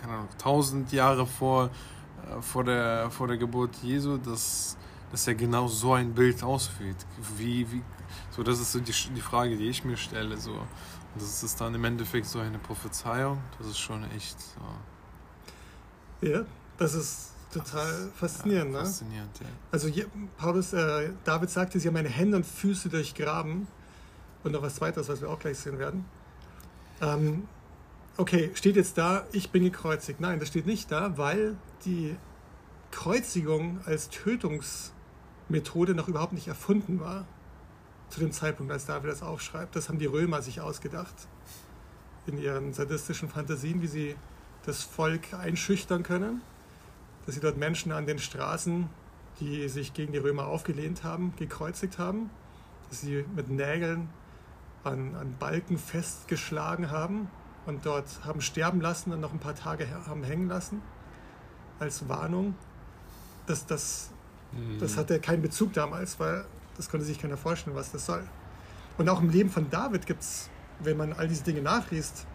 keine 0.00 0.14
Ahnung, 0.14 0.28
tausend 0.38 0.92
Jahre 0.92 1.26
vor, 1.26 1.66
äh, 1.66 2.40
vor, 2.40 2.64
der, 2.64 3.10
vor 3.10 3.28
der 3.28 3.36
Geburt 3.36 3.76
Jesu, 3.82 4.16
dass, 4.18 4.76
dass 5.10 5.26
er 5.26 5.34
genau 5.34 5.68
so 5.68 5.92
ein 5.94 6.14
Bild 6.14 6.42
ausführt. 6.42 6.96
Wie, 7.36 7.70
wie, 7.70 7.82
so, 8.30 8.42
das 8.42 8.60
ist 8.60 8.72
so 8.72 8.80
die, 8.80 8.92
die 8.92 9.20
Frage, 9.20 9.56
die 9.56 9.68
ich 9.68 9.84
mir 9.84 9.96
stelle. 9.96 10.36
So. 10.36 10.52
Und 10.52 11.16
das 11.16 11.42
ist 11.42 11.60
dann 11.60 11.74
im 11.74 11.84
Endeffekt 11.84 12.26
so 12.26 12.38
eine 12.38 12.58
Prophezeiung. 12.58 13.40
Das 13.58 13.66
ist 13.66 13.78
schon 13.78 14.04
echt 14.12 14.38
so. 14.40 16.26
Ja, 16.26 16.44
das 16.78 16.94
ist 16.94 17.32
total 17.52 18.10
faszinierend. 18.14 18.74
Ja, 18.74 18.80
faszinierend, 18.80 19.40
ne? 19.40 19.46
ja. 19.46 19.52
Also 19.72 19.88
hier, 19.88 20.06
Paulus, 20.36 20.72
äh, 20.72 21.10
David 21.24 21.50
sagte, 21.50 21.80
sie 21.80 21.88
haben 21.88 21.94
meine 21.94 22.08
Hände 22.08 22.36
und 22.36 22.46
Füße 22.46 22.88
durchgraben. 22.88 23.66
Und 24.42 24.52
noch 24.52 24.62
was 24.62 24.76
Zweites, 24.76 25.08
was 25.08 25.20
wir 25.20 25.28
auch 25.28 25.38
gleich 25.38 25.58
sehen 25.58 25.78
werden. 25.78 26.06
Ähm, 27.02 27.46
okay, 28.20 28.50
steht 28.54 28.76
jetzt 28.76 28.98
da, 28.98 29.24
ich 29.32 29.50
bin 29.50 29.64
gekreuzigt. 29.64 30.20
Nein, 30.20 30.38
das 30.38 30.48
steht 30.48 30.66
nicht 30.66 30.92
da, 30.92 31.16
weil 31.16 31.56
die 31.86 32.16
Kreuzigung 32.90 33.80
als 33.86 34.10
Tötungsmethode 34.10 35.94
noch 35.94 36.06
überhaupt 36.06 36.34
nicht 36.34 36.46
erfunden 36.46 37.00
war. 37.00 37.26
Zu 38.10 38.20
dem 38.20 38.32
Zeitpunkt, 38.32 38.72
als 38.72 38.84
David 38.84 39.10
das 39.10 39.22
aufschreibt. 39.22 39.74
Das 39.74 39.88
haben 39.88 39.98
die 39.98 40.06
Römer 40.06 40.42
sich 40.42 40.60
ausgedacht. 40.60 41.14
In 42.26 42.36
ihren 42.36 42.74
sadistischen 42.74 43.28
Fantasien, 43.28 43.80
wie 43.80 43.86
sie 43.86 44.16
das 44.66 44.82
Volk 44.82 45.32
einschüchtern 45.32 46.02
können. 46.02 46.42
Dass 47.24 47.36
sie 47.36 47.40
dort 47.40 47.56
Menschen 47.56 47.90
an 47.92 48.06
den 48.06 48.18
Straßen, 48.18 48.88
die 49.40 49.68
sich 49.68 49.94
gegen 49.94 50.12
die 50.12 50.18
Römer 50.18 50.46
aufgelehnt 50.46 51.04
haben, 51.04 51.32
gekreuzigt 51.36 51.98
haben. 51.98 52.28
Dass 52.90 53.00
sie 53.00 53.24
mit 53.34 53.48
Nägeln 53.48 54.10
an, 54.84 55.14
an 55.14 55.36
Balken 55.38 55.78
festgeschlagen 55.78 56.90
haben 56.90 57.30
und 57.66 57.84
dort 57.86 58.06
haben 58.24 58.40
sterben 58.40 58.80
lassen 58.80 59.12
und 59.12 59.20
noch 59.20 59.32
ein 59.32 59.38
paar 59.38 59.54
Tage 59.54 59.86
haben 60.06 60.24
hängen 60.24 60.48
lassen 60.48 60.82
als 61.78 62.08
Warnung. 62.08 62.54
Das, 63.46 63.66
das, 63.66 64.10
mhm. 64.52 64.78
das 64.78 64.96
hatte 64.96 65.20
keinen 65.20 65.42
Bezug 65.42 65.72
damals, 65.72 66.18
weil 66.20 66.44
das 66.76 66.88
konnte 66.88 67.04
sich 67.04 67.18
keiner 67.18 67.36
vorstellen, 67.36 67.76
was 67.76 67.92
das 67.92 68.06
soll. 68.06 68.22
Und 68.98 69.08
auch 69.08 69.20
im 69.20 69.30
Leben 69.30 69.50
von 69.50 69.70
David 69.70 70.06
gibt 70.06 70.22
es, 70.22 70.50
wenn 70.80 70.96
man 70.96 71.12
all 71.12 71.28
diese 71.28 71.44
Dinge 71.44 71.62
nachliest, 71.62 72.26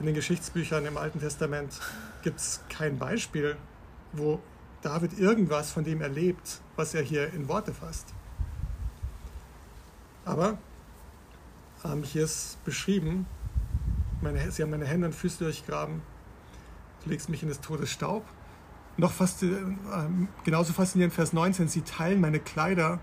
in 0.00 0.06
den 0.06 0.14
Geschichtsbüchern 0.14 0.86
im 0.86 0.96
Alten 0.96 1.20
Testament 1.20 1.80
gibt 2.22 2.40
es 2.40 2.60
kein 2.68 2.98
Beispiel, 2.98 3.56
wo 4.12 4.40
David 4.82 5.18
irgendwas 5.18 5.70
von 5.70 5.84
dem 5.84 6.00
erlebt, 6.00 6.60
was 6.76 6.94
er 6.94 7.02
hier 7.02 7.32
in 7.32 7.48
Worte 7.48 7.72
fasst. 7.72 8.12
Aber 10.24 10.58
ähm, 11.84 12.02
hier 12.02 12.24
ist 12.24 12.62
beschrieben, 12.64 13.26
meine, 14.24 14.50
sie 14.50 14.62
haben 14.62 14.70
meine 14.70 14.86
Hände 14.86 15.06
und 15.06 15.12
Füße 15.12 15.44
durchgraben, 15.44 16.02
du 17.04 17.10
legst 17.10 17.28
mich 17.28 17.42
in 17.42 17.48
des 17.48 17.60
Todes 17.60 17.90
Staub. 17.90 18.24
Noch 18.96 19.12
fast, 19.12 19.42
äh, 19.42 19.48
genauso 20.44 20.72
faszinierend, 20.72 21.14
Vers 21.14 21.32
19, 21.32 21.68
sie 21.68 21.82
teilen 21.82 22.20
meine 22.20 22.40
Kleider 22.40 23.00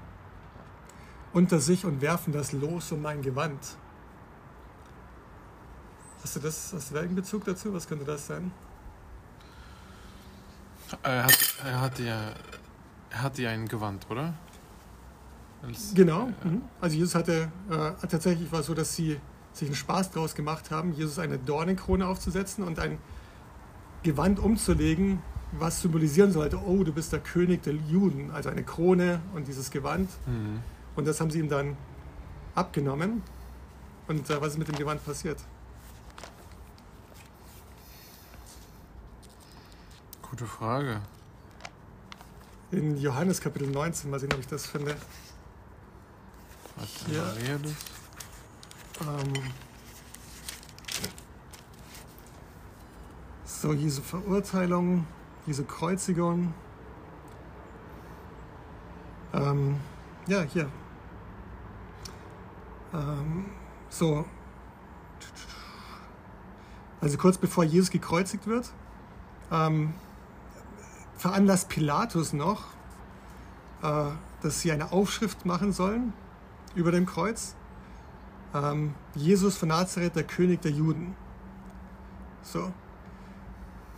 unter 1.34 1.60
sich 1.60 1.86
und 1.86 2.02
werfen 2.02 2.34
das 2.34 2.52
los 2.52 2.92
um 2.92 3.02
mein 3.02 3.22
Gewand. 3.22 3.60
Hast 6.24 6.36
du, 6.36 6.40
das, 6.40 6.74
hast 6.74 6.92
du 6.92 6.96
da 6.96 7.02
einen 7.02 7.16
Bezug 7.16 7.46
dazu? 7.46 7.74
Was 7.74 7.88
könnte 7.88 8.06
das 8.06 8.28
sein? 8.28 8.52
Er, 11.04 11.24
hat, 11.24 11.56
er, 11.66 11.82
hatte 11.82 12.04
ja, 12.04 12.32
er 13.10 13.22
hatte 13.24 13.42
ja 13.42 13.50
ein 13.50 13.68
Gewand, 13.68 14.10
oder? 14.10 14.34
Als, 15.64 15.94
genau. 15.94 16.28
Äh. 16.28 16.60
Also 16.80 16.96
Jesus 16.96 17.16
hatte 17.16 17.52
äh, 17.70 18.08
tatsächlich 18.08 18.52
war 18.52 18.60
es 18.60 18.66
so, 18.66 18.74
dass 18.74 18.96
sie 18.96 19.20
sich 19.54 19.68
einen 19.68 19.76
Spaß 19.76 20.12
daraus 20.12 20.36
gemacht 20.36 20.72
haben, 20.72 20.94
Jesus 20.94 21.20
eine 21.20 21.38
Dornenkrone 21.38 22.08
aufzusetzen 22.08 22.64
und 22.64 22.80
ein 22.80 22.98
Gewand 24.04 24.40
umzulegen, 24.40 25.22
was 25.52 25.82
symbolisieren 25.82 26.32
sollte, 26.32 26.58
oh, 26.58 26.84
du 26.84 26.94
bist 26.94 27.12
der 27.12 27.20
König 27.20 27.64
der 27.64 27.74
Juden, 27.74 28.32
also 28.32 28.50
eine 28.50 28.64
Krone 28.64 29.22
und 29.36 29.48
dieses 29.48 29.70
Gewand. 29.70 30.10
Mhm. 30.26 30.62
Und 30.96 31.08
das 31.08 31.20
haben 31.20 31.30
sie 31.30 31.40
ihm 31.40 31.50
dann 31.50 31.76
abgenommen. 32.56 33.22
Und 34.08 34.30
äh, 34.30 34.42
was 34.42 34.54
ist 34.54 34.58
mit 34.58 34.68
dem 34.68 34.76
Gewand 34.76 35.04
passiert? 35.06 35.40
Gute 40.22 40.46
Frage. 40.46 41.02
In 42.72 42.98
Johannes 42.98 43.42
Kapitel 43.42 43.68
19, 43.68 44.10
mal 44.10 44.20
sehen, 44.20 44.32
ob 44.34 44.40
ich 44.40 44.48
das 44.48 44.66
finde. 44.66 44.96
Was 46.78 47.14
ja. 47.14 47.24
das? 47.62 48.01
Ähm, 49.02 49.34
so, 53.46 53.74
Jesu 53.74 54.02
Verurteilung, 54.02 55.08
Jesu 55.48 55.64
Kreuzigung. 55.64 56.54
Ähm, 59.34 59.78
ja, 60.28 60.42
hier. 60.42 60.70
Ähm, 62.94 63.46
so. 63.90 64.26
Also 67.00 67.18
kurz 67.18 67.38
bevor 67.40 67.64
Jesus 67.64 67.90
gekreuzigt 67.90 68.46
wird, 68.46 68.72
ähm, 69.52 69.96
veranlasst 71.18 71.70
Pilatus 71.70 72.34
noch, 72.34 72.66
äh, 73.82 74.12
dass 74.44 74.62
sie 74.62 74.72
eine 74.72 74.92
Aufschrift 74.92 75.46
machen 75.46 75.72
sollen 75.72 76.14
über 76.76 76.92
dem 76.92 77.08
Kreuz. 77.08 77.56
Ähm, 78.54 78.94
Jesus 79.16 79.58
von 79.58 79.70
Nazareth, 79.70 80.16
der 80.16 80.24
König 80.24 80.62
der 80.62 80.72
Juden. 80.72 81.16
So. 82.44 82.72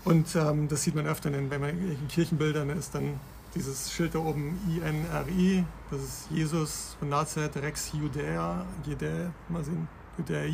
Und 0.06 0.36
ähm, 0.36 0.68
das 0.68 0.84
sieht 0.84 0.96
man 0.96 1.08
öfter, 1.08 1.32
wenn 1.32 1.50
man 1.50 1.70
in 1.70 2.08
Kirchenbildern 2.08 2.70
ist, 2.70 2.94
dann 2.94 3.20
dieses 3.56 3.92
Schild 3.92 4.16
da 4.16 4.20
oben 4.20 4.60
INRI, 4.68 5.64
das 5.92 6.02
ist 6.02 6.32
Jesus 6.32 6.96
von 7.00 7.10
Nazareth, 7.10 7.56
Rex 7.58 7.92
Judäa, 7.94 8.66
Judäa, 8.86 9.32
mal 9.48 9.64
sehen, 9.64 9.88
Judäi. 10.18 10.48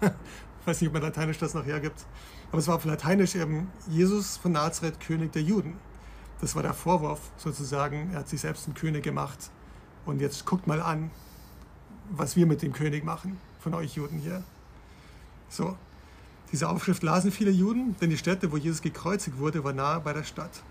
ich 0.00 0.08
weiß 0.66 0.80
nicht, 0.80 0.88
ob 0.88 0.94
man 0.94 1.02
lateinisch 1.02 1.38
das 1.38 1.54
noch 1.54 1.66
hergibt. 1.66 2.06
Aber 2.50 2.58
es 2.58 2.68
war 2.68 2.76
auf 2.76 2.84
lateinisch 2.84 3.34
eben 3.34 3.70
Jesus 3.88 4.36
von 4.36 4.52
Nazareth, 4.52 5.00
König 5.00 5.32
der 5.32 5.42
Juden. 5.42 5.74
Das 6.40 6.54
war 6.54 6.62
der 6.62 6.74
Vorwurf 6.74 7.20
sozusagen, 7.36 8.10
er 8.12 8.20
hat 8.20 8.28
sich 8.28 8.40
selbst 8.40 8.66
einen 8.66 8.74
König 8.74 9.02
gemacht. 9.02 9.50
Und 10.06 10.20
jetzt 10.20 10.46
guckt 10.46 10.66
mal 10.66 10.80
an, 10.80 11.10
was 12.10 12.36
wir 12.36 12.46
mit 12.46 12.62
dem 12.62 12.72
König 12.72 13.04
machen, 13.04 13.38
von 13.60 13.74
euch 13.74 13.94
Juden 13.94 14.18
hier. 14.18 14.42
So, 15.48 15.76
diese 16.52 16.68
Aufschrift 16.68 17.02
lasen 17.02 17.30
viele 17.30 17.50
Juden, 17.50 17.96
denn 18.00 18.10
die 18.10 18.18
Stätte, 18.18 18.50
wo 18.52 18.56
Jesus 18.56 18.82
gekreuzigt 18.82 19.38
wurde, 19.38 19.62
war 19.62 19.72
nahe 19.72 20.00
bei 20.00 20.12
der 20.12 20.24
Stadt. 20.24 20.62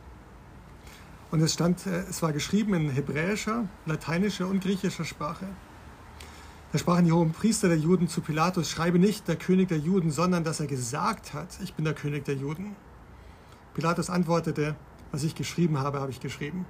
Und 1.31 1.41
es 1.41 1.53
stand, 1.53 1.85
äh, 1.85 2.03
es 2.09 2.21
war 2.21 2.33
geschrieben 2.33 2.73
in 2.73 2.89
hebräischer, 2.89 3.67
lateinischer 3.85 4.47
und 4.47 4.61
griechischer 4.61 5.05
Sprache. 5.05 5.47
Da 6.71 6.77
sprachen 6.77 7.05
die 7.05 7.11
hohen 7.11 7.31
Priester 7.31 7.67
der 7.67 7.77
Juden 7.77 8.07
zu 8.07 8.21
Pilatus, 8.21 8.69
schreibe 8.69 8.99
nicht 8.99 9.27
der 9.27 9.35
König 9.35 9.69
der 9.69 9.79
Juden, 9.79 10.11
sondern 10.11 10.43
dass 10.43 10.59
er 10.59 10.67
gesagt 10.67 11.33
hat, 11.33 11.47
ich 11.63 11.73
bin 11.73 11.85
der 11.85 11.95
König 11.95 12.25
der 12.25 12.35
Juden. 12.35 12.75
Pilatus 13.73 14.09
antwortete, 14.09 14.75
was 15.11 15.23
ich 15.23 15.33
geschrieben 15.33 15.79
habe, 15.79 15.99
habe 15.99 16.11
ich 16.11 16.19
geschrieben. 16.19 16.65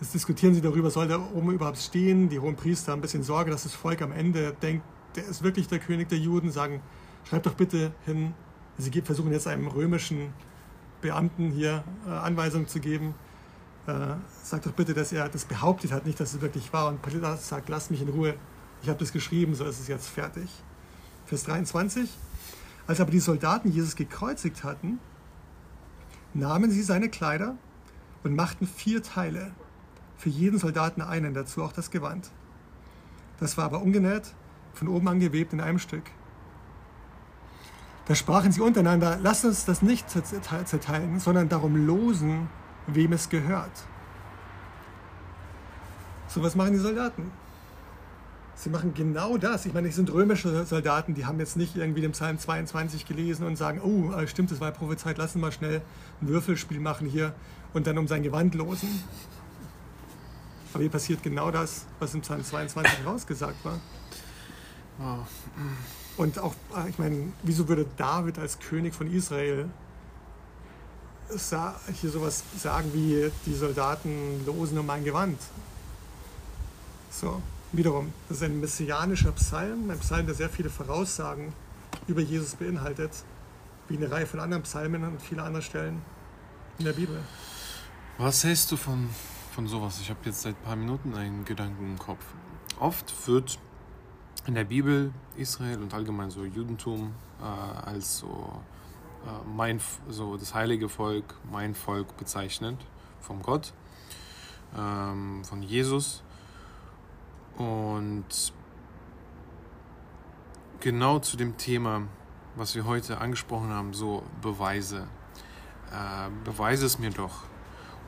Jetzt 0.00 0.14
diskutieren 0.14 0.54
sie 0.54 0.60
darüber, 0.60 0.90
soll 0.90 1.08
der 1.08 1.20
oben 1.34 1.52
überhaupt 1.52 1.78
stehen. 1.78 2.28
Die 2.28 2.38
hohen 2.38 2.54
Priester 2.54 2.92
haben 2.92 3.00
ein 3.00 3.02
bisschen 3.02 3.24
Sorge, 3.24 3.50
dass 3.50 3.64
das 3.64 3.74
Volk 3.74 4.00
am 4.00 4.12
Ende 4.12 4.54
denkt, 4.62 4.84
der 5.16 5.24
ist 5.26 5.42
wirklich 5.42 5.66
der 5.66 5.80
König 5.80 6.08
der 6.08 6.18
Juden. 6.18 6.52
Sagen, 6.52 6.80
schreibt 7.28 7.46
doch 7.46 7.54
bitte 7.54 7.92
hin. 8.06 8.32
Sie 8.76 8.92
versuchen 9.02 9.32
jetzt 9.32 9.48
einem 9.48 9.66
römischen 9.66 10.32
Beamten 11.00 11.50
hier 11.50 11.82
äh, 12.06 12.10
Anweisungen 12.10 12.68
zu 12.68 12.78
geben. 12.78 13.14
Äh, 13.88 14.14
sagt 14.44 14.66
doch 14.66 14.72
bitte, 14.72 14.94
dass 14.94 15.12
er 15.12 15.28
das 15.28 15.44
behauptet 15.44 15.90
hat, 15.90 16.06
nicht, 16.06 16.20
dass 16.20 16.32
es 16.32 16.40
wirklich 16.40 16.72
war. 16.72 16.88
Und 16.88 17.02
Pilatus 17.02 17.48
sagt, 17.48 17.68
lasst 17.68 17.90
mich 17.90 18.00
in 18.00 18.08
Ruhe. 18.08 18.34
Ich 18.82 18.88
habe 18.88 19.00
das 19.00 19.12
geschrieben, 19.12 19.56
so 19.56 19.64
ist 19.64 19.80
es 19.80 19.88
jetzt 19.88 20.06
fertig. 20.06 20.48
Vers 21.26 21.42
23. 21.44 22.08
Als 22.86 23.00
aber 23.00 23.10
die 23.10 23.18
Soldaten 23.18 23.72
Jesus 23.72 23.96
gekreuzigt 23.96 24.62
hatten, 24.62 25.00
nahmen 26.34 26.70
sie 26.70 26.82
seine 26.82 27.08
Kleider 27.08 27.56
und 28.22 28.36
machten 28.36 28.66
vier 28.66 29.02
Teile 29.02 29.50
für 30.18 30.28
jeden 30.28 30.58
Soldaten 30.58 31.00
einen, 31.00 31.32
dazu 31.32 31.62
auch 31.62 31.72
das 31.72 31.90
Gewand. 31.90 32.30
Das 33.40 33.56
war 33.56 33.64
aber 33.64 33.80
ungenäht, 33.80 34.34
von 34.74 34.88
oben 34.88 35.08
angewebt 35.08 35.52
in 35.52 35.60
einem 35.60 35.78
Stück. 35.78 36.04
Da 38.06 38.14
sprachen 38.14 38.52
sie 38.52 38.60
untereinander, 38.60 39.18
lasst 39.22 39.44
uns 39.44 39.64
das 39.64 39.82
nicht 39.82 40.10
zerteilen, 40.10 41.20
sondern 41.20 41.48
darum 41.48 41.86
losen, 41.86 42.48
wem 42.86 43.12
es 43.12 43.28
gehört. 43.28 43.70
So 46.26 46.42
was 46.42 46.56
machen 46.56 46.72
die 46.72 46.78
Soldaten. 46.78 47.30
Sie 48.54 48.70
machen 48.70 48.92
genau 48.92 49.38
das. 49.38 49.66
Ich 49.66 49.74
meine, 49.74 49.88
es 49.88 49.94
sind 49.94 50.12
römische 50.12 50.64
Soldaten, 50.64 51.14
die 51.14 51.26
haben 51.26 51.38
jetzt 51.38 51.56
nicht 51.56 51.76
irgendwie 51.76 52.00
den 52.00 52.10
Psalm 52.10 52.38
22 52.38 53.06
gelesen 53.06 53.46
und 53.46 53.56
sagen, 53.56 53.80
oh, 53.80 54.12
äh, 54.12 54.26
stimmt, 54.26 54.50
das 54.50 54.60
war 54.60 54.72
Prophezeit, 54.72 55.16
lass 55.16 55.36
uns 55.36 55.42
mal 55.42 55.52
schnell 55.52 55.80
ein 56.20 56.28
Würfelspiel 56.28 56.80
machen 56.80 57.06
hier 57.06 57.34
und 57.72 57.86
dann 57.86 57.98
um 57.98 58.08
sein 58.08 58.24
Gewand 58.24 58.56
losen. 58.56 58.88
Aber 60.78 60.84
hier 60.84 60.92
passiert 60.92 61.24
genau 61.24 61.50
das, 61.50 61.86
was 61.98 62.14
im 62.14 62.20
Psalm 62.20 62.44
22 62.44 63.04
rausgesagt 63.04 63.64
war. 63.64 63.80
Oh. 65.00 66.22
Und 66.22 66.38
auch, 66.38 66.54
äh, 66.76 66.88
ich 66.88 67.00
meine, 67.00 67.32
wieso 67.42 67.66
würde 67.66 67.84
David 67.96 68.38
als 68.38 68.60
König 68.60 68.94
von 68.94 69.12
Israel 69.12 69.68
hier 71.28 72.10
sowas 72.10 72.44
sagen 72.56 72.92
wie, 72.94 73.28
die 73.44 73.54
Soldaten 73.54 74.46
losen 74.46 74.78
um 74.78 74.86
mein 74.86 75.02
Gewand? 75.02 75.40
So, 77.10 77.42
wiederum, 77.72 78.12
das 78.28 78.36
ist 78.36 78.44
ein 78.44 78.60
messianischer 78.60 79.32
Psalm, 79.32 79.90
ein 79.90 79.98
Psalm, 79.98 80.26
der 80.26 80.36
sehr 80.36 80.48
viele 80.48 80.70
Voraussagen 80.70 81.52
über 82.06 82.20
Jesus 82.20 82.54
beinhaltet, 82.54 83.10
wie 83.88 83.96
eine 83.96 84.08
Reihe 84.08 84.26
von 84.26 84.38
anderen 84.38 84.62
Psalmen 84.62 85.02
und 85.02 85.20
viele 85.20 85.42
andere 85.42 85.62
Stellen 85.62 86.00
in 86.78 86.84
der 86.84 86.92
Bibel. 86.92 87.18
Was 88.18 88.44
hältst 88.44 88.70
du 88.70 88.76
von, 88.76 89.08
von 89.58 89.66
sowas? 89.66 89.98
Ich 90.00 90.08
habe 90.08 90.20
jetzt 90.22 90.42
seit 90.42 90.54
ein 90.54 90.62
paar 90.62 90.76
Minuten 90.76 91.16
einen 91.16 91.44
Gedanken 91.44 91.84
im 91.84 91.98
Kopf. 91.98 92.24
Oft 92.78 93.26
wird 93.26 93.58
in 94.46 94.54
der 94.54 94.62
Bibel 94.62 95.12
Israel 95.36 95.82
und 95.82 95.92
allgemein 95.92 96.30
so 96.30 96.44
Judentum 96.44 97.12
äh, 97.40 97.44
als 97.44 98.18
so, 98.18 98.52
äh, 99.26 99.48
mein, 99.56 99.80
so 100.08 100.36
das 100.36 100.54
heilige 100.54 100.88
Volk, 100.88 101.34
mein 101.50 101.74
Volk 101.74 102.16
bezeichnet 102.16 102.76
vom 103.20 103.42
Gott, 103.42 103.72
ähm, 104.76 105.42
von 105.42 105.60
Jesus. 105.64 106.22
Und 107.56 108.52
genau 110.78 111.18
zu 111.18 111.36
dem 111.36 111.56
Thema, 111.56 112.02
was 112.54 112.76
wir 112.76 112.86
heute 112.86 113.20
angesprochen 113.20 113.70
haben, 113.70 113.92
so 113.92 114.22
Beweise. 114.40 115.08
Äh, 115.90 116.30
beweise 116.44 116.86
es 116.86 117.00
mir 117.00 117.10
doch. 117.10 117.42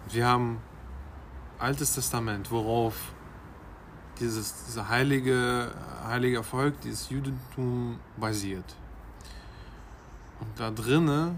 Wir 0.09 0.29
haben 0.29 0.59
Altes 1.61 1.95
Testament, 1.95 2.51
worauf 2.51 2.95
dieses, 4.19 4.65
dieser 4.65 4.89
heilige, 4.89 5.75
heilige 6.05 6.43
Volk, 6.43 6.81
dieses 6.81 7.11
Judentum 7.11 8.01
basiert. 8.17 8.65
Und 10.41 10.59
da 10.59 10.71
drinne 10.71 11.35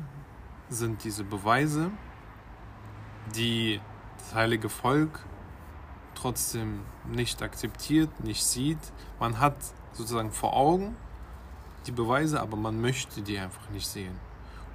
sind 0.69 1.03
diese 1.03 1.25
Beweise, 1.25 1.91
die 3.35 3.81
das 4.19 4.35
heilige 4.35 4.69
Volk 4.69 5.25
trotzdem 6.15 6.83
nicht 7.11 7.43
akzeptiert, 7.43 8.23
nicht 8.23 8.45
sieht. 8.45 8.79
Man 9.19 9.41
hat 9.41 9.57
sozusagen 9.93 10.31
vor 10.31 10.55
Augen 10.55 10.97
die 11.87 11.93
Beweise, 11.93 12.41
aber 12.41 12.57
man 12.57 12.81
möchte 12.81 13.23
die 13.23 13.39
einfach 13.39 13.69
nicht 13.71 13.89
sehen. 13.89 14.17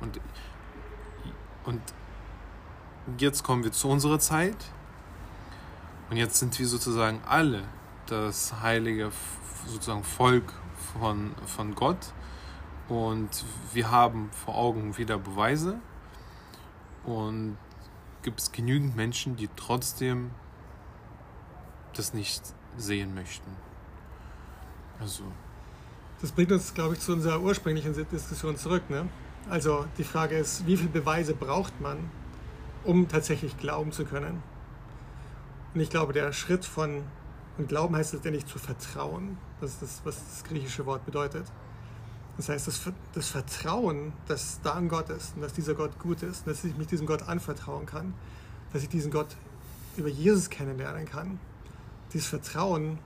Und, 0.01 0.19
und 1.63 1.81
jetzt 3.17 3.43
kommen 3.43 3.63
wir 3.63 3.71
zu 3.71 3.87
unserer 3.87 4.19
Zeit. 4.19 4.57
Und 6.09 6.17
jetzt 6.17 6.39
sind 6.39 6.57
wir 6.57 6.67
sozusagen 6.67 7.21
alle 7.25 7.63
das 8.05 8.61
heilige 8.61 9.11
sozusagen 9.65 10.03
Volk 10.03 10.53
von, 10.99 11.35
von 11.45 11.75
Gott. 11.75 12.13
Und 12.87 13.29
wir 13.73 13.91
haben 13.91 14.29
vor 14.31 14.55
Augen 14.55 14.97
wieder 14.97 15.17
Beweise. 15.17 15.79
Und 17.03 17.57
gibt 18.21 18.39
es 18.39 18.51
genügend 18.51 18.95
Menschen, 18.95 19.35
die 19.35 19.49
trotzdem 19.55 20.31
das 21.95 22.13
nicht 22.13 22.41
sehen 22.77 23.13
möchten. 23.13 23.49
Also, 24.99 25.23
Das 26.21 26.31
bringt 26.31 26.51
uns, 26.51 26.73
glaube 26.73 26.95
ich, 26.95 26.99
zu 26.99 27.13
unserer 27.13 27.41
ursprünglichen 27.41 27.93
Diskussion 27.93 28.57
zurück. 28.57 28.89
Ne? 28.89 29.07
Also 29.49 29.85
die 29.97 30.03
Frage 30.03 30.37
ist, 30.37 30.65
wie 30.65 30.77
viele 30.77 30.89
Beweise 30.89 31.33
braucht 31.33 31.79
man, 31.79 31.97
um 32.83 33.07
tatsächlich 33.07 33.57
glauben 33.57 33.91
zu 33.91 34.03
können? 34.03 34.41
Und 35.77 35.83
ich 35.83 35.91
glaube, 35.91 36.11
der 36.11 36.33
Schritt 36.33 36.65
von, 36.65 37.03
und 37.59 37.67
Glauben 37.69 37.95
heißt 37.95 38.13
letztendlich 38.13 38.47
zu 38.47 38.57
vertrauen. 38.57 39.37
Das 39.61 39.73
ist 39.73 39.83
das, 39.83 40.01
was 40.05 40.15
das 40.15 40.43
griechische 40.43 40.87
Wort 40.87 41.05
bedeutet. 41.05 41.45
Das 42.35 42.49
heißt, 42.49 42.65
das, 42.65 42.81
das 43.13 43.29
Vertrauen, 43.29 44.11
dass 44.27 44.59
da 44.63 44.73
ein 44.73 44.89
Gott 44.89 45.11
ist 45.11 45.35
und 45.35 45.43
dass 45.43 45.53
dieser 45.53 45.75
Gott 45.75 45.99
gut 45.99 46.23
ist, 46.23 46.47
dass 46.47 46.63
ich 46.63 46.75
mich 46.77 46.87
diesem 46.87 47.05
Gott 47.05 47.29
anvertrauen 47.29 47.85
kann, 47.85 48.15
dass 48.73 48.81
ich 48.81 48.89
diesen 48.89 49.11
Gott 49.11 49.27
über 49.97 50.07
Jesus 50.07 50.49
kennenlernen 50.49 51.05
kann. 51.05 51.39
Dieses 52.11 52.25
Vertrauen 52.25 52.97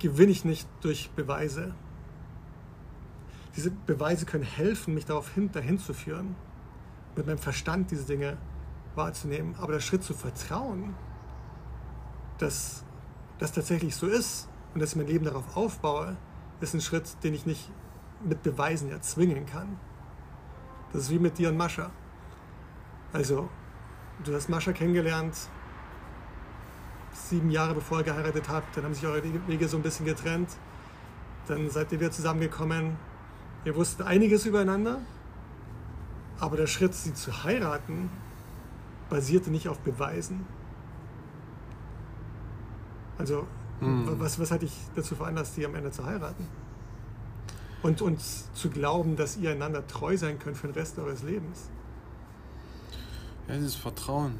gewinne 0.00 0.32
ich 0.32 0.44
nicht 0.44 0.66
durch 0.80 1.10
Beweise. 1.10 1.76
Diese 3.54 3.70
Beweise 3.70 4.26
können 4.26 4.42
helfen, 4.42 4.94
mich 4.94 5.04
darauf 5.04 5.32
hin, 5.32 5.52
dahin 5.52 5.78
zu 5.78 5.94
führen, 5.94 6.34
mit 7.14 7.28
meinem 7.28 7.38
Verstand 7.38 7.92
diese 7.92 8.04
Dinge 8.04 8.36
wahrzunehmen. 8.94 9.54
Aber 9.60 9.72
der 9.72 9.80
Schritt 9.80 10.02
zu 10.02 10.14
vertrauen, 10.14 10.94
dass 12.38 12.84
das 13.38 13.52
tatsächlich 13.52 13.94
so 13.96 14.06
ist 14.06 14.48
und 14.74 14.80
dass 14.80 14.90
ich 14.90 14.96
mein 14.96 15.06
Leben 15.06 15.24
darauf 15.24 15.56
aufbaue, 15.56 16.16
ist 16.60 16.74
ein 16.74 16.80
Schritt, 16.80 17.22
den 17.22 17.34
ich 17.34 17.46
nicht 17.46 17.70
mit 18.22 18.42
Beweisen 18.42 18.90
erzwingen 18.90 19.46
kann. 19.46 19.78
Das 20.92 21.02
ist 21.02 21.10
wie 21.10 21.18
mit 21.18 21.38
dir 21.38 21.48
und 21.48 21.56
Mascha. 21.56 21.90
Also, 23.12 23.48
du 24.24 24.34
hast 24.34 24.48
Mascha 24.48 24.72
kennengelernt, 24.72 25.36
sieben 27.12 27.50
Jahre 27.50 27.74
bevor 27.74 27.98
ihr 27.98 28.04
geheiratet 28.04 28.48
habt, 28.48 28.76
dann 28.76 28.84
haben 28.84 28.94
sich 28.94 29.06
eure 29.06 29.22
Wege 29.48 29.68
so 29.68 29.76
ein 29.76 29.82
bisschen 29.82 30.06
getrennt. 30.06 30.50
Dann 31.46 31.70
seid 31.70 31.90
ihr 31.92 32.00
wieder 32.00 32.10
zusammengekommen. 32.10 32.96
Ihr 33.64 33.74
wusstet 33.74 34.06
einiges 34.06 34.46
übereinander, 34.46 35.00
aber 36.38 36.56
der 36.56 36.66
Schritt, 36.66 36.94
sie 36.94 37.12
zu 37.12 37.44
heiraten, 37.44 38.10
basierte 39.10 39.50
nicht 39.50 39.68
auf 39.68 39.78
Beweisen. 39.80 40.46
Also, 43.18 43.46
Hm. 43.80 44.06
was, 44.20 44.38
was 44.38 44.50
hat 44.50 44.62
dich 44.62 44.74
dazu 44.94 45.14
veranlasst, 45.14 45.56
die 45.56 45.64
am 45.64 45.74
Ende 45.74 45.90
zu 45.90 46.04
heiraten? 46.04 46.46
Und 47.82 48.02
uns 48.02 48.52
zu 48.52 48.68
glauben, 48.68 49.16
dass 49.16 49.38
ihr 49.38 49.50
einander 49.52 49.86
treu 49.86 50.16
sein 50.18 50.38
könnt 50.38 50.56
für 50.56 50.66
den 50.68 50.74
Rest 50.74 50.98
eures 50.98 51.22
Lebens. 51.22 51.68
ja, 53.48 53.54
dieses 53.56 53.74
Vertrauen. 53.74 54.38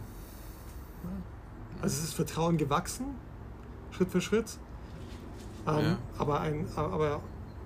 Also 1.82 1.96
es 1.96 2.04
ist 2.04 2.14
Vertrauen 2.14 2.58
gewachsen, 2.58 3.06
Schritt 3.92 4.10
für 4.10 4.20
Schritt. 4.20 4.58
Ähm, 5.66 5.78
Ja. 5.84 5.98
Aber, 6.18 6.40
ein, 6.40 6.66
aber 6.76 7.20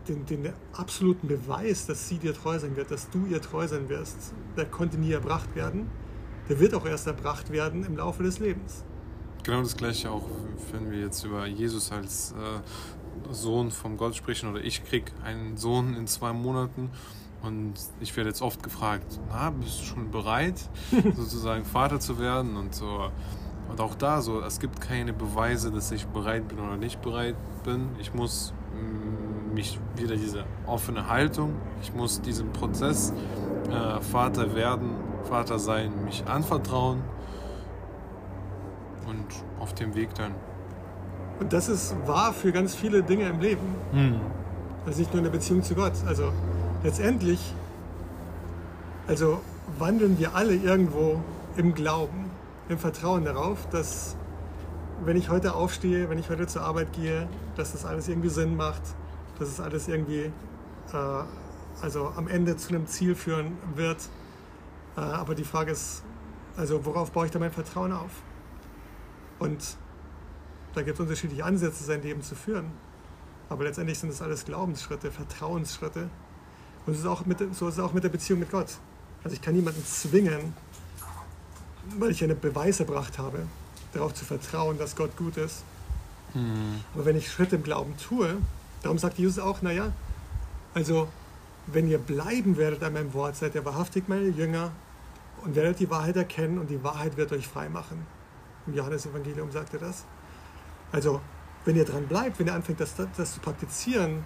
den, 0.09 0.25
den 0.27 0.53
absoluten 0.73 1.27
Beweis, 1.29 1.87
dass 1.87 2.09
sie 2.09 2.19
dir 2.19 2.35
treu 2.35 2.59
sein 2.59 2.77
wird, 2.77 2.91
dass 2.93 3.11
du 3.11 3.27
ihr 3.27 3.43
treu 3.43 3.67
sein 3.67 3.89
wirst, 3.89 4.33
der 4.57 4.67
konnte 4.67 4.97
nie 4.97 5.11
erbracht 5.13 5.55
werden. 5.57 5.91
Der 6.49 6.61
wird 6.61 6.75
auch 6.75 6.85
erst 6.87 7.07
erbracht 7.07 7.51
werden 7.51 7.85
im 7.85 7.97
Laufe 7.97 8.23
des 8.23 8.39
Lebens. 8.39 8.85
Genau 9.45 9.63
das 9.63 9.77
gleiche 9.77 10.11
auch, 10.11 10.29
wenn 10.73 10.91
wir 10.91 11.01
jetzt 11.01 11.25
über 11.25 11.47
Jesus 11.47 11.93
als 11.93 12.33
äh, 12.33 13.33
Sohn 13.33 13.71
von 13.71 13.97
Gott 13.97 14.15
sprechen 14.15 14.51
oder 14.51 14.63
ich 14.63 14.85
krieg 14.85 15.13
einen 15.23 15.57
Sohn 15.57 15.95
in 15.95 16.07
zwei 16.07 16.33
Monaten 16.33 16.91
und 17.43 17.75
ich 18.01 18.17
werde 18.17 18.31
jetzt 18.31 18.41
oft 18.41 18.63
gefragt, 18.63 19.21
na, 19.29 19.51
bist 19.51 19.81
du 19.81 19.85
schon 19.85 20.11
bereit, 20.11 20.55
sozusagen 21.15 21.65
Vater 21.65 22.01
zu 22.01 22.19
werden 22.19 22.57
und 22.57 22.75
so. 22.75 23.11
Und 23.69 23.81
auch 23.81 23.95
da 23.95 24.23
so, 24.23 24.41
es 24.41 24.61
gibt 24.61 24.81
keine 24.81 25.13
Beweise, 25.13 25.71
dass 25.71 25.91
ich 25.91 26.07
bereit 26.07 26.49
bin 26.49 26.59
oder 26.59 26.77
nicht 26.77 27.03
bereit 27.03 27.37
bin. 27.65 27.89
Ich 27.99 28.15
muss 28.15 28.55
mm, 28.73 29.55
mich 29.55 29.79
wieder 29.97 30.17
diese 30.17 30.45
offene 30.67 31.09
Haltung, 31.09 31.55
ich 31.83 31.95
muss 31.95 32.21
diesem 32.21 32.53
Prozess 32.53 33.13
äh, 33.71 34.01
Vater 34.01 34.55
werden, 34.55 34.91
Vater 35.25 35.59
sein, 35.59 35.93
mich 36.05 36.25
anvertrauen 36.27 37.03
und 39.07 39.27
auf 39.61 39.75
dem 39.75 39.95
Weg 39.95 40.15
dann. 40.15 40.35
Und 41.41 41.53
das 41.53 41.69
ist 41.69 41.95
wahr 42.07 42.33
für 42.33 42.53
ganz 42.53 42.75
viele 42.75 43.03
Dinge 43.03 43.29
im 43.29 43.41
Leben. 43.41 43.67
Also 44.87 45.01
nicht 45.01 45.13
nur 45.13 45.19
in 45.19 45.25
der 45.25 45.33
Beziehung 45.33 45.63
zu 45.63 45.75
Gott. 45.75 45.95
Also 46.07 46.33
letztendlich, 46.83 47.55
also 49.07 49.41
wandeln 49.79 50.19
wir 50.19 50.35
alle 50.35 50.55
irgendwo 50.55 51.21
im 51.57 51.75
Glauben, 51.75 52.31
im 52.69 52.79
Vertrauen 52.79 53.25
darauf, 53.25 53.67
dass 53.71 54.17
wenn 55.05 55.17
ich 55.17 55.29
heute 55.29 55.55
aufstehe, 55.55 56.09
wenn 56.09 56.19
ich 56.19 56.31
heute 56.31 56.47
zur 56.47 56.63
Arbeit 56.63 56.93
gehe, 56.93 57.29
dass 57.57 57.73
das 57.73 57.85
alles 57.85 58.09
irgendwie 58.09 58.29
Sinn 58.29 58.57
macht, 58.57 58.83
dass 59.39 59.49
es 59.49 59.61
alles 59.61 59.89
irgendwie 59.89 60.31
äh, 60.93 61.25
also 61.83 62.13
am 62.17 62.29
Ende 62.29 62.57
zu 62.57 62.69
einem 62.71 62.87
Ziel 62.87 63.15
führen 63.15 63.59
wird. 63.75 63.99
Äh, 64.97 65.01
aber 65.01 65.35
die 65.35 65.45
Frage 65.45 65.73
ist, 65.73 66.03
also 66.57 66.85
worauf 66.85 67.11
baue 67.11 67.27
ich 67.27 67.33
da 67.33 67.39
mein 67.39 67.53
Vertrauen 67.53 67.93
auf? 67.93 68.11
Und 69.39 69.77
da 70.75 70.83
gibt 70.83 70.95
es 70.95 71.01
unterschiedliche 71.01 71.45
Ansätze, 71.45 71.85
sein 71.85 72.03
Leben 72.03 72.23
zu 72.23 72.35
führen. 72.35 72.67
Aber 73.49 73.65
letztendlich 73.65 73.99
sind 73.99 74.11
es 74.11 74.23
alles 74.23 74.45
Glaubensschritte, 74.45 75.11
Vertrauensschritte. 75.11 76.09
Und 76.87 76.93
es 76.93 77.01
ist 77.01 77.07
auch 77.07 77.27
mit, 77.27 77.39
so 77.55 77.69
ist 77.69 77.75
es 77.75 77.81
auch 77.81 77.93
mit 77.93 78.05
der 78.05 78.09
Beziehung 78.09 78.41
mit 78.41 78.51
Gott. 78.51 78.79
Also 79.23 79.35
ich 79.35 79.43
kann 79.43 79.55
niemanden 79.55 79.85
zwingen, 79.85 80.55
weil 81.99 82.11
ich 82.11 82.23
einen 82.23 82.39
Beweis 82.39 82.81
erbracht 82.81 83.19
habe, 83.19 83.47
darauf 83.93 84.15
zu 84.15 84.25
vertrauen, 84.25 84.79
dass 84.79 84.97
Gott 84.97 85.17
gut 85.17 85.37
ist. 85.37 85.65
Aber 86.95 87.05
wenn 87.05 87.17
ich 87.17 87.31
Schritte 87.31 87.57
im 87.57 87.63
Glauben 87.63 87.95
tue, 87.97 88.37
darum 88.83 88.99
sagt 88.99 89.19
Jesus 89.19 89.39
auch, 89.39 89.63
naja, 89.63 89.93
also 90.75 91.09
wenn 91.67 91.89
ihr 91.89 91.99
bleiben 91.99 92.57
werdet 92.57 92.83
an 92.83 92.93
meinem 92.93 93.15
Wort, 93.15 93.37
seid 93.37 93.55
ihr 93.55 93.65
wahrhaftig 93.65 94.09
meine 94.09 94.29
Jünger 94.29 94.73
und 95.45 95.55
werdet 95.55 95.79
die 95.79 95.91
Wahrheit 95.91 96.17
erkennen 96.17 96.59
und 96.59 96.71
die 96.71 96.83
Wahrheit 96.83 97.17
wird 97.17 97.33
euch 97.33 97.47
frei 97.47 97.69
machen. 97.69 98.07
Im 98.67 98.75
Johannesevangelium 98.75 99.51
sagt 99.51 99.75
er 99.75 99.81
das. 99.81 100.05
Also 100.91 101.21
wenn 101.65 101.77
ihr 101.77 101.85
dran 101.85 102.07
bleibt, 102.07 102.39
wenn 102.39 102.47
ihr 102.47 102.55
anfängt, 102.55 102.81
das, 102.81 102.95
das 103.17 103.35
zu 103.35 103.41
praktizieren, 103.41 104.25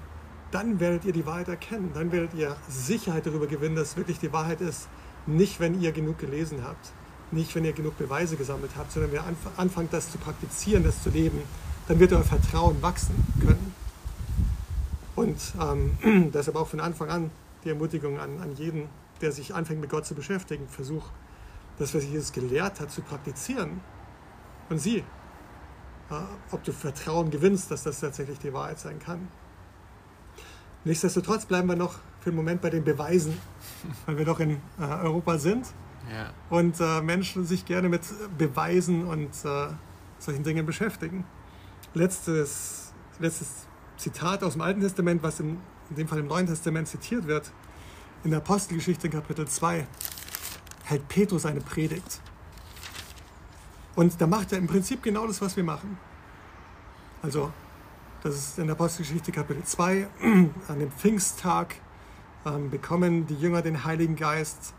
dann 0.51 0.81
werdet 0.81 1.05
ihr 1.05 1.13
die 1.13 1.27
Wahrheit 1.27 1.49
erkennen. 1.49 1.91
Dann 1.95 2.13
werdet 2.13 2.35
ihr 2.35 2.57
Sicherheit 2.69 3.27
darüber 3.27 3.47
gewinnen, 3.47 3.77
dass 3.77 3.91
es 3.91 3.97
wirklich 3.97 4.19
die 4.19 4.33
Wahrheit 4.33 4.61
ist. 4.61 4.89
Nicht, 5.27 5.61
wenn 5.61 5.81
ihr 5.81 5.93
genug 5.93 6.19
gelesen 6.19 6.65
habt, 6.65 6.93
nicht, 7.31 7.55
wenn 7.55 7.65
ihr 7.65 7.73
genug 7.73 7.99
Beweise 7.99 8.37
gesammelt 8.37 8.73
habt, 8.77 8.93
sondern 8.93 9.13
wenn 9.13 9.21
ihr 9.21 9.37
anfangt, 9.57 9.93
das 9.93 10.11
zu 10.11 10.19
praktizieren, 10.19 10.85
das 10.85 11.03
zu 11.03 11.11
leben, 11.11 11.43
dann 11.87 11.99
wird 12.01 12.13
euer 12.13 12.23
Vertrauen 12.23 12.81
wachsen 12.81 13.15
können. 13.41 13.75
Und 15.15 15.37
ähm, 15.61 16.31
deshalb 16.35 16.57
auch 16.57 16.69
von 16.69 16.81
Anfang 16.81 17.11
an 17.11 17.31
die 17.65 17.71
Ermutigung 17.71 18.19
an, 18.19 18.41
an 18.41 18.55
jeden, 18.55 18.89
der 19.21 19.33
sich 19.33 19.55
anfängt 19.55 19.81
mit 19.81 19.91
Gott 19.91 20.07
zu 20.07 20.15
beschäftigen, 20.15 20.69
versuch, 20.69 21.07
das, 21.79 21.95
was 21.95 22.05
Jesus 22.05 22.33
gelehrt 22.33 22.81
hat, 22.81 22.91
zu 22.91 23.03
praktizieren. 23.03 23.81
Und 24.69 24.79
sieh, 24.79 25.05
äh, 26.11 26.15
ob 26.51 26.65
du 26.65 26.73
Vertrauen 26.73 27.31
gewinnst, 27.31 27.71
dass 27.71 27.85
das 27.85 28.01
tatsächlich 28.01 28.39
die 28.39 28.53
Wahrheit 28.53 28.79
sein 28.79 28.99
kann. 28.99 29.29
Nichtsdestotrotz 30.85 31.47
bleiben 31.47 31.69
wir 31.69 31.77
noch 31.77 31.95
für 32.21 32.31
den 32.31 32.37
Moment 32.37 32.61
bei 32.61 32.71
den 32.71 32.85
Beweisen, 32.85 33.39
weil 34.07 34.19
wir 34.19 34.25
doch 34.25 34.41
in 34.41 34.61
äh, 34.79 34.83
Europa 34.83 35.39
sind 35.39 35.67
ja. 36.13 36.31
und 36.51 36.81
äh, 36.81 37.01
Menschen 37.01 37.45
sich 37.45 37.65
gerne 37.65 37.89
mit 37.89 38.03
Beweisen 38.37 39.07
und 39.07 39.31
solchen 39.35 40.43
Dingen 40.43 40.67
beschäftigen. 40.67 41.25
Letztes, 41.95 42.93
letztes 43.19 43.67
Zitat 43.97 44.43
aus 44.43 44.55
dem 44.55 44.63
Alten 44.63 44.81
Testament, 44.81 45.23
was 45.23 45.41
in, 45.41 45.59
in 45.91 45.97
dem 45.97 46.09
Fall 46.09 46.19
im 46.19 46.27
Neuen 46.27 46.47
Testament 46.47 46.89
zitiert 46.89 47.27
wird, 47.27 47.53
in 48.25 48.31
der 48.31 48.39
Apostelgeschichte 48.39 49.09
Kapitel 49.09 49.47
2, 49.47 49.87
hält 50.85 51.09
Petrus 51.09 51.47
eine 51.47 51.61
Predigt. 51.61 52.21
Und 53.95 54.21
da 54.21 54.27
macht 54.27 54.53
er 54.53 54.59
im 54.59 54.67
Prinzip 54.67 55.03
genau 55.03 55.27
das, 55.27 55.41
was 55.41 55.57
wir 55.57 55.65
machen. 55.65 55.99
Also 57.23 57.53
das 58.23 58.35
ist 58.35 58.59
in 58.59 58.67
der 58.67 58.75
Apostelgeschichte 58.75 59.33
Kapitel 59.33 59.63
2. 59.63 60.07
An 60.69 60.79
dem 60.79 60.91
Pfingsttag 60.91 61.77
ähm, 62.47 62.71
bekommen 62.71 63.27
die 63.27 63.35
Jünger 63.35 63.63
den 63.63 63.85
Heiligen 63.85 64.17
Geist, 64.17 64.75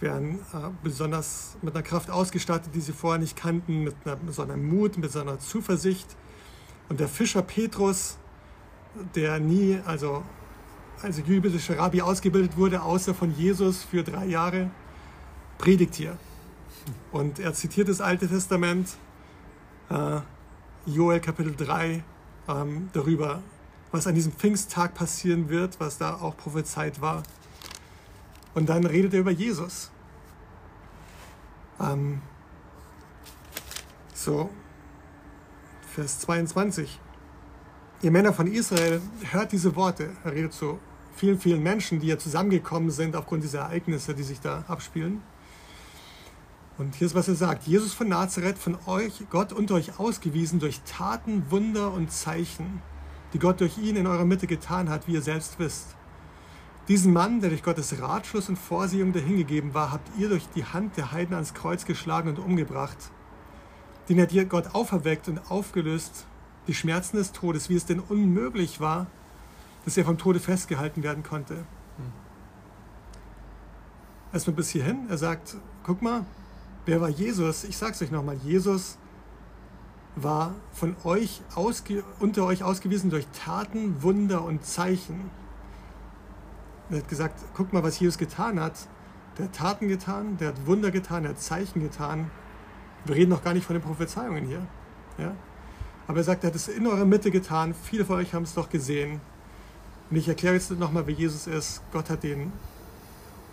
werden 0.00 0.40
äh, 0.52 0.68
besonders 0.82 1.56
mit 1.62 1.74
einer 1.74 1.82
Kraft 1.82 2.10
ausgestattet, 2.10 2.74
die 2.74 2.80
sie 2.80 2.92
vorher 2.92 3.18
nicht 3.18 3.36
kannten, 3.36 3.84
mit 3.84 3.94
einer, 4.04 4.18
so 4.32 4.42
einem 4.42 4.68
Mut, 4.68 4.98
mit 4.98 5.10
so 5.10 5.20
einer 5.20 5.38
Zuversicht. 5.38 6.16
Und 6.88 7.00
der 7.00 7.08
Fischer 7.08 7.42
Petrus, 7.42 8.18
der 9.14 9.40
nie 9.40 9.80
also 9.84 10.22
als 11.02 11.18
jüdischer 11.18 11.78
Rabbi 11.78 12.02
ausgebildet 12.02 12.56
wurde, 12.56 12.82
außer 12.82 13.14
von 13.14 13.34
Jesus 13.34 13.84
für 13.84 14.02
drei 14.02 14.26
Jahre, 14.26 14.70
predigt 15.58 15.94
hier. 15.94 16.16
Und 17.12 17.38
er 17.38 17.52
zitiert 17.54 17.88
das 17.88 18.00
Alte 18.00 18.28
Testament, 18.28 18.96
äh, 19.90 20.20
Joel 20.86 21.20
Kapitel 21.20 21.54
3, 21.54 22.02
ähm, 22.48 22.88
darüber, 22.92 23.42
was 23.90 24.06
an 24.06 24.14
diesem 24.14 24.32
Pfingsttag 24.32 24.94
passieren 24.94 25.48
wird, 25.48 25.80
was 25.80 25.98
da 25.98 26.14
auch 26.16 26.36
prophezeit 26.36 27.00
war. 27.00 27.22
Und 28.54 28.68
dann 28.68 28.86
redet 28.86 29.14
er 29.14 29.20
über 29.20 29.30
Jesus. 29.30 29.90
Ähm, 31.80 32.22
so, 34.14 34.50
Vers 35.94 36.20
22. 36.20 37.00
Ihr 38.02 38.10
Männer 38.10 38.34
von 38.34 38.46
Israel, 38.46 39.00
hört 39.30 39.52
diese 39.52 39.74
Worte. 39.74 40.10
Er 40.22 40.32
redet 40.32 40.52
zu 40.52 40.78
vielen, 41.14 41.38
vielen 41.38 41.62
Menschen, 41.62 41.98
die 41.98 42.08
ja 42.08 42.18
zusammengekommen 42.18 42.90
sind 42.90 43.16
aufgrund 43.16 43.42
dieser 43.42 43.60
Ereignisse, 43.60 44.14
die 44.14 44.22
sich 44.22 44.38
da 44.38 44.64
abspielen. 44.68 45.22
Und 46.76 46.94
hier 46.94 47.06
ist, 47.06 47.14
was 47.14 47.28
er 47.28 47.36
sagt. 47.36 47.66
Jesus 47.66 47.94
von 47.94 48.08
Nazareth, 48.08 48.58
von 48.58 48.76
euch, 48.84 49.22
Gott 49.30 49.54
unter 49.54 49.76
euch 49.76 49.98
ausgewiesen 49.98 50.60
durch 50.60 50.82
Taten, 50.82 51.50
Wunder 51.50 51.90
und 51.94 52.12
Zeichen, 52.12 52.82
die 53.32 53.38
Gott 53.38 53.60
durch 53.60 53.78
ihn 53.78 53.96
in 53.96 54.06
eurer 54.06 54.26
Mitte 54.26 54.46
getan 54.46 54.90
hat, 54.90 55.08
wie 55.08 55.14
ihr 55.14 55.22
selbst 55.22 55.58
wisst. 55.58 55.96
Diesen 56.88 57.14
Mann, 57.14 57.40
der 57.40 57.48
durch 57.48 57.62
Gottes 57.62 57.98
Ratschluss 57.98 58.50
und 58.50 58.58
Vorsehung 58.58 59.14
dahingegeben 59.14 59.72
war, 59.72 59.90
habt 59.90 60.10
ihr 60.18 60.28
durch 60.28 60.46
die 60.54 60.66
Hand 60.66 60.98
der 60.98 61.12
Heiden 61.12 61.32
ans 61.32 61.54
Kreuz 61.54 61.86
geschlagen 61.86 62.28
und 62.28 62.38
umgebracht. 62.38 62.98
Den 64.10 64.20
hat 64.20 64.32
ihr 64.32 64.44
Gott 64.44 64.74
auferweckt 64.74 65.28
und 65.28 65.50
aufgelöst, 65.50 66.26
die 66.66 66.74
Schmerzen 66.74 67.16
des 67.16 67.32
Todes, 67.32 67.68
wie 67.68 67.76
es 67.76 67.86
denn 67.86 68.00
unmöglich 68.00 68.80
war, 68.80 69.06
dass 69.84 69.96
er 69.96 70.04
vom 70.04 70.18
Tode 70.18 70.40
festgehalten 70.40 71.02
werden 71.02 71.22
konnte. 71.22 71.54
Hm. 71.54 72.12
Erstmal 74.32 74.56
bis 74.56 74.70
hierhin. 74.70 75.06
Er 75.08 75.18
sagt, 75.18 75.56
guck 75.84 76.02
mal, 76.02 76.24
Wer 76.86 77.00
war 77.00 77.08
Jesus? 77.08 77.64
Ich 77.64 77.76
sage 77.76 77.92
es 77.92 78.02
euch 78.02 78.12
nochmal. 78.12 78.36
Jesus 78.44 78.96
war 80.14 80.54
von 80.72 80.94
euch 81.02 81.42
ausge, 81.56 82.04
unter 82.20 82.46
euch 82.46 82.62
ausgewiesen 82.62 83.10
durch 83.10 83.26
Taten, 83.32 84.02
Wunder 84.04 84.44
und 84.44 84.64
Zeichen. 84.64 85.28
Er 86.88 86.98
hat 86.98 87.08
gesagt, 87.08 87.40
guck 87.54 87.72
mal, 87.72 87.82
was 87.82 87.98
Jesus 87.98 88.18
getan 88.18 88.60
hat. 88.60 88.86
Der 89.36 89.46
hat 89.46 89.56
Taten 89.56 89.88
getan, 89.88 90.36
der 90.38 90.48
hat 90.48 90.66
Wunder 90.66 90.92
getan, 90.92 91.24
der 91.24 91.32
hat 91.32 91.40
Zeichen 91.40 91.82
getan. 91.82 92.30
Wir 93.04 93.16
reden 93.16 93.30
noch 93.30 93.42
gar 93.42 93.52
nicht 93.52 93.66
von 93.66 93.74
den 93.74 93.82
Prophezeiungen 93.82 94.46
hier. 94.46 94.64
Ja? 95.18 95.34
Aber 96.08 96.18
er 96.18 96.24
sagt, 96.24 96.44
er 96.44 96.48
hat 96.48 96.56
es 96.56 96.68
in 96.68 96.86
eurer 96.86 97.04
Mitte 97.04 97.30
getan. 97.30 97.74
Viele 97.84 98.04
von 98.04 98.16
euch 98.16 98.32
haben 98.32 98.44
es 98.44 98.54
doch 98.54 98.68
gesehen. 98.70 99.20
Und 100.10 100.16
ich 100.16 100.28
erkläre 100.28 100.54
jetzt 100.54 100.70
nochmal, 100.70 101.06
wer 101.06 101.14
Jesus 101.14 101.46
ist. 101.46 101.82
Gott 101.92 102.10
hat 102.10 102.22
den 102.22 102.52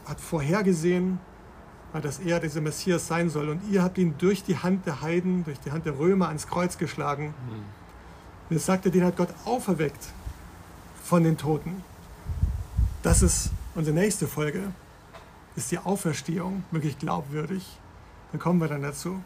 hat 0.05 0.19
vorhergesehen, 0.19 1.19
dass 2.01 2.19
er 2.19 2.39
dieser 2.39 2.61
Messias 2.61 3.07
sein 3.07 3.29
soll. 3.29 3.49
Und 3.49 3.61
ihr 3.71 3.83
habt 3.83 3.97
ihn 3.97 4.15
durch 4.17 4.43
die 4.43 4.57
Hand 4.57 4.85
der 4.85 5.01
Heiden, 5.01 5.45
durch 5.45 5.59
die 5.59 5.71
Hand 5.71 5.85
der 5.85 5.97
Römer 5.97 6.27
ans 6.27 6.47
Kreuz 6.47 6.77
geschlagen. 6.77 7.27
Mhm. 7.27 7.63
Und 8.49 8.57
jetzt 8.57 8.65
sagt 8.65 8.85
er, 8.85 8.91
den 8.91 9.03
hat 9.03 9.15
Gott 9.15 9.29
auferweckt 9.45 10.09
von 11.03 11.23
den 11.23 11.37
Toten. 11.37 11.83
Das 13.01 13.21
ist 13.21 13.51
unsere 13.75 13.95
nächste 13.95 14.27
Folge. 14.27 14.71
Ist 15.55 15.71
die 15.71 15.79
Auferstehung 15.79 16.63
wirklich 16.71 16.97
glaubwürdig? 16.97 17.79
Dann 18.31 18.39
kommen 18.39 18.59
wir 18.59 18.67
dann 18.67 18.81
dazu. 18.81 19.21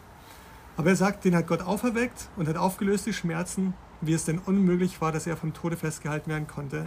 Aber 0.78 0.90
er 0.90 0.96
sagt, 0.96 1.24
den 1.24 1.34
hat 1.34 1.48
Gott 1.48 1.60
auferweckt 1.60 2.28
und 2.36 2.48
hat 2.48 2.56
aufgelöst 2.56 3.04
die 3.04 3.12
Schmerzen, 3.12 3.74
wie 4.00 4.12
es 4.12 4.24
denn 4.24 4.38
unmöglich 4.38 5.00
war, 5.00 5.10
dass 5.10 5.26
er 5.26 5.36
vom 5.36 5.52
Tode 5.52 5.76
festgehalten 5.76 6.30
werden 6.30 6.46
konnte. 6.46 6.84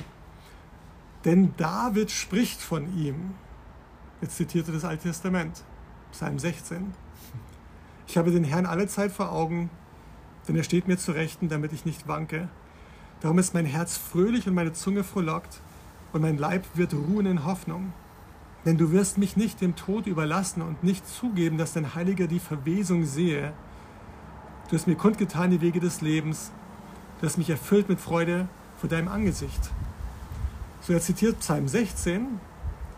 Denn 1.26 1.54
David 1.58 2.10
spricht 2.10 2.62
von 2.62 2.98
ihm. 2.98 3.36
Jetzt 4.22 4.38
zitierte 4.38 4.72
das 4.72 4.86
Alte 4.86 5.10
Testament. 5.10 5.66
Psalm 6.14 6.40
16. 6.40 6.94
Ich 8.08 8.18
habe 8.18 8.32
den 8.32 8.46
Herrn 8.46 8.66
alle 8.66 8.88
Zeit 8.88 9.12
vor 9.12 9.34
Augen, 9.34 9.70
denn 10.48 10.56
er 10.56 10.64
steht 10.64 10.88
mir 10.88 10.98
zu 10.98 11.12
Rechten, 11.12 11.50
damit 11.50 11.74
ich 11.74 11.84
nicht 11.84 12.08
wanke. 12.08 12.48
Darum 13.20 13.40
ist 13.40 13.54
mein 13.54 13.66
Herz 13.66 13.98
fröhlich 13.98 14.48
und 14.48 14.54
meine 14.54 14.72
Zunge 14.72 15.04
frohlockt 15.04 15.60
und 16.14 16.22
mein 16.22 16.38
Leib 16.38 16.66
wird 16.76 16.94
ruhen 16.94 17.26
in 17.26 17.44
Hoffnung. 17.44 17.92
Denn 18.64 18.78
du 18.78 18.94
wirst 18.94 19.18
mich 19.18 19.36
nicht 19.36 19.60
dem 19.60 19.76
Tod 19.76 20.08
überlassen 20.08 20.62
und 20.62 20.82
nicht 20.82 21.06
zugeben, 21.06 21.58
dass 21.58 21.74
dein 21.74 21.94
Heiliger 21.94 22.28
die 22.28 22.40
Verwesung 22.40 23.04
sehe. 23.04 23.52
Du 24.72 24.78
hast 24.78 24.88
mir 24.88 24.96
kundgetan 24.96 25.52
die 25.52 25.60
Wege 25.60 25.82
des 25.82 26.00
Lebens. 26.00 26.50
Du 27.20 27.26
hast 27.28 27.38
mich 27.38 27.50
erfüllt 27.50 27.90
mit 27.90 28.00
Freude 28.00 28.48
vor 28.78 28.90
deinem 28.90 29.10
Angesicht. 29.10 29.70
So 30.80 30.94
er 30.94 31.02
zitiert 31.02 31.42
Psalm 31.42 31.68
16, 31.68 32.40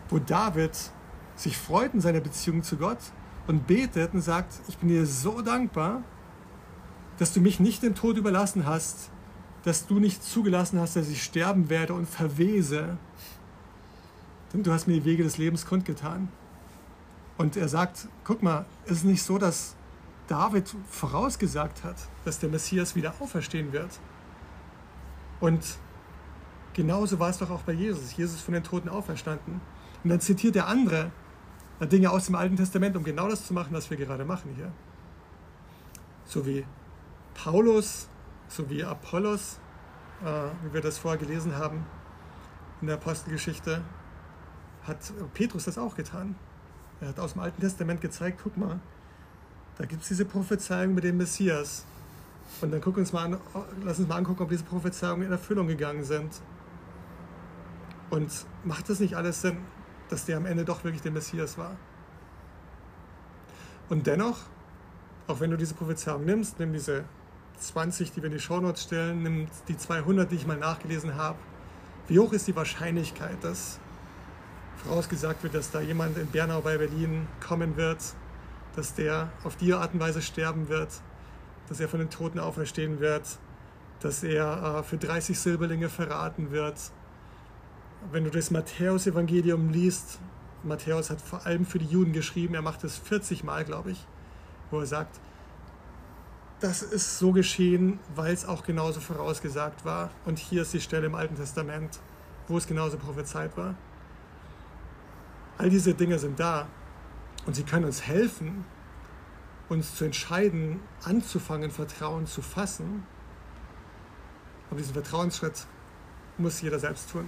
wo 0.08 0.20
David 0.20 0.70
sich 1.34 1.58
freut 1.58 1.92
in 1.92 2.00
seiner 2.00 2.20
Beziehung 2.20 2.62
zu 2.62 2.76
Gott 2.76 3.00
und 3.48 3.66
betet 3.66 4.14
und 4.14 4.20
sagt, 4.20 4.54
ich 4.68 4.78
bin 4.78 4.88
dir 4.88 5.04
so 5.04 5.42
dankbar, 5.42 6.04
dass 7.18 7.32
du 7.32 7.40
mich 7.40 7.58
nicht 7.58 7.82
den 7.82 7.96
Tod 7.96 8.18
überlassen 8.18 8.66
hast, 8.66 9.10
dass 9.64 9.88
du 9.88 9.98
nicht 9.98 10.22
zugelassen 10.22 10.78
hast, 10.78 10.94
dass 10.94 11.08
ich 11.08 11.24
sterben 11.24 11.70
werde 11.70 11.94
und 11.94 12.08
verwese, 12.08 12.98
denn 14.52 14.62
du 14.62 14.70
hast 14.70 14.86
mir 14.86 14.94
die 14.94 15.04
Wege 15.04 15.24
des 15.24 15.38
Lebens 15.38 15.66
kundgetan. 15.66 16.28
Und 17.36 17.56
er 17.56 17.66
sagt, 17.66 18.06
guck 18.22 18.44
mal, 18.44 18.64
es 18.84 18.98
ist 18.98 19.04
nicht 19.04 19.24
so, 19.24 19.38
dass 19.38 19.74
David 20.26 20.74
vorausgesagt 20.88 21.84
hat, 21.84 21.96
dass 22.24 22.38
der 22.38 22.48
Messias 22.48 22.96
wieder 22.96 23.14
auferstehen 23.20 23.72
wird. 23.72 24.00
Und 25.40 25.78
genauso 26.72 27.18
war 27.18 27.28
es 27.28 27.38
doch 27.38 27.50
auch 27.50 27.62
bei 27.62 27.72
Jesus. 27.72 28.16
Jesus 28.16 28.36
ist 28.36 28.42
von 28.42 28.54
den 28.54 28.64
Toten 28.64 28.88
auferstanden. 28.88 29.60
Und 30.02 30.10
dann 30.10 30.20
zitiert 30.20 30.54
der 30.54 30.66
andere 30.66 31.10
Dinge 31.80 32.10
aus 32.10 32.26
dem 32.26 32.34
Alten 32.34 32.56
Testament, 32.56 32.96
um 32.96 33.04
genau 33.04 33.28
das 33.28 33.46
zu 33.46 33.52
machen, 33.52 33.72
was 33.72 33.90
wir 33.90 33.96
gerade 33.96 34.24
machen 34.24 34.52
hier. 34.54 34.72
So 36.24 36.46
wie 36.46 36.64
Paulus, 37.34 38.08
so 38.48 38.70
wie 38.70 38.84
Apollos, 38.84 39.58
äh, 40.22 40.26
wie 40.64 40.74
wir 40.74 40.80
das 40.80 40.98
vorher 40.98 41.18
gelesen 41.18 41.56
haben 41.56 41.84
in 42.80 42.86
der 42.86 42.96
Apostelgeschichte, 42.96 43.82
hat 44.86 44.98
Petrus 45.34 45.64
das 45.64 45.78
auch 45.78 45.96
getan. 45.96 46.36
Er 47.00 47.08
hat 47.08 47.18
aus 47.18 47.32
dem 47.32 47.42
Alten 47.42 47.60
Testament 47.60 48.00
gezeigt, 48.00 48.40
guck 48.42 48.56
mal, 48.56 48.80
da 49.78 49.86
gibt 49.86 50.02
es 50.02 50.08
diese 50.08 50.24
Prophezeiung 50.24 50.94
mit 50.94 51.04
dem 51.04 51.16
Messias. 51.16 51.84
Und 52.60 52.72
dann 52.72 52.80
guck 52.80 52.96
uns 52.96 53.12
mal 53.12 53.24
an, 53.24 53.38
lass 53.82 53.98
uns 53.98 54.08
mal 54.08 54.16
angucken, 54.16 54.42
ob 54.42 54.48
diese 54.48 54.64
Prophezeiungen 54.64 55.26
in 55.26 55.32
Erfüllung 55.32 55.66
gegangen 55.66 56.04
sind. 56.04 56.30
Und 58.10 58.30
macht 58.64 58.88
das 58.88 59.00
nicht 59.00 59.16
alles 59.16 59.40
Sinn? 59.40 59.56
dass 60.08 60.26
der 60.26 60.36
am 60.36 60.46
Ende 60.46 60.64
doch 60.64 60.84
wirklich 60.84 61.02
der 61.02 61.12
Messias 61.12 61.58
war. 61.58 61.76
Und 63.88 64.06
dennoch, 64.06 64.38
auch 65.26 65.40
wenn 65.40 65.50
du 65.50 65.56
diese 65.56 65.74
Prophezeiung 65.74 66.24
nimmst, 66.24 66.58
nimm 66.58 66.72
diese 66.72 67.04
20, 67.58 68.12
die 68.12 68.16
wir 68.18 68.26
in 68.26 68.32
die 68.32 68.40
Shownotes 68.40 68.84
stellen, 68.84 69.22
nimm 69.22 69.48
die 69.68 69.76
200, 69.76 70.30
die 70.30 70.36
ich 70.36 70.46
mal 70.46 70.56
nachgelesen 70.56 71.14
habe. 71.16 71.38
Wie 72.08 72.18
hoch 72.18 72.32
ist 72.32 72.46
die 72.46 72.56
Wahrscheinlichkeit, 72.56 73.42
dass 73.42 73.78
vorausgesagt 74.84 75.42
wird, 75.42 75.54
dass 75.54 75.70
da 75.70 75.80
jemand 75.80 76.18
in 76.18 76.26
Bernau 76.26 76.60
bei 76.60 76.76
Berlin 76.76 77.26
kommen 77.46 77.76
wird, 77.76 77.98
dass 78.76 78.94
der 78.94 79.30
auf 79.44 79.56
die 79.56 79.72
Art 79.72 79.94
und 79.94 80.00
Weise 80.00 80.22
sterben 80.22 80.68
wird, 80.68 80.88
dass 81.68 81.80
er 81.80 81.88
von 81.88 82.00
den 82.00 82.10
Toten 82.10 82.38
auferstehen 82.38 83.00
wird, 83.00 83.22
dass 84.00 84.22
er 84.22 84.78
äh, 84.78 84.82
für 84.82 84.98
30 84.98 85.38
Silberlinge 85.38 85.88
verraten 85.88 86.50
wird. 86.50 86.78
Wenn 88.12 88.24
du 88.24 88.30
das 88.30 88.50
Matthäus-Evangelium 88.50 89.70
liest, 89.70 90.18
Matthäus 90.62 91.10
hat 91.10 91.20
vor 91.20 91.46
allem 91.46 91.64
für 91.64 91.78
die 91.78 91.86
Juden 91.86 92.12
geschrieben, 92.12 92.54
er 92.54 92.62
macht 92.62 92.84
es 92.84 92.96
40 92.98 93.44
Mal, 93.44 93.64
glaube 93.64 93.92
ich, 93.92 94.06
wo 94.70 94.80
er 94.80 94.86
sagt, 94.86 95.20
das 96.60 96.82
ist 96.82 97.18
so 97.18 97.32
geschehen, 97.32 97.98
weil 98.14 98.32
es 98.32 98.46
auch 98.46 98.64
genauso 98.64 99.00
vorausgesagt 99.00 99.84
war. 99.84 100.10
Und 100.24 100.38
hier 100.38 100.62
ist 100.62 100.72
die 100.72 100.80
Stelle 100.80 101.06
im 101.06 101.14
Alten 101.14 101.36
Testament, 101.36 102.00
wo 102.48 102.56
es 102.56 102.66
genauso 102.66 102.96
prophezeit 102.96 103.56
war. 103.56 103.74
All 105.58 105.68
diese 105.68 105.94
Dinge 105.94 106.18
sind 106.18 106.40
da 106.40 106.66
und 107.46 107.54
sie 107.54 107.62
können 107.62 107.84
uns 107.84 108.02
helfen, 108.02 108.64
uns 109.68 109.94
zu 109.96 110.04
entscheiden, 110.04 110.80
anzufangen, 111.04 111.70
Vertrauen 111.70 112.26
zu 112.26 112.42
fassen. 112.42 113.06
Aber 114.70 114.78
diesen 114.78 114.94
Vertrauensschritt 114.94 115.66
muss 116.38 116.60
jeder 116.60 116.78
selbst 116.78 117.10
tun, 117.10 117.26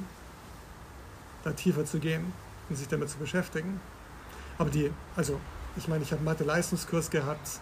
da 1.45 1.53
tiefer 1.53 1.85
zu 1.85 1.99
gehen 1.99 2.33
und 2.69 2.77
sich 2.77 2.89
damit 2.89 3.09
zu 3.09 3.19
beschäftigen. 3.19 3.81
Aber 4.59 4.71
die, 4.71 4.91
also 5.17 5.39
ich 5.77 5.89
meine, 5.89 6.03
ich 6.03 6.13
habe 6.13 6.23
Mathe-Leistungskurs 6.23 7.11
gehabt. 7.11 7.61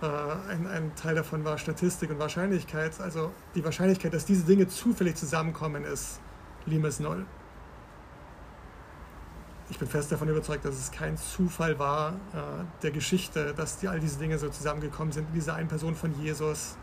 Äh, 0.00 0.06
ein, 0.06 0.66
ein 0.66 0.92
Teil 0.96 1.14
davon 1.14 1.44
war 1.44 1.58
Statistik 1.58 2.10
und 2.10 2.18
Wahrscheinlichkeit. 2.18 3.00
Also 3.00 3.30
die 3.54 3.64
Wahrscheinlichkeit, 3.64 4.14
dass 4.14 4.24
diese 4.24 4.44
Dinge 4.44 4.68
zufällig 4.68 5.16
zusammenkommen, 5.16 5.84
ist 5.84 6.18
Limes 6.66 7.00
Null. 7.00 7.26
Ich 9.70 9.78
bin 9.78 9.88
fest 9.88 10.12
davon 10.12 10.28
überzeugt, 10.28 10.64
dass 10.64 10.74
es 10.74 10.90
kein 10.90 11.16
Zufall 11.16 11.78
war 11.78 12.12
äh, 12.34 12.64
der 12.82 12.90
Geschichte, 12.90 13.54
dass 13.54 13.78
die, 13.78 13.88
all 13.88 14.00
diese 14.00 14.18
Dinge 14.18 14.38
so 14.38 14.48
zusammengekommen 14.48 15.12
sind, 15.12 15.26
diese 15.34 15.54
eine 15.54 15.66
Person 15.66 15.94
von 15.94 16.12
Jesus. 16.20 16.76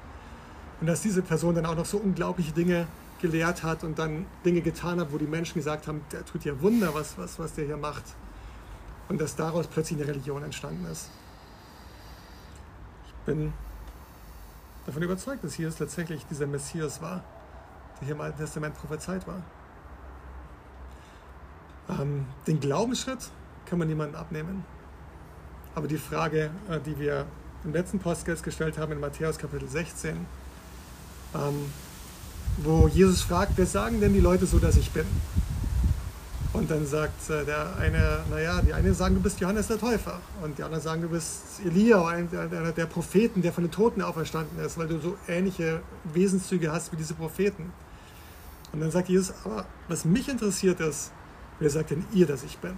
Und 0.82 0.88
dass 0.88 1.02
diese 1.02 1.22
Person 1.22 1.56
dann 1.56 1.66
auch 1.66 1.76
noch 1.76 1.86
so 1.86 1.98
unglaubliche 1.98 2.52
Dinge 2.52 2.88
gelehrt 3.22 3.64
hat 3.64 3.84
und 3.84 4.00
dann 4.00 4.26
Dinge 4.46 4.62
getan 4.62 5.00
hat, 5.00 5.12
wo 5.12 5.18
die 5.18 5.28
Menschen 5.28 5.56
gesagt 5.56 5.88
haben, 5.88 6.02
der 6.12 6.26
tut 6.26 6.46
ja 6.46 6.60
Wunder, 6.62 6.94
was, 6.94 7.18
was, 7.18 7.38
was 7.38 7.54
der 7.54 7.66
hier 7.66 7.78
macht. 7.78 8.04
Und 9.10 9.20
dass 9.20 9.36
daraus 9.36 9.68
plötzlich 9.68 10.00
eine 10.00 10.08
Religion 10.08 10.44
entstanden 10.44 10.86
ist. 10.86 11.10
Ich 13.08 13.14
bin 13.26 13.54
davon 14.86 15.04
überzeugt, 15.04 15.44
dass 15.44 15.58
Jesus 15.58 15.76
tatsächlich 15.76 16.26
dieser 16.28 16.48
Messias 16.48 17.02
war, 17.02 17.24
der 18.00 18.06
hier 18.08 18.16
im 18.16 18.22
Alten 18.22 18.38
Testament 18.38 18.76
prophezeit 18.76 19.28
war. 19.28 19.42
Ähm, 21.90 22.26
den 22.48 22.60
Glaubensschritt 22.60 23.30
kann 23.66 23.80
man 23.80 23.88
niemandem 23.88 24.20
abnehmen. 24.20 24.64
Aber 25.76 25.88
die 25.88 25.98
Frage, 25.98 26.52
äh, 26.70 26.80
die 26.86 27.00
wir 27.00 27.26
im 27.64 27.74
letzten 27.74 28.00
Podcast 28.00 28.44
gestellt 28.44 28.78
haben 28.78 28.92
in 28.92 29.00
Matthäus 29.00 29.38
Kapitel 29.38 29.68
16, 29.68 30.16
ähm, 31.36 31.72
wo 32.58 32.88
Jesus 32.88 33.22
fragt, 33.22 33.54
wer 33.56 33.66
sagen 33.66 34.00
denn 34.02 34.14
die 34.14 34.20
Leute 34.20 34.46
so, 34.46 34.60
dass 34.60 34.78
ich 34.78 34.92
bin? 34.92 35.06
Und 36.52 36.72
dann 36.72 36.86
sagt 36.86 37.30
äh, 37.30 37.46
der 37.46 37.76
eine, 37.78 38.20
naja, 38.30 38.62
die 38.62 38.74
einen 38.74 38.94
sagen, 38.94 39.16
du 39.16 39.22
bist 39.22 39.40
Johannes 39.40 39.68
der 39.68 39.78
Täufer. 39.78 40.20
Und 40.42 40.58
die 40.58 40.64
anderen 40.64 40.84
sagen, 40.84 41.02
du 41.02 41.10
bist 41.10 41.62
Elia, 41.64 42.06
einer 42.08 42.72
der 42.72 42.86
Propheten, 42.88 43.42
der 43.42 43.54
von 43.54 43.64
den 43.64 43.72
Toten 43.72 44.02
auferstanden 44.02 44.60
ist, 44.64 44.78
weil 44.78 44.88
du 44.88 45.00
so 45.00 45.18
ähnliche 45.28 45.82
Wesenszüge 46.06 46.72
hast 46.72 46.92
wie 46.92 46.98
diese 46.98 47.14
Propheten. 47.14 47.72
Und 48.72 48.82
dann 48.82 48.92
sagt 48.92 49.10
Jesus, 49.10 49.34
aber 49.46 49.66
was 49.88 50.06
mich 50.06 50.28
interessiert 50.28 50.80
ist, 50.80 51.12
wer 51.60 51.70
sagt 51.70 51.92
denn 51.92 52.06
ihr, 52.14 52.26
dass 52.26 52.44
ich 52.44 52.58
bin? 52.58 52.78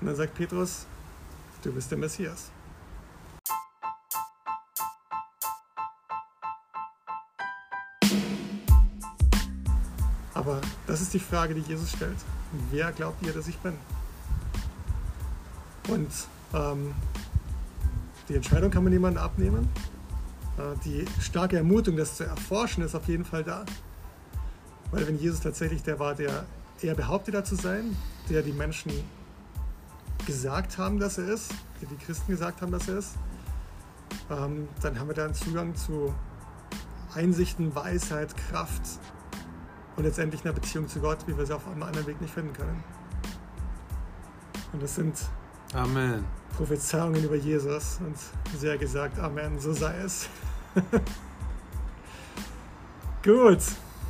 Und 0.00 0.06
dann 0.06 0.16
sagt 0.16 0.34
Petrus, 0.34 0.86
du 1.62 1.72
bist 1.72 1.90
der 1.90 1.98
Messias. 1.98 2.50
Aber 10.34 10.60
das 10.86 11.02
ist 11.02 11.12
die 11.12 11.18
Frage, 11.18 11.54
die 11.54 11.60
Jesus 11.60 11.92
stellt. 11.92 12.16
Wer 12.70 12.92
glaubt 12.92 13.22
ihr, 13.22 13.32
dass 13.32 13.46
ich 13.46 13.58
bin? 13.58 13.74
Und 15.88 16.10
ähm, 16.54 16.94
die 18.28 18.36
Entscheidung 18.36 18.70
kann 18.70 18.84
man 18.84 18.92
niemandem 18.92 19.22
abnehmen. 19.22 19.68
Äh, 20.56 20.78
die 20.84 21.04
starke 21.20 21.58
Ermutung, 21.58 21.96
das 21.96 22.16
zu 22.16 22.24
erforschen, 22.24 22.82
ist 22.82 22.94
auf 22.94 23.06
jeden 23.06 23.24
Fall 23.24 23.44
da. 23.44 23.66
Weil 24.92 25.06
wenn 25.06 25.18
Jesus 25.18 25.40
tatsächlich 25.40 25.82
der 25.82 25.98
war, 25.98 26.14
der 26.14 26.46
er 26.82 26.94
behauptet 26.94 27.34
da 27.34 27.44
zu 27.44 27.54
sein, 27.54 27.96
der 28.28 28.42
die 28.42 28.52
Menschen 28.52 28.92
gesagt 30.26 30.78
haben, 30.78 30.98
dass 30.98 31.18
er 31.18 31.28
ist, 31.28 31.52
der 31.80 31.88
die 31.88 31.96
Christen 31.96 32.32
gesagt 32.32 32.62
haben, 32.62 32.72
dass 32.72 32.88
er 32.88 32.98
ist, 32.98 33.14
ähm, 34.30 34.68
dann 34.82 34.98
haben 34.98 35.08
wir 35.08 35.14
da 35.14 35.24
einen 35.24 35.34
Zugang 35.34 35.74
zu 35.74 36.14
Einsichten, 37.14 37.74
Weisheit, 37.74 38.36
Kraft, 38.36 38.82
und 39.96 40.04
letztendlich 40.04 40.42
eine 40.44 40.54
Beziehung 40.54 40.88
zu 40.88 41.00
Gott, 41.00 41.18
wie 41.26 41.36
wir 41.36 41.44
sie 41.44 41.54
auf 41.54 41.66
einem 41.66 41.82
anderen 41.82 42.06
Weg 42.06 42.20
nicht 42.22 42.32
finden 42.32 42.54
können. 42.54 42.82
Und 44.72 44.82
das 44.82 44.94
sind 44.94 45.18
Amen. 45.74 46.24
Prophezeiungen 46.56 47.22
über 47.22 47.36
Jesus 47.36 47.98
und 48.00 48.16
sehr 48.58 48.78
gesagt, 48.78 49.18
Amen, 49.18 49.60
so 49.60 49.74
sei 49.74 49.94
es. 49.98 50.28
Gut, 53.22 53.60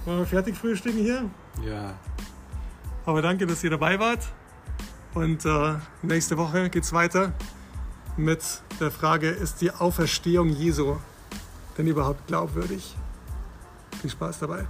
wollen 0.04 0.18
wir 0.18 0.26
fertig 0.26 0.56
frühstücken 0.56 0.98
hier? 0.98 1.28
Ja. 1.64 1.94
Aber 3.10 3.22
danke, 3.22 3.44
dass 3.44 3.64
ihr 3.64 3.70
dabei 3.70 3.98
wart. 3.98 4.20
Und 5.14 5.44
äh, 5.44 5.74
nächste 6.02 6.36
Woche 6.36 6.70
geht 6.70 6.84
es 6.84 6.92
weiter 6.92 7.32
mit 8.16 8.40
der 8.78 8.92
Frage, 8.92 9.30
ist 9.30 9.60
die 9.60 9.72
Auferstehung 9.72 10.50
Jesu 10.50 10.94
denn 11.76 11.88
überhaupt 11.88 12.28
glaubwürdig? 12.28 12.94
Viel 14.00 14.10
Spaß 14.10 14.38
dabei. 14.38 14.64